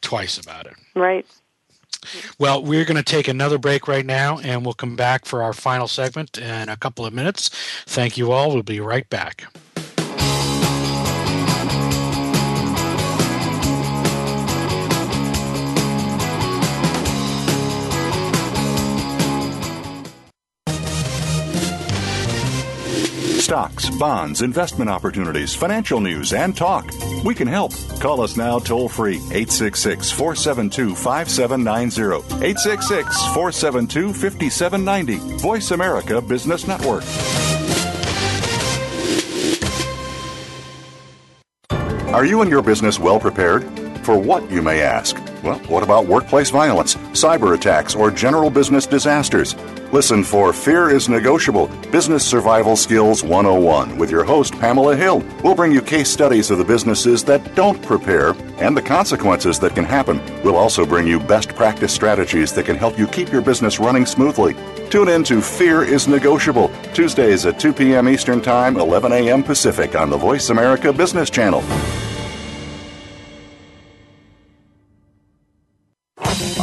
twice 0.01 0.37
about 0.37 0.65
it. 0.65 0.75
Right. 0.95 1.25
Well, 2.37 2.63
we're 2.63 2.85
going 2.85 2.97
to 2.97 3.03
take 3.03 3.27
another 3.27 3.57
break 3.57 3.87
right 3.87 4.05
now, 4.05 4.37
and 4.39 4.63
we'll 4.63 4.75
come 4.75 4.95
back 4.95 5.25
for 5.25 5.41
our 5.41 5.53
final 5.53 5.87
segment 5.87 6.37
in 6.37 6.69
a 6.69 6.77
couple 6.77 7.05
of 7.05 7.13
minutes. 7.13 7.49
Thank 7.85 8.15
you 8.15 8.31
all. 8.31 8.53
We'll 8.53 8.63
be 8.63 8.79
right 8.79 9.09
back. 9.09 9.45
Stocks, 23.45 23.91
bonds, 23.91 24.41
investment 24.41 24.89
opportunities, 24.89 25.53
financial 25.53 25.99
news, 25.99 26.33
and 26.33 26.57
talk. 26.57 26.91
We 27.23 27.35
can 27.35 27.47
help. 27.47 27.73
Call 27.99 28.21
us 28.21 28.35
now 28.35 28.57
toll 28.57 28.89
free 28.89 29.17
866 29.17 30.11
472 30.11 30.95
5790. 30.95 32.43
866 32.43 33.25
472 33.33 34.13
5790. 34.13 35.37
Voice 35.37 35.69
America 35.69 36.19
Business 36.21 36.67
Network. 36.67 37.03
Are 42.15 42.25
you 42.25 42.41
and 42.41 42.49
your 42.49 42.63
business 42.63 42.99
well 42.99 43.19
prepared? 43.19 43.63
For 44.05 44.17
what, 44.17 44.49
you 44.49 44.63
may 44.63 44.81
ask? 44.81 45.17
Well, 45.45 45.59
what 45.67 45.83
about 45.83 46.07
workplace 46.07 46.49
violence, 46.49 46.95
cyber 47.13 47.53
attacks, 47.53 47.93
or 47.93 48.09
general 48.09 48.49
business 48.49 48.87
disasters? 48.87 49.55
Listen 49.91 50.23
for 50.23 50.51
Fear 50.51 50.89
is 50.89 51.07
Negotiable 51.07 51.67
Business 51.91 52.25
Survival 52.25 52.75
Skills 52.75 53.23
101 53.23 53.95
with 53.95 54.09
your 54.09 54.23
host, 54.23 54.53
Pamela 54.53 54.95
Hill. 54.95 55.23
We'll 55.43 55.53
bring 55.53 55.71
you 55.71 55.83
case 55.83 56.09
studies 56.09 56.49
of 56.49 56.57
the 56.57 56.65
businesses 56.65 57.23
that 57.25 57.53
don't 57.53 57.79
prepare 57.83 58.31
and 58.57 58.75
the 58.75 58.81
consequences 58.81 59.59
that 59.59 59.75
can 59.75 59.85
happen. 59.85 60.19
We'll 60.43 60.55
also 60.55 60.83
bring 60.83 61.05
you 61.05 61.19
best 61.19 61.49
practice 61.55 61.93
strategies 61.93 62.51
that 62.53 62.65
can 62.65 62.75
help 62.75 62.97
you 62.97 63.05
keep 63.05 63.31
your 63.31 63.43
business 63.43 63.79
running 63.79 64.07
smoothly. 64.07 64.55
Tune 64.89 65.09
in 65.09 65.23
to 65.25 65.41
Fear 65.41 65.83
is 65.83 66.07
Negotiable, 66.07 66.71
Tuesdays 66.95 67.45
at 67.45 67.59
2 67.59 67.71
p.m. 67.71 68.09
Eastern 68.09 68.41
Time, 68.41 68.77
11 68.77 69.11
a.m. 69.11 69.43
Pacific 69.43 69.95
on 69.95 70.09
the 70.09 70.17
Voice 70.17 70.49
America 70.49 70.91
Business 70.91 71.29
Channel. 71.29 71.63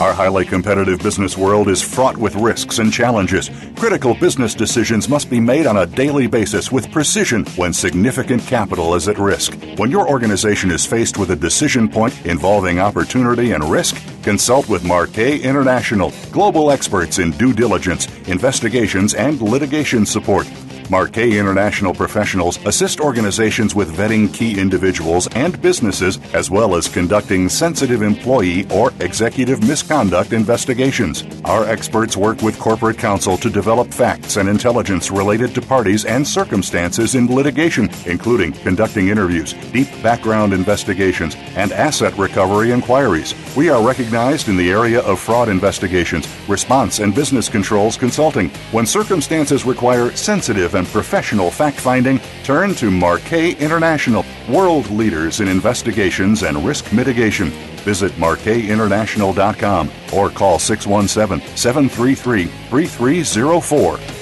Our 0.03 0.13
highly 0.13 0.45
competitive 0.45 0.99
business 0.99 1.39
world 1.39 1.69
is 1.69 1.81
fraught 1.81 2.17
with 2.17 2.35
risks 2.35 2.81
and 2.81 2.93
challenges. 2.93 3.53
Critical 3.77 4.15
business 4.15 4.53
decisions 4.53 5.09
must 5.09 5.31
be 5.31 5.39
made 5.39 5.65
on 5.65 5.77
a 5.77 5.87
daily 5.87 6.27
basis 6.27 6.73
with 6.73 6.91
precision 6.91 7.45
when 7.55 7.73
significant 7.73 8.43
capital 8.43 8.97
is 8.97 9.07
at 9.07 9.17
risk. 9.17 9.57
When 9.77 9.93
your 9.93 10.09
organization 10.09 10.73
is 10.73 10.85
faced 10.85 11.19
with 11.19 11.31
a 11.31 11.37
decision 11.37 11.89
point 11.89 12.27
involving 12.27 12.81
opportunity 12.81 13.53
and 13.53 13.63
risk, 13.63 13.97
consult 14.25 14.69
with 14.69 14.83
Marquet 14.83 15.39
International, 15.39 16.13
global 16.33 16.73
experts 16.73 17.21
in 17.21 17.31
due 17.39 17.53
diligence, 17.53 18.09
investigations, 18.27 19.15
and 19.15 19.41
litigation 19.41 20.05
support. 20.05 20.51
Marquet 20.91 21.39
International 21.39 21.95
professionals 21.95 22.65
assist 22.67 23.01
organizations 23.01 23.75
with 23.75 23.97
vetting 23.97 24.33
key 24.33 24.61
individuals 24.61 25.29
and 25.35 25.61
businesses, 25.63 26.19
as 26.35 26.51
well 26.51 26.75
as 26.75 26.89
conducting 26.89 27.49
sensitive 27.49 28.03
employee 28.03 28.67
or 28.71 28.93
executive 29.01 29.67
misconduct 29.67 30.33
investigations. 30.33 31.25
Our 31.45 31.65
experts 31.67 32.17
work 32.17 32.43
with 32.43 32.59
corporate 32.59 32.99
counsel 32.99 33.37
to 33.39 33.51
develop 33.51 33.93
facts 33.93 34.37
and 34.37 34.49
intelligence 34.49 35.11
related 35.11 35.55
to 35.55 35.63
parties 35.63 36.05
and 36.05 36.27
circumstances 36.27 37.15
in 37.15 37.35
litigation, 37.35 37.89
including 38.07 38.53
conducting 38.53 39.09
interviews, 39.09 39.55
deep 39.73 39.89
background 40.03 40.53
investigations, 40.53 41.37
and 41.57 41.73
asset 41.73 42.17
recovery 42.19 42.71
inquiries. 42.71 43.35
We 43.57 43.69
are 43.69 43.87
recognized 43.87 44.49
in 44.49 44.57
the 44.57 44.71
area 44.71 45.01
of 45.01 45.21
fraud 45.21 45.49
investigations, 45.49 46.27
response 46.49 46.99
and 46.99 47.15
business 47.15 47.49
controls 47.49 47.97
consulting. 47.97 48.51
When 48.73 48.87
circumstances 48.87 49.65
require 49.65 50.11
sensitive 50.13 50.72
and 50.75 50.87
professional 50.87 51.51
fact 51.51 51.79
finding, 51.79 52.21
turn 52.45 52.75
to 52.77 52.91
Marquet 52.91 53.53
International, 53.53 54.25
world 54.49 54.91
leaders 54.91 55.41
in 55.41 55.49
investigations 55.49 56.43
and 56.43 56.65
risk 56.65 56.93
mitigation. 56.93 57.51
Visit 57.85 58.13
marquetinternational.com 58.13 59.91
or 60.15 60.31
call 60.31 60.59
617 60.59 61.57
733 61.57 62.47
3304. 62.47 64.22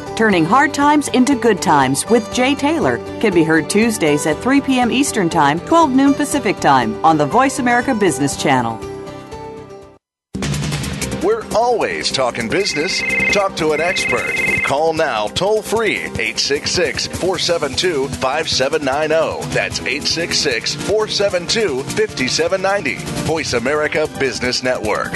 Turning 0.21 0.45
Hard 0.45 0.71
Times 0.71 1.07
into 1.07 1.33
Good 1.33 1.63
Times 1.63 2.05
with 2.05 2.31
Jay 2.31 2.53
Taylor 2.53 2.97
can 3.19 3.33
be 3.33 3.43
heard 3.43 3.67
Tuesdays 3.71 4.27
at 4.27 4.37
3 4.37 4.61
p.m. 4.61 4.91
Eastern 4.91 5.31
Time, 5.31 5.59
12 5.61 5.89
noon 5.89 6.13
Pacific 6.13 6.59
Time 6.59 7.03
on 7.03 7.17
the 7.17 7.25
Voice 7.25 7.57
America 7.57 7.95
Business 7.95 8.37
Channel. 8.37 8.79
We're 11.23 11.43
always 11.55 12.11
talking 12.11 12.47
business. 12.47 13.01
Talk 13.33 13.55
to 13.55 13.71
an 13.71 13.81
expert. 13.81 14.35
Call 14.63 14.93
now 14.93 15.25
toll 15.25 15.63
free 15.63 16.01
866 16.01 17.07
472 17.07 18.07
5790. 18.09 19.49
That's 19.55 19.79
866 19.79 20.75
472 20.75 21.81
5790. 21.81 22.95
Voice 23.25 23.53
America 23.53 24.07
Business 24.19 24.61
Network. 24.61 25.13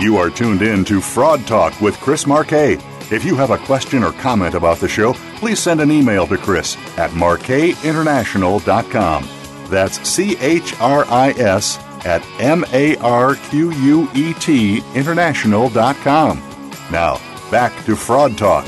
You 0.00 0.16
are 0.16 0.30
tuned 0.30 0.62
in 0.62 0.82
to 0.86 1.02
Fraud 1.02 1.46
Talk 1.46 1.78
with 1.82 2.00
Chris 2.00 2.26
Marquet. 2.26 2.78
If 3.10 3.22
you 3.22 3.36
have 3.36 3.50
a 3.50 3.58
question 3.58 4.02
or 4.02 4.12
comment 4.12 4.54
about 4.54 4.78
the 4.78 4.88
show, 4.88 5.12
please 5.36 5.60
send 5.60 5.82
an 5.82 5.90
email 5.90 6.26
to 6.28 6.38
Chris 6.38 6.78
at 6.96 7.10
marquetinternational.com. 7.10 9.28
That's 9.68 10.08
C 10.08 10.38
H 10.38 10.80
R 10.80 11.04
I 11.04 11.32
S 11.32 11.78
at 12.06 12.24
M 12.40 12.64
A 12.72 12.96
R 12.96 13.34
Q 13.34 13.72
U 13.72 14.08
E 14.14 14.32
T 14.34 14.82
international.com. 14.94 16.38
Now, 16.90 17.20
back 17.50 17.84
to 17.84 17.94
Fraud 17.94 18.38
Talk. 18.38 18.64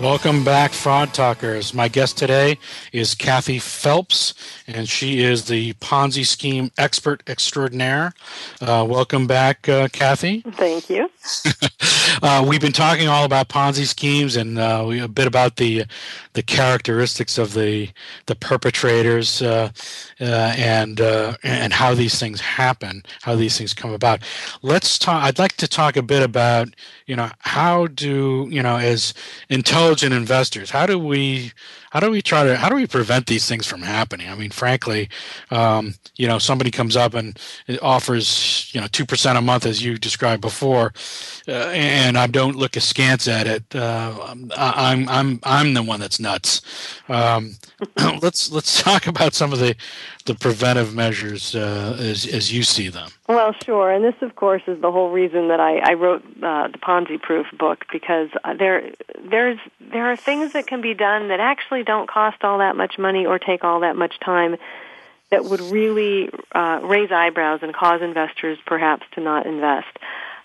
Welcome 0.00 0.44
back, 0.44 0.72
Fraud 0.72 1.12
Talkers. 1.12 1.74
My 1.74 1.88
guest 1.88 2.16
today 2.16 2.58
is 2.90 3.14
Kathy 3.14 3.58
Phelps, 3.58 4.32
and 4.66 4.88
she 4.88 5.22
is 5.22 5.44
the 5.44 5.74
Ponzi 5.74 6.24
scheme 6.24 6.70
expert 6.78 7.22
extraordinaire. 7.26 8.14
Uh, 8.62 8.86
welcome 8.88 9.26
back, 9.26 9.68
uh, 9.68 9.88
Kathy. 9.88 10.40
Thank 10.52 10.88
you. 10.88 11.10
uh, 12.22 12.44
we've 12.46 12.60
been 12.60 12.72
talking 12.72 13.08
all 13.08 13.24
about 13.24 13.48
Ponzi 13.48 13.86
schemes 13.86 14.36
and 14.36 14.58
uh, 14.58 14.84
we, 14.86 15.00
a 15.00 15.08
bit 15.08 15.26
about 15.26 15.56
the 15.56 15.84
the 16.32 16.42
characteristics 16.42 17.36
of 17.36 17.52
the 17.54 17.90
the 18.26 18.34
perpetrators 18.34 19.42
uh, 19.42 19.70
uh, 20.20 20.54
and 20.56 21.00
and 21.42 21.72
how 21.72 21.94
these 21.94 22.18
things 22.18 22.40
happen, 22.40 23.02
how 23.22 23.34
these 23.34 23.58
things 23.58 23.74
come 23.74 23.92
about. 23.92 24.20
Let's 24.62 24.98
talk. 24.98 25.22
I'd 25.22 25.38
like 25.38 25.56
to 25.58 25.68
talk 25.68 25.96
a 25.96 26.02
bit 26.02 26.22
about 26.22 26.68
you 27.06 27.16
know 27.16 27.30
how 27.40 27.86
do 27.88 28.48
you 28.50 28.62
know 28.62 28.76
as 28.76 29.12
intelligent 29.48 30.14
investors 30.14 30.70
how 30.70 30.86
do 30.86 30.98
we 30.98 31.52
how 31.90 32.00
do 32.00 32.10
we 32.10 32.22
try 32.22 32.44
to 32.44 32.56
how 32.56 32.68
do 32.68 32.74
we 32.74 32.86
prevent 32.86 33.26
these 33.26 33.46
things 33.46 33.66
from 33.66 33.82
happening? 33.82 34.28
I 34.28 34.34
mean 34.34 34.50
frankly 34.50 35.08
um, 35.50 35.94
you 36.16 36.26
know 36.26 36.38
somebody 36.38 36.70
comes 36.70 36.96
up 36.96 37.14
and 37.14 37.38
offers 37.82 38.70
you 38.74 38.80
know 38.80 38.86
2% 38.86 39.36
a 39.36 39.40
month 39.40 39.66
as 39.66 39.84
you 39.84 39.98
described 39.98 40.40
before 40.40 40.92
uh, 41.48 41.70
and 41.72 42.16
i 42.16 42.26
don't 42.26 42.56
look 42.56 42.72
askance 42.72 43.28
at 43.28 43.46
it 43.46 43.74
uh, 43.74 44.34
i'm 44.56 45.08
i'm 45.08 45.40
i'm 45.42 45.74
the 45.74 45.82
one 45.82 46.00
that's 46.00 46.20
nuts. 46.20 46.62
Um, 47.08 47.56
let's 48.22 48.50
let's 48.50 48.82
talk 48.82 49.06
about 49.06 49.34
some 49.34 49.52
of 49.52 49.58
the 49.58 49.76
the 50.26 50.34
preventive 50.34 50.94
measures 50.94 51.54
uh, 51.54 51.96
as 51.98 52.26
as 52.26 52.52
you 52.52 52.62
see 52.62 52.88
them. 52.88 53.10
Well 53.28 53.54
sure. 53.64 53.90
And 53.90 54.04
this 54.04 54.14
of 54.22 54.36
course 54.36 54.62
is 54.66 54.80
the 54.80 54.90
whole 54.90 55.10
reason 55.10 55.48
that 55.48 55.60
i 55.60 55.78
i 55.78 55.94
wrote 55.94 56.22
uh, 56.42 56.68
the 56.68 56.78
ponzi 56.78 57.20
proof 57.20 57.46
book 57.58 57.84
because 57.92 58.28
uh, 58.44 58.54
there 58.54 58.92
there's 59.28 59.58
there 59.92 60.10
are 60.10 60.16
things 60.16 60.52
that 60.52 60.66
can 60.66 60.80
be 60.80 60.94
done 60.94 61.28
that 61.28 61.40
actually 61.40 61.79
don't 61.84 62.08
cost 62.08 62.42
all 62.42 62.58
that 62.58 62.76
much 62.76 62.98
money 62.98 63.26
or 63.26 63.38
take 63.38 63.64
all 63.64 63.80
that 63.80 63.96
much 63.96 64.18
time 64.20 64.56
that 65.30 65.44
would 65.44 65.60
really 65.60 66.28
uh, 66.52 66.80
raise 66.82 67.10
eyebrows 67.12 67.60
and 67.62 67.74
cause 67.74 68.02
investors 68.02 68.58
perhaps 68.66 69.04
to 69.12 69.20
not 69.20 69.46
invest. 69.46 69.96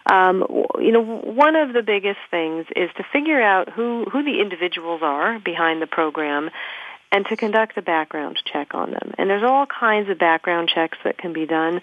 Um, 0.06 0.46
you 0.80 0.92
know, 0.92 1.02
one 1.02 1.56
of 1.56 1.74
the 1.74 1.82
biggest 1.82 2.20
things 2.30 2.68
is 2.76 2.92
to 2.98 3.04
figure 3.12 3.42
out 3.42 3.70
who, 3.70 4.06
who 4.06 4.24
the 4.24 4.40
individuals 4.40 5.02
are 5.02 5.40
behind 5.40 5.82
the 5.82 5.88
program 5.88 6.52
and 7.12 7.26
to 7.28 7.36
conduct 7.36 7.78
a 7.78 7.82
background 7.82 8.38
check 8.46 8.76
on 8.76 8.92
them. 8.92 9.14
And 9.18 9.30
there's 9.30 9.44
all 9.44 9.66
kinds 9.66 10.10
of 10.10 10.20
background 10.20 10.70
checks 10.74 10.98
that 11.04 11.18
can 11.18 11.34
be 11.34 11.46
done. 11.46 11.82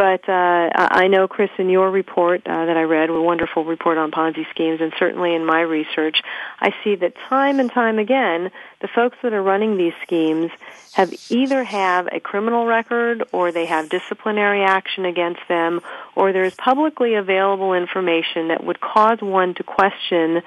But 0.00 0.26
uh, 0.30 0.70
I 0.74 1.08
know, 1.08 1.28
Chris, 1.28 1.50
in 1.58 1.68
your 1.68 1.90
report 1.90 2.40
uh, 2.46 2.64
that 2.64 2.74
I 2.74 2.84
read, 2.84 3.10
a 3.10 3.20
wonderful 3.20 3.66
report 3.66 3.98
on 3.98 4.10
Ponzi 4.10 4.48
schemes, 4.48 4.80
and 4.80 4.94
certainly 4.98 5.34
in 5.34 5.44
my 5.44 5.60
research, 5.60 6.22
I 6.58 6.72
see 6.82 6.94
that 6.94 7.12
time 7.28 7.60
and 7.60 7.70
time 7.70 7.98
again, 7.98 8.50
the 8.80 8.88
folks 8.88 9.18
that 9.22 9.34
are 9.34 9.42
running 9.42 9.76
these 9.76 9.92
schemes 10.02 10.52
have 10.94 11.12
either 11.28 11.64
have 11.64 12.08
a 12.10 12.18
criminal 12.18 12.64
record 12.64 13.24
or 13.30 13.52
they 13.52 13.66
have 13.66 13.90
disciplinary 13.90 14.64
action 14.64 15.04
against 15.04 15.42
them 15.50 15.82
or 16.16 16.32
there's 16.32 16.54
publicly 16.54 17.16
available 17.16 17.74
information 17.74 18.48
that 18.48 18.64
would 18.64 18.80
cause 18.80 19.20
one 19.20 19.52
to 19.56 19.62
question 19.62 20.40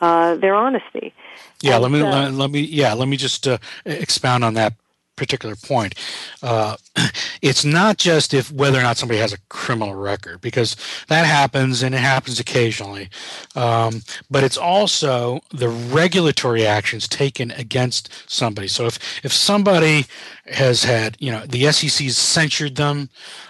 uh, 0.00 0.36
their 0.36 0.54
honesty. 0.54 1.12
Yeah, 1.60 1.74
and 1.74 1.82
let 1.82 1.92
me 1.92 2.00
so, 2.00 2.08
let, 2.08 2.32
let, 2.32 2.50
me 2.50 2.60
yeah 2.60 2.94
let 2.94 3.08
me 3.08 3.18
just 3.18 3.46
uh, 3.46 3.58
expound 3.84 4.42
on 4.42 4.54
that 4.54 4.72
particular 5.16 5.56
point. 5.56 5.94
Uh, 6.42 6.76
it's 7.42 7.64
not 7.64 7.96
just 7.96 8.34
if 8.34 8.52
whether 8.52 8.78
or 8.78 8.82
not 8.82 8.96
somebody 8.96 9.20
has 9.20 9.32
a 9.32 9.38
criminal 9.48 9.94
record, 9.94 10.40
because 10.40 10.76
that 11.08 11.26
happens 11.26 11.82
and 11.82 11.94
it 11.94 11.98
happens 11.98 12.38
occasionally. 12.38 13.08
Um, 13.54 14.02
but 14.30 14.44
it's 14.44 14.56
also 14.56 15.40
the 15.52 15.68
regulatory 15.68 16.66
actions 16.66 17.08
taken 17.08 17.50
against 17.52 18.30
somebody. 18.30 18.68
So 18.68 18.86
if 18.86 18.98
if 19.24 19.32
somebody 19.32 20.06
has 20.48 20.84
had, 20.84 21.16
you 21.18 21.32
know, 21.32 21.44
the 21.46 21.70
SEC's 21.72 22.16
censured 22.16 22.76
them 22.76 23.08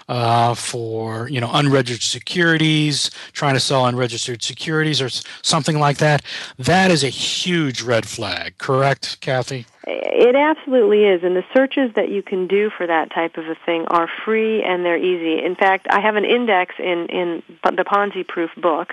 uh, 0.09 0.53
for, 0.55 1.29
you 1.29 1.39
know, 1.39 1.49
unregistered 1.53 2.01
securities, 2.01 3.11
trying 3.33 3.53
to 3.53 3.59
sell 3.59 3.85
unregistered 3.85 4.41
securities 4.41 5.01
or 5.01 5.09
something 5.41 5.79
like 5.79 5.97
that, 5.97 6.23
that 6.57 6.91
is 6.91 7.03
a 7.03 7.09
huge 7.09 7.81
red 7.81 8.07
flag. 8.07 8.57
Correct, 8.57 9.19
Kathy? 9.21 9.65
It 9.89 10.35
absolutely 10.35 11.05
is, 11.05 11.23
and 11.23 11.33
the 11.33 11.45
searches 11.55 11.91
that 11.95 12.09
you 12.09 12.21
can 12.21 12.47
do 12.47 12.69
for 12.69 12.85
that 12.85 13.09
type 13.09 13.37
of 13.37 13.45
a 13.45 13.55
thing 13.65 13.85
are 13.87 14.09
free 14.25 14.61
and 14.61 14.83
they're 14.83 14.97
easy. 14.97 15.43
In 15.43 15.55
fact, 15.55 15.87
I 15.89 16.01
have 16.01 16.17
an 16.17 16.25
index 16.25 16.75
in 16.77 17.07
in 17.07 17.43
the 17.63 17.85
Ponzi 17.85 18.27
Proof 18.27 18.49
book 18.57 18.89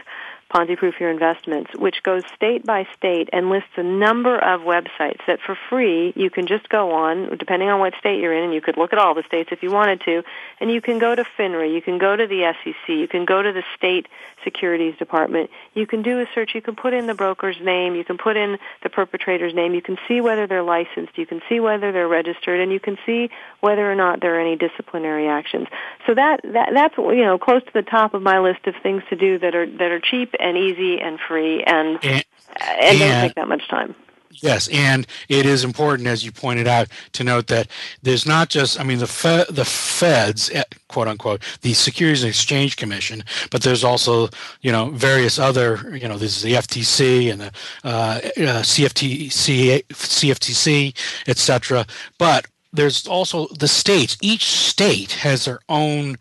Ponzi 0.54 0.76
Proof 0.76 1.00
Your 1.00 1.10
Investments, 1.10 1.72
which 1.76 2.00
goes 2.04 2.22
state 2.36 2.64
by 2.64 2.86
state 2.96 3.28
and 3.32 3.50
lists 3.50 3.70
a 3.76 3.82
number 3.82 4.38
of 4.38 4.60
websites 4.60 5.18
that 5.26 5.40
for 5.44 5.58
free 5.68 6.12
you 6.14 6.30
can 6.30 6.46
just 6.46 6.68
go 6.68 6.92
on, 6.92 7.36
depending 7.38 7.68
on 7.68 7.80
what 7.80 7.92
state 7.98 8.20
you're 8.20 8.32
in, 8.32 8.44
and 8.44 8.54
you 8.54 8.60
could 8.60 8.76
look 8.76 8.92
at 8.92 8.98
all 9.00 9.14
the 9.14 9.24
states 9.26 9.48
if 9.50 9.64
you 9.64 9.72
wanted 9.72 10.00
to, 10.02 10.22
and 10.60 10.70
you 10.70 10.80
can 10.80 11.00
go 11.00 11.12
to 11.12 11.24
FINRA, 11.36 11.74
you 11.74 11.82
can 11.82 11.98
go 11.98 12.14
to 12.14 12.28
the 12.28 12.54
SEC, 12.62 12.88
you 12.88 13.08
can 13.08 13.24
go 13.24 13.42
to 13.42 13.52
the 13.52 13.64
state 13.76 14.06
securities 14.44 14.96
department, 14.96 15.50
you 15.74 15.88
can 15.88 16.02
do 16.02 16.20
a 16.20 16.26
search, 16.36 16.54
you 16.54 16.62
can 16.62 16.76
put 16.76 16.94
in 16.94 17.08
the 17.08 17.14
broker's 17.14 17.56
name, 17.60 17.96
you 17.96 18.04
can 18.04 18.16
put 18.16 18.36
in 18.36 18.56
the 18.84 18.90
perpetrator's 18.90 19.54
name, 19.54 19.74
you 19.74 19.82
can 19.82 19.98
see 20.06 20.20
whether 20.20 20.46
they're 20.46 20.62
licensed, 20.62 21.18
you 21.18 21.26
can 21.26 21.42
see 21.48 21.58
whether 21.58 21.90
they're 21.90 22.06
registered, 22.06 22.60
and 22.60 22.70
you 22.70 22.78
can 22.78 22.96
see 23.04 23.28
whether 23.58 23.90
or 23.90 23.96
not 23.96 24.20
there 24.20 24.36
are 24.36 24.40
any 24.40 24.54
disciplinary 24.54 25.26
actions. 25.26 25.66
So 26.06 26.14
that, 26.14 26.42
that 26.44 26.68
that's 26.72 26.96
you 26.96 27.24
know 27.24 27.38
close 27.38 27.64
to 27.64 27.72
the 27.72 27.82
top 27.82 28.14
of 28.14 28.22
my 28.22 28.38
list 28.38 28.68
of 28.68 28.74
things 28.84 29.02
to 29.10 29.16
do 29.16 29.40
that 29.40 29.56
are 29.56 29.66
that 29.66 29.90
are 29.90 30.00
cheap 30.00 30.32
and 30.44 30.56
easy 30.56 31.00
and 31.00 31.18
free 31.26 31.64
and 31.64 31.98
and, 32.04 32.24
and 32.60 32.98
don't 32.98 33.20
take 33.22 33.34
that 33.34 33.48
much 33.48 33.66
time. 33.68 33.94
Yes, 34.42 34.68
and 34.68 35.06
it 35.28 35.46
is 35.46 35.64
important, 35.64 36.08
as 36.08 36.24
you 36.24 36.32
pointed 36.32 36.66
out, 36.66 36.88
to 37.12 37.24
note 37.24 37.46
that 37.48 37.68
there's 38.02 38.26
not 38.26 38.48
just, 38.48 38.80
I 38.80 38.82
mean, 38.82 38.98
the 38.98 39.06
Fe- 39.06 39.46
the 39.48 39.64
Feds, 39.64 40.50
eh, 40.50 40.64
quote 40.88 41.08
unquote, 41.08 41.42
the 41.62 41.72
Securities 41.72 42.22
and 42.22 42.30
Exchange 42.30 42.76
Commission, 42.76 43.22
but 43.50 43.62
there's 43.62 43.84
also, 43.84 44.28
you 44.60 44.72
know, 44.72 44.90
various 44.90 45.38
other, 45.38 45.96
you 45.96 46.08
know, 46.08 46.18
this 46.18 46.36
is 46.36 46.42
the 46.42 46.54
FTC 46.54 47.30
and 47.30 47.40
the 47.42 47.52
uh, 47.84 48.20
uh, 48.24 48.62
CFTC, 48.62 49.86
CFTC, 49.86 51.28
etc. 51.28 51.86
But 52.18 52.46
there's 52.74 53.06
also 53.06 53.46
the 53.58 53.68
states. 53.68 54.16
Each 54.20 54.44
state 54.44 55.12
has 55.12 55.44
their 55.44 55.60
own 55.68 56.16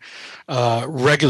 uh, 0.48 0.86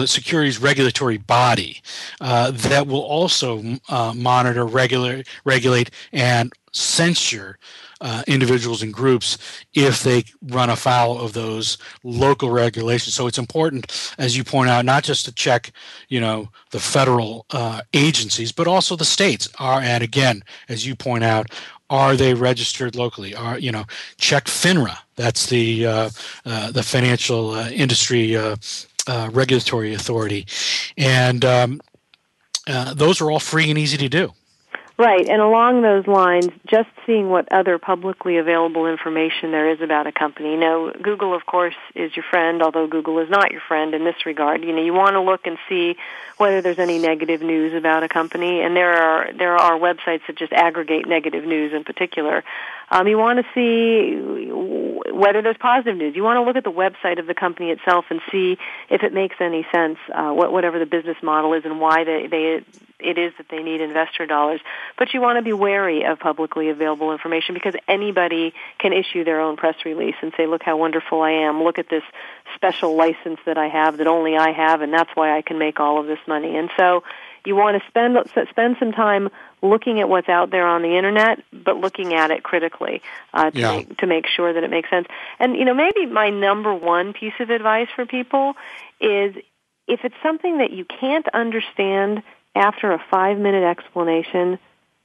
securities 0.06 0.58
regulatory 0.58 1.18
body 1.18 1.82
uh, 2.20 2.50
that 2.52 2.86
will 2.86 3.02
also 3.02 3.62
uh, 3.88 4.12
monitor, 4.14 4.66
regular, 4.66 5.22
regulate, 5.44 5.90
and 6.12 6.52
censure 6.72 7.58
uh, 8.00 8.22
individuals 8.26 8.82
and 8.82 8.92
groups 8.92 9.38
if 9.72 10.02
they 10.02 10.24
run 10.48 10.68
afoul 10.68 11.18
of 11.18 11.32
those 11.32 11.78
local 12.02 12.50
regulations. 12.50 13.14
So 13.14 13.26
it's 13.26 13.38
important, 13.38 14.14
as 14.18 14.36
you 14.36 14.44
point 14.44 14.68
out, 14.68 14.84
not 14.84 15.04
just 15.04 15.24
to 15.24 15.32
check, 15.32 15.72
you 16.08 16.20
know, 16.20 16.50
the 16.70 16.80
federal 16.80 17.46
uh, 17.50 17.80
agencies, 17.94 18.52
but 18.52 18.66
also 18.66 18.94
the 18.94 19.04
states 19.04 19.48
are. 19.58 19.80
And 19.80 20.02
again, 20.02 20.42
as 20.68 20.86
you 20.86 20.94
point 20.94 21.24
out, 21.24 21.46
are 21.90 22.16
they 22.16 22.34
registered 22.34 22.96
locally? 22.96 23.34
Are 23.34 23.58
you 23.58 23.72
know 23.72 23.84
check 24.18 24.46
FINRA? 24.46 24.96
That's 25.16 25.46
the 25.46 25.86
uh, 25.86 26.10
uh, 26.44 26.70
the 26.72 26.82
financial 26.82 27.52
uh, 27.52 27.70
industry 27.70 28.36
uh, 28.36 28.56
uh, 29.06 29.30
regulatory 29.32 29.94
authority, 29.94 30.46
and 30.96 31.44
um, 31.44 31.80
uh, 32.66 32.94
those 32.94 33.20
are 33.20 33.30
all 33.30 33.40
free 33.40 33.70
and 33.70 33.78
easy 33.78 33.96
to 33.98 34.08
do. 34.08 34.32
Right, 34.96 35.28
and 35.28 35.42
along 35.42 35.82
those 35.82 36.06
lines, 36.06 36.50
just 36.66 36.88
seeing 37.04 37.28
what 37.28 37.50
other 37.50 37.78
publicly 37.78 38.36
available 38.36 38.86
information 38.86 39.50
there 39.50 39.68
is 39.70 39.80
about 39.80 40.06
a 40.06 40.12
company. 40.12 40.56
Now, 40.56 40.90
Google, 40.90 41.34
of 41.34 41.44
course, 41.44 41.74
is 41.96 42.14
your 42.14 42.24
friend, 42.30 42.62
although 42.62 42.86
Google 42.86 43.18
is 43.18 43.28
not 43.28 43.50
your 43.50 43.60
friend 43.66 43.92
in 43.92 44.04
this 44.04 44.24
regard. 44.24 44.62
You 44.62 44.72
know, 44.72 44.80
you 44.80 44.94
want 44.94 45.14
to 45.14 45.20
look 45.20 45.48
and 45.48 45.58
see 45.68 45.96
whether 46.36 46.62
there's 46.62 46.78
any 46.78 46.98
negative 46.98 47.42
news 47.42 47.74
about 47.74 48.04
a 48.04 48.08
company, 48.08 48.60
and 48.60 48.76
there 48.76 48.92
are 48.92 49.32
there 49.32 49.56
are 49.56 49.76
websites 49.76 50.20
that 50.28 50.36
just 50.36 50.52
aggregate 50.52 51.08
negative 51.08 51.44
news 51.44 51.72
in 51.72 51.82
particular. 51.82 52.44
Um, 52.88 53.08
you 53.08 53.18
want 53.18 53.40
to 53.40 53.46
see 53.52 54.48
whether 55.10 55.42
there's 55.42 55.56
positive 55.58 55.96
news. 55.96 56.14
You 56.14 56.22
want 56.22 56.36
to 56.36 56.42
look 56.42 56.54
at 56.54 56.62
the 56.62 56.70
website 56.70 57.18
of 57.18 57.26
the 57.26 57.34
company 57.34 57.70
itself 57.70 58.04
and 58.10 58.20
see 58.30 58.58
if 58.90 59.02
it 59.02 59.12
makes 59.12 59.36
any 59.40 59.66
sense, 59.72 59.98
uh, 60.14 60.30
what, 60.30 60.52
whatever 60.52 60.78
the 60.78 60.86
business 60.86 61.16
model 61.22 61.54
is, 61.54 61.64
and 61.64 61.80
why 61.80 62.04
they, 62.04 62.28
they 62.28 62.64
it 63.04 63.18
is 63.18 63.32
that 63.38 63.46
they 63.50 63.62
need 63.62 63.80
investor 63.80 64.26
dollars. 64.26 64.60
But 64.98 65.12
you 65.14 65.20
want 65.20 65.38
to 65.38 65.42
be 65.42 65.52
wary 65.52 66.04
of 66.04 66.18
publicly 66.18 66.70
available 66.70 67.12
information 67.12 67.54
because 67.54 67.74
anybody 67.86 68.54
can 68.78 68.92
issue 68.92 69.24
their 69.24 69.40
own 69.40 69.56
press 69.56 69.76
release 69.84 70.16
and 70.22 70.32
say, 70.36 70.46
"Look 70.46 70.62
how 70.62 70.76
wonderful 70.76 71.22
I 71.22 71.30
am! 71.30 71.62
Look 71.62 71.78
at 71.78 71.88
this 71.88 72.04
special 72.54 72.96
license 72.96 73.40
that 73.46 73.58
I 73.58 73.68
have 73.68 73.98
that 73.98 74.06
only 74.06 74.36
I 74.36 74.52
have, 74.52 74.80
and 74.80 74.92
that's 74.92 75.10
why 75.14 75.36
I 75.36 75.42
can 75.42 75.58
make 75.58 75.80
all 75.80 76.00
of 76.00 76.06
this 76.06 76.20
money." 76.26 76.56
And 76.56 76.70
so 76.76 77.02
you 77.44 77.54
want 77.56 77.80
to 77.80 77.88
spend 77.88 78.16
spend 78.50 78.76
some 78.78 78.92
time 78.92 79.28
looking 79.62 80.00
at 80.00 80.08
what's 80.08 80.28
out 80.28 80.50
there 80.50 80.66
on 80.66 80.82
the 80.82 80.96
internet, 80.96 81.42
but 81.52 81.76
looking 81.76 82.14
at 82.14 82.30
it 82.30 82.42
critically 82.42 83.02
uh, 83.32 83.50
to, 83.50 83.58
yeah. 83.58 83.76
make, 83.76 83.96
to 83.98 84.06
make 84.06 84.26
sure 84.26 84.52
that 84.52 84.62
it 84.62 84.70
makes 84.70 84.90
sense. 84.90 85.06
And 85.38 85.56
you 85.56 85.64
know, 85.64 85.74
maybe 85.74 86.06
my 86.06 86.30
number 86.30 86.74
one 86.74 87.12
piece 87.12 87.34
of 87.40 87.50
advice 87.50 87.88
for 87.94 88.06
people 88.06 88.54
is 89.00 89.34
if 89.86 90.00
it's 90.04 90.14
something 90.22 90.58
that 90.58 90.70
you 90.70 90.84
can't 90.84 91.26
understand 91.34 92.22
after 92.54 92.92
a 92.92 93.02
five 93.10 93.38
minute 93.38 93.64
explanation, 93.64 94.58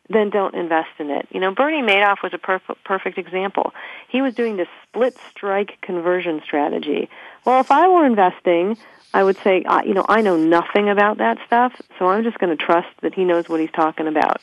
then 0.10 0.30
don't 0.30 0.56
invest 0.56 0.90
in 1.00 1.10
it. 1.12 1.28
You 1.32 1.40
know, 1.40 1.54
Bernie 1.54 1.82
Madoff 1.82 2.24
was 2.24 2.34
a 2.34 2.38
perf- 2.38 2.76
perfect 2.84 3.18
example. 3.18 3.74
He 4.10 4.22
was 4.22 4.34
doing 4.34 4.58
this 4.58 4.68
split 4.88 5.16
strike 5.30 5.78
conversion 5.82 6.42
strategy. 6.44 7.10
Well, 7.46 7.60
if 7.60 7.72
I 7.72 7.88
were 7.88 8.06
investing, 8.06 8.78
I 9.14 9.24
would 9.24 9.38
say, 9.38 9.64
uh, 9.64 9.82
you 9.86 9.94
know, 9.94 10.06
I 10.08 10.22
know 10.22 10.36
nothing 10.38 10.90
about 10.90 11.20
that 11.20 11.38
stuff, 11.46 11.80
so 11.98 12.08
I'm 12.08 12.24
just 12.24 12.40
going 12.40 12.56
to 12.56 12.64
trust 12.64 12.90
that 13.02 13.14
he 13.14 13.24
knows 13.24 13.48
what 13.48 13.60
he's 13.60 13.72
talking 13.72 14.08
about. 14.08 14.42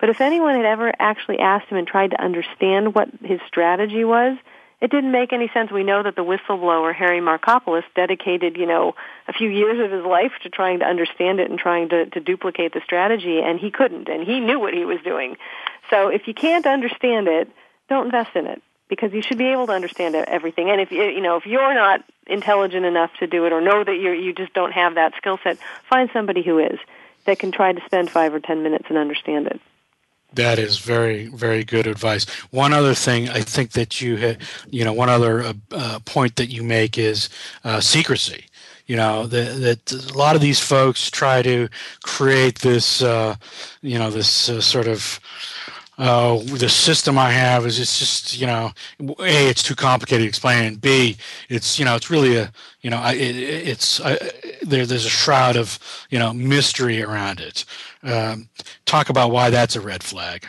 But 0.00 0.08
if 0.08 0.20
anyone 0.20 0.54
had 0.54 0.64
ever 0.64 0.92
actually 0.98 1.40
asked 1.40 1.68
him 1.68 1.78
and 1.78 1.86
tried 1.86 2.12
to 2.12 2.22
understand 2.22 2.94
what 2.94 3.08
his 3.22 3.40
strategy 3.46 4.04
was, 4.04 4.38
it 4.80 4.90
didn't 4.90 5.10
make 5.10 5.32
any 5.32 5.50
sense. 5.52 5.72
We 5.72 5.82
know 5.82 6.02
that 6.02 6.14
the 6.14 6.24
whistleblower 6.24 6.94
Harry 6.94 7.20
Markopolos 7.20 7.82
dedicated, 7.96 8.56
you 8.56 8.66
know, 8.66 8.94
a 9.26 9.32
few 9.32 9.48
years 9.48 9.84
of 9.84 9.90
his 9.90 10.04
life 10.04 10.32
to 10.44 10.50
trying 10.50 10.78
to 10.78 10.84
understand 10.84 11.40
it 11.40 11.50
and 11.50 11.58
trying 11.58 11.88
to, 11.88 12.06
to 12.06 12.20
duplicate 12.20 12.72
the 12.72 12.80
strategy, 12.84 13.40
and 13.40 13.58
he 13.58 13.70
couldn't, 13.70 14.08
and 14.08 14.22
he 14.22 14.38
knew 14.38 14.60
what 14.60 14.74
he 14.74 14.84
was 14.84 14.98
doing. 15.02 15.36
So 15.90 16.08
if 16.08 16.28
you 16.28 16.34
can't 16.34 16.66
understand 16.66 17.26
it, 17.26 17.50
don't 17.88 18.06
invest 18.06 18.36
in 18.36 18.46
it 18.46 18.62
because 18.88 19.12
you 19.12 19.22
should 19.22 19.38
be 19.38 19.46
able 19.46 19.66
to 19.66 19.72
understand 19.72 20.14
everything. 20.14 20.70
And 20.70 20.80
if 20.80 20.92
you 20.92 21.20
know 21.20 21.36
if 21.36 21.46
you're 21.46 21.74
not 21.74 22.04
intelligent 22.26 22.84
enough 22.84 23.10
to 23.20 23.26
do 23.26 23.46
it 23.46 23.52
or 23.52 23.60
know 23.60 23.82
that 23.82 23.94
you 23.94 24.12
you 24.12 24.32
just 24.32 24.52
don't 24.54 24.72
have 24.72 24.94
that 24.94 25.14
skill 25.16 25.38
set, 25.42 25.58
find 25.88 26.08
somebody 26.12 26.42
who 26.42 26.58
is 26.58 26.78
that 27.24 27.38
can 27.38 27.52
try 27.52 27.72
to 27.72 27.80
spend 27.86 28.10
five 28.10 28.32
or 28.32 28.40
ten 28.40 28.62
minutes 28.62 28.86
and 28.88 28.96
understand 28.96 29.46
it. 29.46 29.60
That 30.34 30.58
is 30.58 30.78
very, 30.78 31.28
very 31.28 31.64
good 31.64 31.86
advice. 31.86 32.26
One 32.50 32.74
other 32.74 32.94
thing 32.94 33.28
I 33.30 33.40
think 33.40 33.72
that 33.72 34.00
you, 34.00 34.16
had, 34.16 34.38
you 34.68 34.84
know, 34.84 34.92
one 34.92 35.08
other 35.08 35.42
uh, 35.42 35.52
uh, 35.72 35.98
point 36.04 36.36
that 36.36 36.50
you 36.50 36.62
make 36.62 36.98
is 36.98 37.30
uh, 37.64 37.80
secrecy. 37.80 38.44
You 38.86 38.96
know 38.96 39.26
that 39.26 39.60
that 39.60 39.92
a 40.10 40.16
lot 40.16 40.34
of 40.34 40.40
these 40.40 40.60
folks 40.60 41.10
try 41.10 41.42
to 41.42 41.68
create 42.04 42.60
this, 42.60 43.02
uh, 43.02 43.36
you 43.82 43.98
know, 43.98 44.10
this 44.10 44.48
uh, 44.48 44.62
sort 44.62 44.88
of 44.88 45.20
uh, 45.98 46.38
the 46.38 46.68
system 46.68 47.18
I 47.18 47.30
have 47.30 47.66
is 47.66 47.78
it's 47.78 47.98
just 47.98 48.38
you 48.38 48.46
know 48.46 48.72
a 49.20 49.48
it's 49.50 49.62
too 49.62 49.74
complicated 49.74 50.22
to 50.24 50.28
explain 50.28 50.64
and 50.64 50.80
b 50.80 51.16
it's 51.48 51.78
you 51.78 51.84
know 51.84 51.96
it's 51.96 52.08
really 52.08 52.36
a 52.36 52.52
you 52.80 52.88
know 52.88 53.04
it, 53.08 53.36
it's 53.36 54.00
there 54.68 54.86
there's 54.86 55.04
a 55.04 55.10
shroud 55.10 55.56
of 55.56 55.78
you 56.10 56.18
know 56.18 56.32
mystery 56.32 57.02
around 57.02 57.40
it. 57.40 57.64
Um, 58.02 58.48
talk 58.84 59.08
about 59.08 59.30
why 59.30 59.50
that's 59.50 59.76
a 59.76 59.80
red 59.80 60.02
flag. 60.02 60.46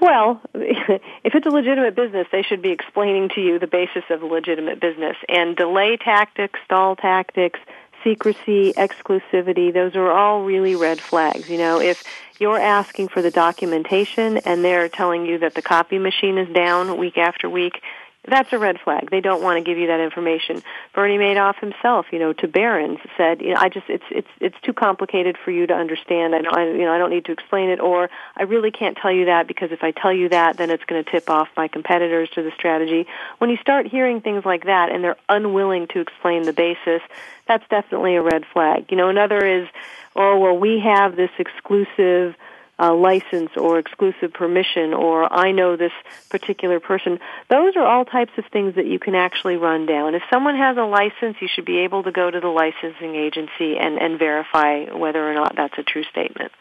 Well, 0.00 0.40
if 0.54 1.34
it's 1.34 1.46
a 1.46 1.50
legitimate 1.50 1.94
business, 1.94 2.26
they 2.32 2.42
should 2.42 2.60
be 2.60 2.70
explaining 2.70 3.28
to 3.36 3.40
you 3.40 3.60
the 3.60 3.68
basis 3.68 4.02
of 4.10 4.20
a 4.20 4.26
legitimate 4.26 4.80
business. 4.80 5.16
And 5.28 5.56
delay 5.56 5.96
tactics, 5.96 6.58
stall 6.64 6.96
tactics, 6.96 7.60
secrecy, 8.02 8.72
exclusivity, 8.72 9.72
those 9.72 9.94
are 9.94 10.10
all 10.10 10.42
really 10.42 10.74
red 10.74 11.00
flags. 11.00 11.48
You 11.48 11.58
know, 11.58 11.80
if 11.80 12.02
you're 12.40 12.58
asking 12.58 13.08
for 13.08 13.22
the 13.22 13.30
documentation 13.30 14.38
and 14.38 14.64
they're 14.64 14.88
telling 14.88 15.24
you 15.24 15.38
that 15.38 15.54
the 15.54 15.62
copy 15.62 15.98
machine 15.98 16.36
is 16.36 16.52
down 16.52 16.98
week 16.98 17.16
after 17.16 17.48
week, 17.48 17.80
that's 18.24 18.52
a 18.52 18.58
red 18.58 18.78
flag. 18.78 19.10
They 19.10 19.20
don't 19.20 19.42
want 19.42 19.58
to 19.58 19.68
give 19.68 19.78
you 19.78 19.88
that 19.88 19.98
information. 19.98 20.62
Bernie 20.94 21.18
Madoff 21.18 21.58
himself, 21.58 22.06
you 22.12 22.20
know, 22.20 22.32
to 22.34 22.46
Barron's 22.46 23.00
said, 23.16 23.40
you 23.40 23.50
know, 23.50 23.56
I 23.58 23.68
just 23.68 23.86
it's 23.88 24.04
it's 24.10 24.28
it's 24.40 24.56
too 24.62 24.72
complicated 24.72 25.36
for 25.44 25.50
you 25.50 25.66
to 25.66 25.74
understand. 25.74 26.32
I 26.32 26.42
don't 26.42 26.56
I, 26.56 26.66
you 26.66 26.84
know 26.84 26.92
I 26.92 26.98
don't 26.98 27.10
need 27.10 27.24
to 27.24 27.32
explain 27.32 27.68
it, 27.70 27.80
or 27.80 28.10
I 28.36 28.44
really 28.44 28.70
can't 28.70 28.96
tell 28.96 29.10
you 29.10 29.24
that 29.24 29.48
because 29.48 29.72
if 29.72 29.82
I 29.82 29.90
tell 29.90 30.12
you 30.12 30.28
that, 30.28 30.56
then 30.56 30.70
it's 30.70 30.84
going 30.84 31.02
to 31.02 31.10
tip 31.10 31.28
off 31.28 31.48
my 31.56 31.66
competitors 31.66 32.30
to 32.34 32.42
the 32.42 32.52
strategy. 32.52 33.08
When 33.38 33.50
you 33.50 33.56
start 33.56 33.88
hearing 33.88 34.20
things 34.20 34.44
like 34.44 34.66
that 34.66 34.92
and 34.92 35.02
they're 35.02 35.16
unwilling 35.28 35.88
to 35.88 36.00
explain 36.00 36.44
the 36.44 36.52
basis, 36.52 37.02
that's 37.48 37.64
definitely 37.70 38.14
a 38.14 38.22
red 38.22 38.44
flag. 38.52 38.86
You 38.90 38.98
know, 38.98 39.08
another 39.08 39.44
is, 39.44 39.68
oh 40.14 40.38
well, 40.38 40.56
we 40.56 40.78
have 40.78 41.16
this 41.16 41.30
exclusive 41.40 42.36
uh, 42.78 42.94
license 42.94 43.50
or 43.56 43.78
exclusive 43.78 44.32
permission 44.32 44.94
or 44.94 45.32
I 45.32 45.52
know 45.52 45.76
this 45.76 45.92
particular 46.30 46.80
person. 46.80 47.20
Those 47.48 47.76
are 47.76 47.86
all 47.86 48.04
types 48.04 48.32
of 48.38 48.44
things 48.46 48.74
that 48.74 48.86
you 48.86 48.98
can 48.98 49.14
actually 49.14 49.56
run 49.56 49.86
down. 49.86 50.14
If 50.14 50.22
someone 50.30 50.56
has 50.56 50.76
a 50.76 50.84
license, 50.84 51.36
you 51.40 51.48
should 51.48 51.64
be 51.64 51.78
able 51.80 52.02
to 52.04 52.12
go 52.12 52.30
to 52.30 52.40
the 52.40 52.48
licensing 52.48 53.14
agency 53.14 53.76
and, 53.78 54.00
and 54.00 54.18
verify 54.18 54.84
whether 54.86 55.28
or 55.28 55.34
not 55.34 55.54
that's 55.56 55.78
a 55.78 55.82
true 55.82 56.04
statement. 56.04 56.52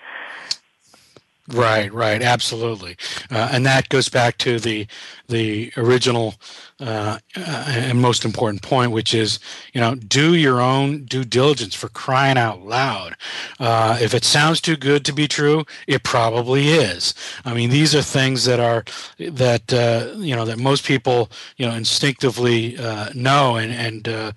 Right, 1.47 1.91
right, 1.91 2.21
absolutely, 2.21 2.95
uh, 3.31 3.49
and 3.51 3.65
that 3.65 3.89
goes 3.89 4.09
back 4.09 4.37
to 4.37 4.59
the 4.59 4.85
the 5.27 5.71
original 5.75 6.35
uh, 6.79 7.17
uh, 7.35 7.65
and 7.67 7.99
most 7.99 8.23
important 8.23 8.61
point, 8.61 8.91
which 8.91 9.13
is, 9.13 9.39
you 9.73 9.81
know, 9.81 9.95
do 9.95 10.35
your 10.35 10.61
own 10.61 11.03
due 11.05 11.23
diligence 11.23 11.73
for 11.73 11.87
crying 11.89 12.37
out 12.37 12.61
loud. 12.61 13.15
Uh, 13.59 13.97
if 14.01 14.13
it 14.13 14.23
sounds 14.23 14.61
too 14.61 14.75
good 14.77 15.03
to 15.05 15.13
be 15.13 15.27
true, 15.27 15.65
it 15.87 16.03
probably 16.03 16.69
is. 16.69 17.13
I 17.43 17.53
mean, 17.53 17.69
these 17.71 17.95
are 17.95 18.01
things 18.03 18.45
that 18.45 18.59
are 18.59 18.83
that 19.17 19.73
uh, 19.73 20.13
you 20.17 20.35
know 20.35 20.45
that 20.45 20.59
most 20.59 20.85
people 20.85 21.31
you 21.57 21.65
know 21.65 21.73
instinctively 21.73 22.77
uh, 22.77 23.09
know 23.15 23.55
and 23.55 23.71
and 23.73 24.07
uh, 24.07 24.31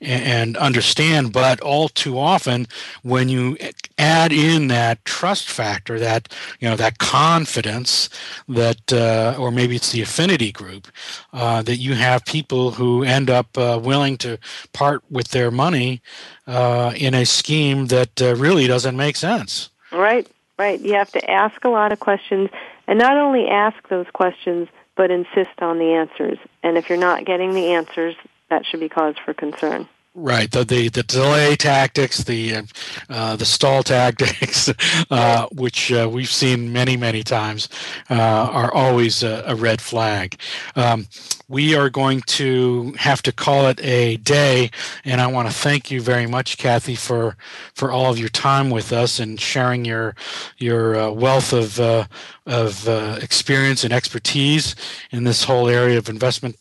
and 0.00 0.56
understand, 0.56 1.32
but 1.32 1.60
all 1.60 1.88
too 1.88 2.18
often 2.18 2.66
when 3.02 3.28
you 3.28 3.56
add 3.98 4.32
in 4.32 4.68
that 4.68 5.04
trust 5.04 5.50
factor, 5.50 5.98
that 5.98 6.32
you 6.60 6.68
know 6.68 6.76
that 6.76 6.98
confidence, 6.98 8.08
that 8.46 8.92
or 8.92 9.50
maybe 9.50 9.74
it's 9.74 9.90
the 9.90 10.02
affinity 10.02 10.52
group 10.52 10.86
that 11.32 11.76
you 11.78 11.88
you 11.88 11.94
have 11.94 12.24
people 12.26 12.72
who 12.72 13.02
end 13.02 13.30
up 13.30 13.56
uh, 13.56 13.80
willing 13.82 14.18
to 14.18 14.38
part 14.74 15.02
with 15.10 15.28
their 15.28 15.50
money 15.50 16.02
uh, 16.46 16.92
in 16.96 17.14
a 17.14 17.24
scheme 17.24 17.86
that 17.86 18.20
uh, 18.20 18.34
really 18.36 18.66
doesn't 18.66 18.96
make 18.96 19.16
sense. 19.16 19.70
Right, 19.90 20.28
right. 20.58 20.78
You 20.78 20.94
have 20.94 21.10
to 21.12 21.30
ask 21.30 21.64
a 21.64 21.70
lot 21.70 21.92
of 21.92 21.98
questions, 21.98 22.50
and 22.86 22.98
not 22.98 23.16
only 23.16 23.48
ask 23.48 23.76
those 23.88 24.06
questions, 24.12 24.68
but 24.96 25.10
insist 25.10 25.62
on 25.62 25.78
the 25.78 25.92
answers. 25.94 26.38
And 26.62 26.76
if 26.76 26.90
you're 26.90 26.98
not 26.98 27.24
getting 27.24 27.54
the 27.54 27.72
answers, 27.72 28.14
that 28.50 28.66
should 28.66 28.80
be 28.80 28.90
cause 28.90 29.14
for 29.24 29.32
concern. 29.32 29.88
Right. 30.14 30.50
The, 30.50 30.64
the, 30.64 30.88
the 30.88 31.04
delay 31.04 31.54
tactics, 31.54 32.24
the 32.24 32.66
uh, 33.08 33.36
the 33.36 33.44
stall 33.44 33.82
tactics, 33.84 34.68
uh, 35.10 35.46
which 35.52 35.92
uh, 35.92 36.08
we've 36.12 36.30
seen 36.30 36.72
many 36.72 36.96
many 36.96 37.22
times, 37.22 37.68
uh, 38.10 38.14
are 38.14 38.72
always 38.74 39.22
a, 39.22 39.44
a 39.46 39.54
red 39.54 39.80
flag. 39.80 40.36
Um, 40.74 41.06
we 41.48 41.74
are 41.74 41.88
going 41.88 42.20
to 42.22 42.92
have 42.98 43.22
to 43.22 43.32
call 43.32 43.66
it 43.68 43.82
a 43.82 44.18
day, 44.18 44.70
and 45.04 45.20
I 45.20 45.26
want 45.28 45.48
to 45.48 45.54
thank 45.54 45.90
you 45.90 46.00
very 46.00 46.26
much, 46.26 46.58
Kathy, 46.58 46.94
for 46.94 47.36
for 47.74 47.90
all 47.90 48.10
of 48.10 48.18
your 48.18 48.28
time 48.28 48.70
with 48.70 48.92
us 48.92 49.18
and 49.18 49.40
sharing 49.40 49.84
your 49.84 50.14
your 50.58 50.96
uh, 50.96 51.10
wealth 51.10 51.52
of 51.52 51.80
uh, 51.80 52.06
of 52.46 52.86
experience 53.22 53.84
and 53.84 53.92
expertise 53.92 54.74
in 55.10 55.24
this 55.24 55.44
whole 55.44 55.68
area 55.68 55.98
of 55.98 56.08
investment 56.08 56.58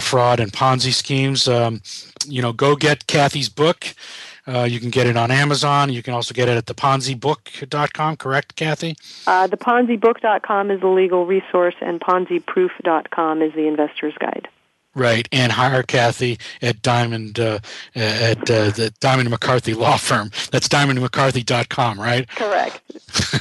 fraud 0.00 0.40
and 0.40 0.52
Ponzi 0.52 0.92
schemes. 0.92 1.46
Um, 1.46 1.82
you 2.26 2.40
know, 2.40 2.52
go 2.52 2.76
get 2.76 3.06
Kathy's 3.06 3.48
book. 3.48 3.94
Uh, 4.46 4.64
you 4.64 4.80
can 4.80 4.90
get 4.90 5.06
it 5.06 5.16
on 5.16 5.30
Amazon. 5.30 5.92
You 5.92 6.02
can 6.02 6.14
also 6.14 6.34
get 6.34 6.48
it 6.48 6.56
at 6.56 6.66
theponzibook.com, 6.66 8.16
correct, 8.16 8.56
Kathy? 8.56 8.96
Uh, 9.26 9.46
theponzibook.com 9.46 10.70
is 10.70 10.80
the 10.80 10.88
legal 10.88 11.26
resource, 11.26 11.76
and 11.80 12.00
ponziproof.com 12.00 13.42
is 13.42 13.54
the 13.54 13.68
investor's 13.68 14.14
guide. 14.18 14.48
Right, 14.94 15.26
and 15.32 15.52
hire 15.52 15.82
Kathy 15.82 16.38
at 16.60 16.82
Diamond 16.82 17.40
uh, 17.40 17.60
at 17.94 18.38
uh, 18.50 18.70
the 18.70 18.92
Diamond 19.00 19.30
McCarthy 19.30 19.72
law 19.72 19.96
firm. 19.96 20.30
That's 20.50 20.68
diamondmccarthy.com, 20.68 21.98
right? 21.98 22.28
Correct. 22.28 22.82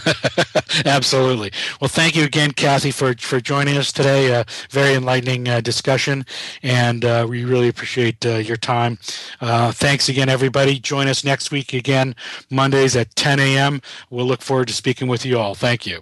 Absolutely. 0.86 1.52
Well, 1.82 1.90
thank 1.90 2.16
you 2.16 2.24
again, 2.24 2.52
Kathy, 2.52 2.92
for 2.92 3.14
for 3.16 3.42
joining 3.42 3.78
us 3.78 3.92
today. 3.92 4.34
Uh, 4.34 4.46
very 4.70 4.94
enlightening 4.96 5.50
uh, 5.50 5.60
discussion, 5.60 6.26
and 6.64 7.04
uh, 7.04 7.26
we 7.30 7.44
really 7.44 7.68
appreciate 7.68 8.26
uh, 8.26 8.38
your 8.38 8.58
time. 8.58 8.98
thanks 9.42 10.08
again, 10.08 10.30
everybody. 10.30 10.80
Join 10.80 11.08
us 11.08 11.24
next 11.26 11.52
week 11.52 11.74
again, 11.74 12.16
Mondays 12.50 12.96
at 12.96 13.14
10 13.16 13.40
a.m. 13.40 13.82
We'll 14.10 14.26
look 14.26 14.42
forward 14.42 14.70
to 14.70 14.74
speaking 14.74 15.08
with 15.08 15.26
you 15.26 15.38
all. 15.38 15.56
Thank 15.56 15.86
you. 15.86 16.02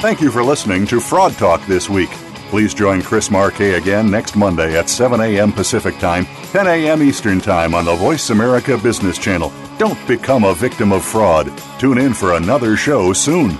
Thank 0.00 0.20
you 0.20 0.30
for 0.30 0.44
listening 0.44 0.86
to 0.86 1.00
Fraud 1.00 1.32
Talk 1.32 1.60
this 1.66 1.90
week. 1.90 2.10
Please 2.50 2.72
join 2.72 3.02
Chris 3.02 3.32
Marquet 3.32 3.74
again 3.74 4.08
next 4.08 4.36
Monday 4.36 4.78
at 4.78 4.88
7 4.88 5.20
a.m. 5.20 5.52
Pacific 5.52 5.98
Time, 5.98 6.24
10 6.52 6.68
a.m. 6.68 7.02
Eastern 7.02 7.40
Time 7.40 7.74
on 7.74 7.84
the 7.84 7.94
Voice 7.96 8.30
America 8.30 8.78
Business 8.78 9.18
Channel. 9.18 9.52
Don't 9.76 9.98
become 10.06 10.44
a 10.44 10.54
victim 10.54 10.92
of 10.92 11.04
fraud. 11.04 11.52
Tune 11.80 11.98
in 11.98 12.14
for 12.14 12.34
another 12.34 12.76
show 12.76 13.12
soon. 13.12 13.58